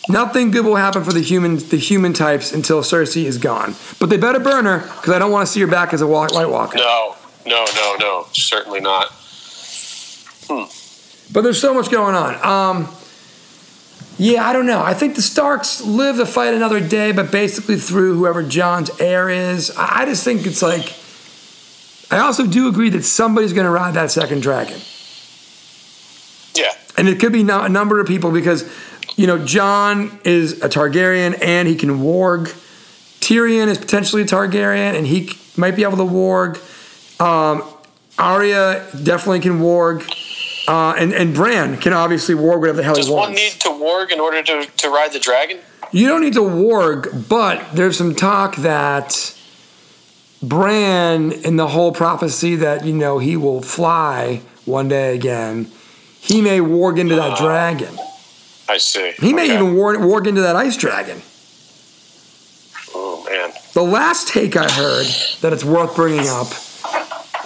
Nothing 0.08 0.52
good 0.52 0.64
will 0.64 0.76
happen 0.76 1.04
for 1.04 1.12
the 1.12 1.22
human 1.22 1.58
the 1.58 1.78
human 1.78 2.14
types 2.14 2.54
until 2.54 2.82
Cersei 2.82 3.26
is 3.26 3.40
gone. 3.40 3.74
But 4.00 4.12
they 4.12 4.18
better 4.18 4.40
burn 4.40 4.66
her 4.66 4.80
because 4.80 5.10
I 5.10 5.18
don't 5.18 5.32
want 5.32 5.48
to 5.48 5.52
see 5.52 5.60
her 5.62 5.68
back 5.68 5.94
as 5.94 6.02
a 6.02 6.08
White 6.08 6.32
Walker. 6.32 6.78
No, 6.78 7.16
no, 7.48 7.66
no, 7.76 7.96
no. 8.00 8.28
Certainly 8.32 8.82
not. 8.82 9.12
But 11.32 11.42
there's 11.42 11.60
so 11.60 11.74
much 11.74 11.90
going 11.90 12.14
on. 12.14 12.36
Um, 12.46 12.96
yeah, 14.20 14.48
I 14.48 14.54
don't 14.54 14.68
know. 14.68 14.82
I 14.82 14.94
think 14.94 15.16
the 15.16 15.24
Starks 15.24 15.82
live 15.82 16.18
to 16.18 16.26
fight 16.28 16.54
another 16.54 16.80
day, 16.80 17.12
but 17.12 17.32
basically 17.32 17.78
through 17.78 18.16
whoever 18.16 18.44
Jon's 18.44 18.92
heir 19.00 19.30
is. 19.30 19.72
I 19.76 20.06
just 20.06 20.24
think 20.24 20.46
it's 20.46 20.62
like. 20.62 20.94
I 22.12 22.20
also 22.20 22.46
do 22.46 22.68
agree 22.68 22.90
that 22.92 23.04
somebody's 23.04 23.54
going 23.54 23.66
to 23.66 23.72
ride 23.72 23.94
that 23.96 24.12
second 24.12 24.42
dragon. 24.42 24.80
Yeah. 26.56 26.74
And 27.00 27.08
it 27.08 27.20
could 27.20 27.32
be 27.32 27.42
a 27.42 27.70
number 27.70 28.02
of 28.02 28.08
people 28.08 28.30
because, 28.30 28.70
you 29.16 29.26
know, 29.26 29.44
Jon 29.44 30.20
is 30.26 30.62
a 30.62 30.68
Targaryen 30.68 31.42
and 31.42 31.66
he 31.66 31.76
can 31.76 32.02
warg. 32.02 32.48
Tyrion 33.22 33.68
is 33.68 33.78
potentially 33.78 34.24
a 34.24 34.26
Targaryen 34.26 34.98
and 34.98 35.08
he 35.08 35.32
might 35.56 35.78
be 35.78 35.84
able 35.84 35.96
to 35.96 36.04
warg. 36.04 36.58
Um, 37.22 37.64
Arya 38.18 38.86
definitely 39.02 39.40
can 39.40 39.62
warg. 39.62 40.06
Uh, 40.68 40.94
and, 40.98 41.14
and 41.14 41.34
Bran 41.34 41.78
can 41.78 41.94
obviously 41.94 42.36
warg 42.36 42.60
whatever 42.60 42.78
the 42.78 42.84
hell 42.84 42.96
Does 42.96 43.08
he 43.08 43.14
wants. 43.14 43.42
Does 43.42 43.66
one 43.66 43.78
need 43.78 43.80
to 43.80 43.86
warg 43.86 44.12
in 44.12 44.20
order 44.20 44.44
to, 44.44 44.66
to 44.66 44.90
ride 44.90 45.14
the 45.14 45.20
dragon? 45.20 45.60
You 45.94 46.10
don't 46.10 46.22
need 46.22 46.34
to 46.34 46.42
warg, 46.42 47.30
but 47.30 47.66
there's 47.74 47.98
some 47.98 48.14
talk 48.14 48.58
that 48.58 49.36
Bran, 50.44 51.32
in 51.32 51.56
the 51.56 51.68
whole 51.68 51.94
prophecy 51.94 52.58
that 52.58 52.86
you 52.86 52.94
know 52.94 53.20
he 53.20 53.36
will 53.36 53.62
fly 53.62 54.42
one 54.66 54.88
day 54.90 55.16
again, 55.16 55.72
he 56.22 56.42
may 56.42 56.60
warg 56.60 57.00
into 57.00 57.16
that 57.16 57.32
ah. 57.32 57.42
dragon. 57.42 57.98
I 58.68 58.78
see. 58.78 59.14
He 59.20 59.34
may 59.34 59.46
Okay. 59.46 59.56
even 59.56 59.76
warg, 59.76 59.98
warg 59.98 60.28
into 60.28 60.42
that 60.42 60.56
ice 60.56 60.78
dragon. 60.78 61.22
Oh 62.94 63.26
man. 63.30 63.52
The 63.74 63.84
last 63.84 64.28
take 64.28 64.56
I 64.56 64.70
heard 64.70 65.08
that 65.42 65.54
it's 65.54 65.64
worth 65.66 65.96
bringing 65.96 66.28
up, 66.28 66.48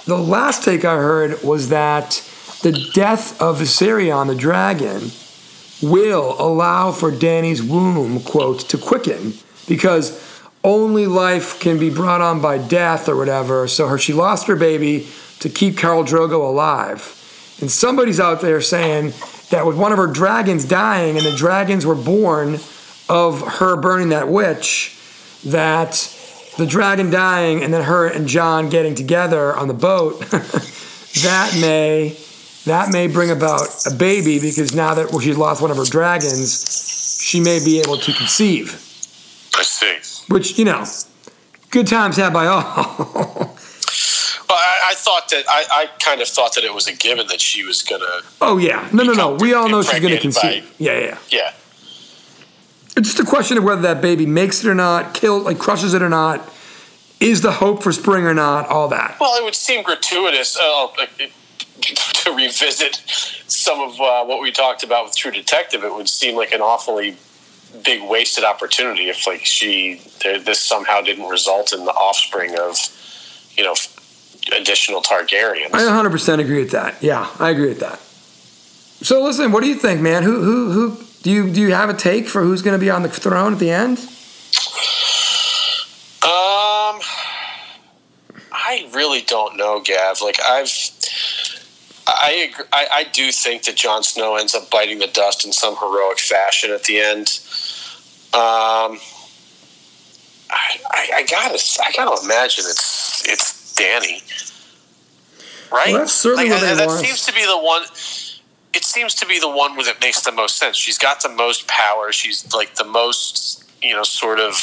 the 0.05 0.17
last 0.17 0.63
take 0.63 0.83
I 0.83 0.95
heard 0.95 1.41
was 1.43 1.69
that 1.69 2.21
the 2.61 2.71
death 2.93 3.41
of 3.41 3.59
Viserion, 3.59 4.27
the 4.27 4.35
dragon, 4.35 5.11
will 5.81 6.35
allow 6.39 6.91
for 6.91 7.11
Dany's 7.11 7.61
womb, 7.61 8.21
quote, 8.21 8.59
to 8.69 8.77
quicken 8.77 9.33
because 9.67 10.19
only 10.63 11.07
life 11.07 11.59
can 11.59 11.77
be 11.77 11.89
brought 11.89 12.21
on 12.21 12.41
by 12.41 12.57
death 12.57 13.09
or 13.09 13.15
whatever. 13.17 13.67
So 13.67 13.87
her, 13.87 13.97
she 13.97 14.13
lost 14.13 14.47
her 14.47 14.55
baby 14.55 15.07
to 15.39 15.49
keep 15.49 15.75
Khal 15.75 16.05
Drogo 16.05 16.47
alive. 16.47 17.19
And 17.61 17.69
somebody's 17.71 18.19
out 18.19 18.41
there 18.41 18.61
saying 18.61 19.13
that 19.49 19.65
with 19.65 19.77
one 19.77 19.91
of 19.91 19.97
her 19.97 20.07
dragons 20.07 20.65
dying 20.65 21.17
and 21.17 21.25
the 21.25 21.35
dragons 21.35 21.85
were 21.85 21.95
born 21.95 22.59
of 23.09 23.41
her 23.59 23.75
burning 23.75 24.09
that 24.09 24.27
witch, 24.27 24.97
that 25.45 25.91
the 26.57 26.65
dragon 26.65 27.09
dying 27.09 27.63
and 27.63 27.73
then 27.73 27.83
her 27.83 28.07
and 28.07 28.27
Jon 28.27 28.69
getting 28.69 28.95
together 28.95 29.55
on 29.55 29.67
the 29.67 29.73
boat, 29.73 30.19
that 30.29 31.57
may 31.59 32.17
that 32.65 32.91
may 32.91 33.07
bring 33.07 33.29
about 33.29 33.67
a 33.85 33.93
baby 33.93 34.39
because 34.39 34.73
now 34.73 34.93
that 34.93 35.09
she's 35.21 35.37
lost 35.37 35.61
one 35.61 35.69
of 35.69 35.77
her 35.77 35.85
dragons, 35.85 37.21
she 37.21 37.39
may 37.41 37.63
be 37.63 37.79
able 37.79 37.97
to 37.97 38.13
conceive. 38.13 38.73
I 39.55 39.63
see. 39.63 40.33
Which 40.33 40.57
you 40.57 40.65
know, 40.65 40.85
good 41.69 41.87
times 41.87 42.15
had 42.17 42.31
by 42.31 42.47
all. 42.47 43.52
Well, 44.53 44.61
I, 44.61 44.91
I 44.91 44.93
thought 44.93 45.29
that 45.29 45.45
I, 45.49 45.65
I 45.71 45.85
kind 45.97 46.21
of 46.21 46.27
thought 46.27 46.53
that 46.53 46.63
it 46.63 46.71
was 46.71 46.87
a 46.87 46.95
given 46.95 47.25
that 47.27 47.41
she 47.41 47.63
was 47.63 47.81
gonna. 47.81 48.21
oh 48.39 48.59
yeah, 48.59 48.87
no, 48.93 49.01
no, 49.01 49.13
no. 49.13 49.33
We 49.33 49.55
all 49.55 49.67
know 49.67 49.81
she's 49.81 49.99
going 49.99 50.13
to 50.13 50.19
conceive. 50.19 50.71
Yeah, 50.77 50.91
yeah, 50.91 51.05
yeah. 51.05 51.17
Yeah. 51.31 51.53
It's 52.95 53.15
just 53.15 53.19
a 53.19 53.25
question 53.25 53.57
of 53.57 53.63
whether 53.63 53.81
that 53.81 53.99
baby 53.99 54.27
makes 54.27 54.63
it 54.63 54.69
or 54.69 54.75
not, 54.75 55.15
kills, 55.15 55.43
like 55.45 55.57
crushes 55.57 55.95
it 55.95 56.03
or 56.03 56.09
not. 56.09 56.47
Is 57.19 57.41
the 57.41 57.53
hope 57.53 57.81
for 57.81 57.91
spring 57.91 58.25
or 58.25 58.35
not? 58.35 58.67
All 58.67 58.87
that. 58.89 59.17
Well, 59.19 59.35
it 59.41 59.43
would 59.43 59.55
seem 59.55 59.81
gratuitous 59.81 60.55
uh, 60.55 60.87
to 61.81 62.35
revisit 62.35 62.97
some 63.47 63.81
of 63.81 63.99
uh, 63.99 64.23
what 64.25 64.39
we 64.39 64.51
talked 64.51 64.83
about 64.83 65.05
with 65.05 65.15
True 65.15 65.31
Detective. 65.31 65.83
It 65.83 65.95
would 65.95 66.09
seem 66.09 66.35
like 66.35 66.51
an 66.51 66.61
awfully 66.61 67.17
big 67.83 68.07
wasted 68.07 68.43
opportunity 68.43 69.09
if, 69.09 69.25
like, 69.25 69.45
she 69.45 69.99
this 70.21 70.59
somehow 70.59 71.01
didn't 71.01 71.27
result 71.27 71.73
in 71.73 71.85
the 71.85 71.91
offspring 71.91 72.55
of, 72.59 72.77
you 73.57 73.63
know, 73.63 73.73
additional 74.51 75.01
Targaryens. 75.01 75.73
I 75.73 75.81
100% 75.81 76.39
agree 76.39 76.59
with 76.59 76.71
that. 76.71 77.01
Yeah, 77.01 77.29
I 77.39 77.49
agree 77.49 77.69
with 77.69 77.79
that. 77.79 77.99
So 79.05 79.21
listen, 79.23 79.51
what 79.51 79.61
do 79.63 79.67
you 79.67 79.75
think, 79.75 80.01
man? 80.01 80.23
Who 80.23 80.41
who 80.41 80.71
who 80.71 81.03
do 81.23 81.31
you 81.31 81.51
do 81.51 81.61
you 81.61 81.73
have 81.73 81.89
a 81.89 81.93
take 81.93 82.27
for 82.27 82.41
who's 82.41 82.61
going 82.61 82.77
to 82.77 82.83
be 82.83 82.89
on 82.89 83.03
the 83.03 83.09
throne 83.09 83.53
at 83.53 83.59
the 83.59 83.69
end? 83.69 83.99
Um, 86.23 87.01
I 88.51 88.89
really 88.93 89.21
don't 89.21 89.57
know, 89.57 89.81
Gav. 89.81 90.21
Like 90.21 90.37
I've, 90.47 90.69
I 92.07 92.49
agree, 92.49 92.65
I, 92.71 92.87
I 92.93 93.03
do 93.11 93.31
think 93.33 93.63
that 93.63 93.75
Jon 93.75 94.03
Snow 94.03 94.37
ends 94.37 94.55
up 94.55 94.69
biting 94.69 94.99
the 94.99 95.07
dust 95.07 95.45
in 95.45 95.51
some 95.51 95.75
heroic 95.75 96.19
fashion 96.19 96.71
at 96.71 96.83
the 96.85 96.99
end. 96.99 97.39
Um, 98.33 98.99
I, 100.49 100.79
I, 100.89 101.09
I 101.15 101.25
gotta, 101.29 101.59
I 101.85 101.91
gotta 101.91 102.23
imagine 102.23 102.63
it's 102.67 103.27
it's 103.27 103.62
Dany, 103.75 104.21
right? 105.71 105.91
Well, 105.91 105.99
that's 105.99 106.13
certainly 106.13 106.49
Like, 106.49 106.61
that 106.61 106.91
seems 106.91 107.25
to 107.25 107.33
be 107.33 107.45
the 107.45 107.57
one. 107.57 107.83
It 108.73 108.83
seems 108.83 109.13
to 109.15 109.25
be 109.25 109.39
the 109.39 109.49
one 109.49 109.75
where 109.75 109.85
that 109.85 110.01
makes 110.01 110.21
the 110.21 110.31
most 110.31 110.57
sense. 110.57 110.77
She's 110.77 110.97
got 110.97 111.21
the 111.21 111.29
most 111.29 111.67
power. 111.67 112.11
She's 112.11 112.53
like 112.53 112.75
the 112.75 112.83
most, 112.83 113.63
you 113.83 113.93
know, 113.93 114.03
sort 114.03 114.39
of 114.39 114.55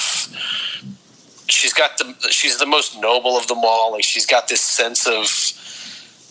she's 1.50 1.72
got 1.72 1.98
the 1.98 2.14
she's 2.30 2.58
the 2.58 2.66
most 2.66 2.98
noble 3.00 3.36
of 3.36 3.46
them 3.48 3.60
all. 3.62 3.92
Like 3.92 4.04
she's 4.04 4.26
got 4.26 4.48
this 4.48 4.60
sense 4.60 5.06
of 5.06 5.26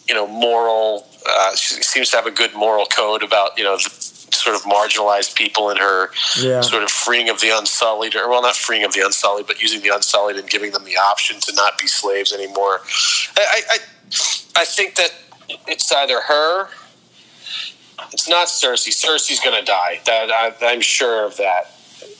you 0.07 0.15
know 0.15 0.27
moral. 0.27 1.07
Uh, 1.27 1.55
she 1.55 1.81
seems 1.83 2.09
to 2.11 2.15
have 2.15 2.25
a 2.25 2.31
good 2.31 2.53
moral 2.55 2.85
code 2.85 3.23
about 3.23 3.57
you 3.57 3.63
know 3.63 3.77
the 3.77 4.08
sort 4.39 4.55
of 4.55 4.63
marginalized 4.63 5.35
people 5.35 5.69
in 5.69 5.77
her 5.77 6.11
Yeah. 6.37 6.61
sort 6.61 6.83
of 6.83 6.91
freeing 6.91 7.29
of 7.29 7.41
the 7.41 7.49
unsullied, 7.55 8.15
or 8.15 8.29
well, 8.29 8.41
not 8.41 8.55
freeing 8.55 8.83
of 8.83 8.93
the 8.93 9.01
unsullied, 9.01 9.47
but 9.47 9.61
using 9.61 9.81
the 9.81 9.89
unsullied 9.89 10.37
and 10.37 10.49
giving 10.49 10.71
them 10.71 10.83
the 10.85 10.97
option 10.97 11.39
to 11.41 11.53
not 11.55 11.77
be 11.77 11.87
slaves 11.87 12.33
anymore. 12.33 12.81
I 13.37 13.61
I, 13.71 13.77
I, 14.55 14.65
think 14.65 14.95
that 14.95 15.11
it's 15.67 15.91
either 15.91 16.21
her. 16.21 16.69
It's 18.11 18.27
not 18.27 18.47
Cersei. 18.47 18.89
Cersei's 18.89 19.39
going 19.39 19.59
to 19.59 19.65
die. 19.65 20.01
That 20.05 20.31
I, 20.31 20.53
I'm 20.61 20.81
sure 20.81 21.25
of 21.25 21.37
that, 21.37 21.71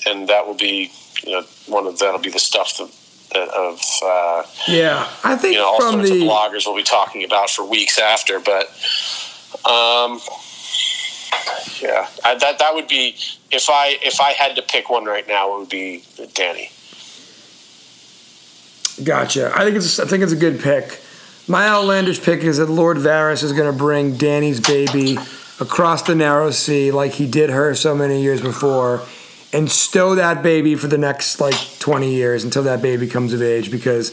and 0.06 0.28
that 0.28 0.46
will 0.46 0.56
be 0.56 0.92
you 1.24 1.32
know 1.32 1.42
one 1.68 1.88
of 1.88 2.00
that'll 2.00 2.20
be 2.20 2.30
the 2.30 2.40
stuff 2.40 2.78
that 2.78 2.92
that 3.34 3.50
of 3.50 3.80
uh, 4.04 4.44
Yeah, 4.68 5.08
I 5.24 5.36
think 5.36 5.54
you 5.54 5.60
know 5.60 5.68
all 5.68 5.82
from 5.82 5.94
sorts 5.94 6.10
the 6.10 6.22
of 6.22 6.24
bloggers 6.24 6.66
will 6.66 6.76
be 6.76 6.84
talking 6.84 7.24
about 7.24 7.50
for 7.50 7.64
weeks 7.64 8.00
after. 8.00 8.40
But 8.40 8.68
um, 9.66 10.20
yeah, 11.82 12.08
I, 12.24 12.36
that 12.36 12.60
that 12.60 12.74
would 12.74 12.88
be 12.88 13.16
if 13.52 13.70
I 13.70 13.98
if 14.02 14.20
I 14.20 14.32
had 14.32 14.56
to 14.56 14.62
pick 14.62 14.90
one 14.90 15.06
right 15.06 15.28
now, 15.28 15.56
it 15.56 15.60
would 15.60 15.70
be 15.70 16.04
Dany. 16.18 16.72
Gotcha. 19.04 19.52
I 19.56 19.64
think 19.64 19.78
it's 19.78 20.00
I 20.00 20.06
think 20.06 20.24
it's 20.24 20.34
a 20.34 20.38
good 20.38 20.60
pick. 20.60 21.00
My 21.48 21.68
outlandish 21.68 22.22
pick 22.22 22.44
is 22.44 22.58
that 22.58 22.70
Lord 22.70 22.98
Varys 22.98 23.44
is 23.44 23.54
going 23.54 23.72
to 23.72 23.78
bring 23.78 24.14
Dany's 24.18 24.60
baby 24.60 25.18
across 25.60 26.04
the 26.04 26.16
narrow 26.16 26.52
sea 26.52 26.92
like 26.92 27.14
he 27.14 27.26
did 27.26 27.50
her 27.50 27.74
so 27.76 27.96
many 27.96 28.22
years 28.22 28.42
before 28.42 29.02
and 29.52 29.70
stow 29.70 30.16
that 30.16 30.44
baby 30.44 30.76
for 30.76 30.88
the 30.88 30.98
next 30.98 31.42
like 31.42 31.56
20 31.80 32.14
years 32.14 32.44
until 32.44 32.64
that 32.64 32.82
baby 32.82 33.08
comes 33.08 33.34
of 33.34 33.42
age 33.42 33.72
because 33.72 34.12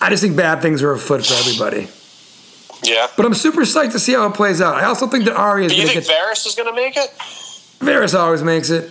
I 0.00 0.10
just 0.10 0.22
think 0.22 0.36
bad 0.36 0.60
things 0.62 0.82
are 0.82 0.92
afoot 0.92 1.24
for 1.24 1.34
everybody. 1.34 1.88
Yeah. 2.84 3.08
But 3.16 3.26
I'm 3.26 3.34
super 3.34 3.62
psyched 3.62 3.92
to 3.92 3.98
see 3.98 4.12
how 4.12 4.26
it 4.26 4.34
plays 4.34 4.60
out. 4.60 4.76
I 4.76 4.84
also 4.84 5.06
think 5.06 5.24
that 5.24 5.36
Arya 5.36 5.66
is 5.66 5.72
Do 5.72 5.78
you 5.78 5.84
going 5.84 5.94
to 5.94 6.02
think 6.02 6.06
get 6.06 6.28
Varys 6.28 6.46
is 6.46 6.54
going 6.54 6.68
to 6.68 6.74
make 6.74 6.96
it? 6.96 7.10
Varys 7.80 8.18
always 8.18 8.42
makes 8.42 8.70
it. 8.70 8.90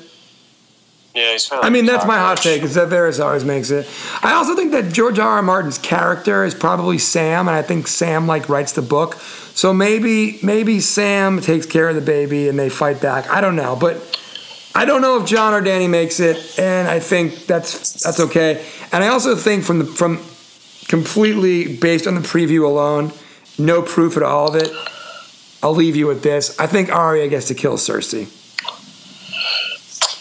Yeah, 1.13 1.31
he's 1.33 1.47
kind 1.47 1.63
I 1.63 1.69
mean, 1.69 1.85
that's 1.85 2.07
my 2.07 2.17
hot 2.17 2.39
take. 2.39 2.63
Is 2.63 2.73
that 2.73 2.89
Varys 2.89 3.23
always 3.23 3.45
makes 3.45 3.69
it. 3.69 3.87
I 4.23 4.33
also 4.33 4.55
think 4.55 4.71
that 4.71 4.91
George 4.91 5.19
R. 5.19 5.27
R. 5.27 5.41
Martin's 5.43 5.77
character 5.77 6.43
is 6.43 6.55
probably 6.55 6.97
Sam, 6.97 7.47
and 7.47 7.55
I 7.55 7.61
think 7.61 7.87
Sam 7.87 8.25
like 8.25 8.49
writes 8.49 8.73
the 8.73 8.81
book. 8.81 9.15
So 9.53 9.73
maybe 9.73 10.39
maybe 10.41 10.79
Sam 10.79 11.39
takes 11.39 11.67
care 11.67 11.87
of 11.89 11.95
the 11.95 12.01
baby 12.01 12.49
and 12.49 12.57
they 12.57 12.69
fight 12.69 12.99
back. 12.99 13.29
I 13.29 13.41
don't 13.41 13.55
know, 13.55 13.75
but 13.75 13.97
I 14.73 14.85
don't 14.85 15.01
know 15.01 15.21
if 15.21 15.27
Jon 15.27 15.53
or 15.53 15.61
Dany 15.61 15.87
makes 15.87 16.19
it, 16.19 16.57
and 16.57 16.87
I 16.87 16.99
think 16.99 17.45
that's 17.45 18.01
that's 18.01 18.19
okay. 18.19 18.65
And 18.91 19.03
I 19.03 19.09
also 19.09 19.35
think 19.35 19.63
from 19.63 19.79
the 19.79 19.85
from 19.85 20.17
completely 20.87 21.77
based 21.77 22.07
on 22.07 22.15
the 22.15 22.21
preview 22.21 22.65
alone, 22.65 23.11
no 23.57 23.81
proof 23.81 24.17
at 24.17 24.23
all 24.23 24.47
of 24.49 24.55
it. 24.55 24.71
I'll 25.61 25.73
leave 25.75 25.95
you 25.95 26.07
with 26.07 26.23
this. 26.23 26.59
I 26.59 26.67
think 26.67 26.89
Arya 26.89 27.27
gets 27.29 27.47
to 27.47 27.53
kill 27.55 27.75
Cersei. 27.77 28.27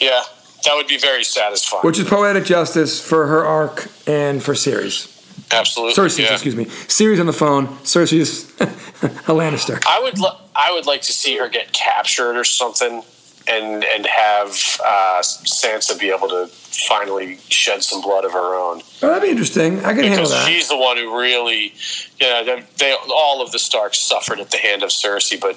Yeah, 0.00 0.22
that 0.64 0.74
would 0.74 0.86
be 0.86 0.98
very 0.98 1.24
satisfying. 1.24 1.82
which 1.82 1.98
is 1.98 2.08
poetic 2.08 2.44
justice 2.44 3.00
for 3.04 3.26
her 3.26 3.44
arc 3.44 3.88
and 4.06 4.42
for 4.42 4.54
Ceres. 4.54 5.08
Absolutely. 5.50 5.94
Cersei, 5.94 6.24
yeah. 6.24 6.32
excuse 6.32 6.56
me. 6.56 6.66
Ceres 6.88 7.20
on 7.20 7.26
the 7.26 7.32
phone. 7.32 7.66
Cersei's 7.84 8.50
a 8.60 9.32
Lannister. 9.32 9.82
I 9.86 10.00
would 10.00 10.18
li- 10.18 10.38
I 10.54 10.72
would 10.72 10.86
like 10.86 11.02
to 11.02 11.12
see 11.12 11.36
her 11.38 11.48
get 11.48 11.72
captured 11.72 12.36
or 12.36 12.44
something, 12.44 13.02
and 13.48 13.84
and 13.84 14.06
have 14.06 14.50
uh, 14.84 15.20
Sansa 15.22 15.98
be 15.98 16.10
able 16.10 16.28
to 16.28 16.46
finally 16.48 17.36
shed 17.48 17.82
some 17.82 18.00
blood 18.00 18.24
of 18.24 18.32
her 18.32 18.54
own 18.54 18.80
Oh, 19.02 19.08
that'd 19.08 19.22
be 19.22 19.28
interesting. 19.28 19.78
I 19.84 19.92
can 19.94 20.04
handle 20.04 20.28
that. 20.28 20.48
she's 20.48 20.68
the 20.68 20.76
one 20.76 20.96
who 20.96 21.18
really, 21.20 21.74
you 22.20 22.26
know, 22.26 22.44
they, 22.44 22.64
they 22.78 22.96
all 23.14 23.42
of 23.42 23.52
the 23.52 23.58
Starks 23.58 23.98
suffered 23.98 24.40
at 24.40 24.50
the 24.50 24.56
hand 24.58 24.82
of 24.82 24.90
Cersei, 24.90 25.40
but 25.40 25.56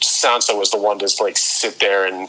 Sansa 0.00 0.56
was 0.56 0.70
the 0.70 0.78
one 0.78 0.98
to 1.00 1.10
like 1.20 1.36
sit 1.36 1.80
there 1.80 2.06
and 2.06 2.28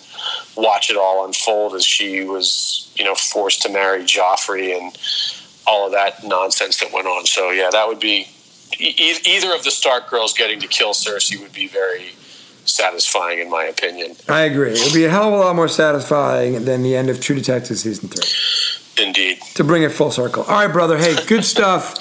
watch 0.56 0.90
it 0.90 0.98
all 0.98 1.26
unfold 1.26 1.76
as 1.76 1.86
she 1.86 2.24
was, 2.24 2.92
you 2.96 3.04
know, 3.04 3.16
forced 3.16 3.62
to 3.64 3.70
marry 3.70 4.04
Joffrey 4.04 4.78
and 4.78 4.98
all 5.68 5.86
of 5.86 5.92
that 5.92 6.24
nonsense 6.24 6.80
that 6.80 6.92
went 6.94 7.08
on. 7.08 7.26
So 7.26 7.52
yeah, 7.52 7.70
that 7.72 7.88
would 7.88 8.00
be 8.00 8.28
e- 8.80 9.18
either 9.26 9.54
of 9.54 9.64
the 9.64 9.72
Stark 9.72 10.10
girls 10.10 10.34
getting 10.34 10.60
to 10.62 10.68
kill 10.68 10.94
Cersei 10.94 11.40
would 11.42 11.54
be 11.54 11.68
very 11.68 12.14
satisfying 12.66 13.40
in 13.40 13.50
my 13.50 13.64
opinion. 13.66 14.16
I 14.28 14.42
agree. 14.42 14.72
It 14.74 14.84
would 14.84 14.94
be 14.94 15.06
a 15.06 15.10
hell 15.10 15.28
of 15.28 15.34
a 15.34 15.38
lot 15.38 15.56
more 15.56 15.68
satisfying 15.68 16.66
than 16.66 16.84
the 16.84 16.96
end 16.96 17.10
of 17.10 17.20
True 17.22 17.36
Detective 17.36 17.78
season 17.78 18.10
three. 18.10 19.04
Indeed. 19.08 19.40
To 19.56 19.64
bring 19.64 19.84
it 19.84 19.92
full 19.92 20.12
circle. 20.12 20.44
All 20.44 20.54
right, 20.66 20.72
brother. 20.72 20.98
Hey, 20.98 21.16
good 21.28 21.44
stuff. 21.56 21.96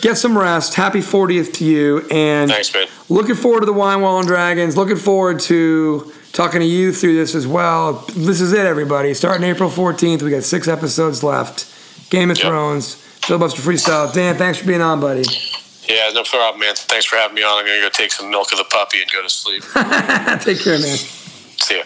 Get 0.00 0.16
some 0.16 0.38
rest. 0.38 0.74
Happy 0.74 1.00
40th 1.00 1.52
to 1.54 1.64
you. 1.64 2.06
And 2.10 2.50
Thanks, 2.50 2.72
man. 2.72 2.86
looking 3.08 3.34
forward 3.34 3.60
to 3.60 3.66
the 3.66 3.72
Wine 3.72 4.00
Wall 4.00 4.18
and 4.18 4.26
Dragons. 4.28 4.76
Looking 4.76 4.96
forward 4.96 5.40
to 5.40 6.12
talking 6.32 6.60
to 6.60 6.66
you 6.66 6.92
through 6.92 7.16
this 7.16 7.34
as 7.34 7.46
well. 7.46 8.04
This 8.14 8.40
is 8.40 8.52
it, 8.52 8.64
everybody. 8.64 9.12
Starting 9.14 9.44
April 9.44 9.68
14th. 9.68 10.22
We 10.22 10.30
got 10.30 10.44
six 10.44 10.68
episodes 10.68 11.22
left. 11.22 11.66
Game 12.10 12.30
of 12.30 12.38
Yep. 12.38 12.46
Thrones. 12.46 12.94
Filibuster 12.94 13.60
Freestyle. 13.60 14.10
Dan, 14.14 14.36
thanks 14.36 14.58
for 14.58 14.66
being 14.66 14.80
on, 14.80 15.00
buddy. 15.00 15.24
Yeah, 15.88 16.10
no 16.12 16.22
problem, 16.22 16.60
man. 16.60 16.74
Thanks 16.74 17.06
for 17.06 17.16
having 17.16 17.34
me 17.34 17.42
on. 17.42 17.58
I'm 17.58 17.64
gonna 17.64 17.80
go 17.80 17.88
take 17.88 18.12
some 18.12 18.30
milk 18.30 18.52
of 18.52 18.58
the 18.58 18.64
poppy 18.64 19.00
and 19.00 19.10
go 19.10 19.22
to 19.22 19.30
sleep. 19.30 19.62
Take 20.42 20.60
care, 20.60 20.78
man. 20.78 20.98
See 20.98 21.78
ya. 21.78 21.84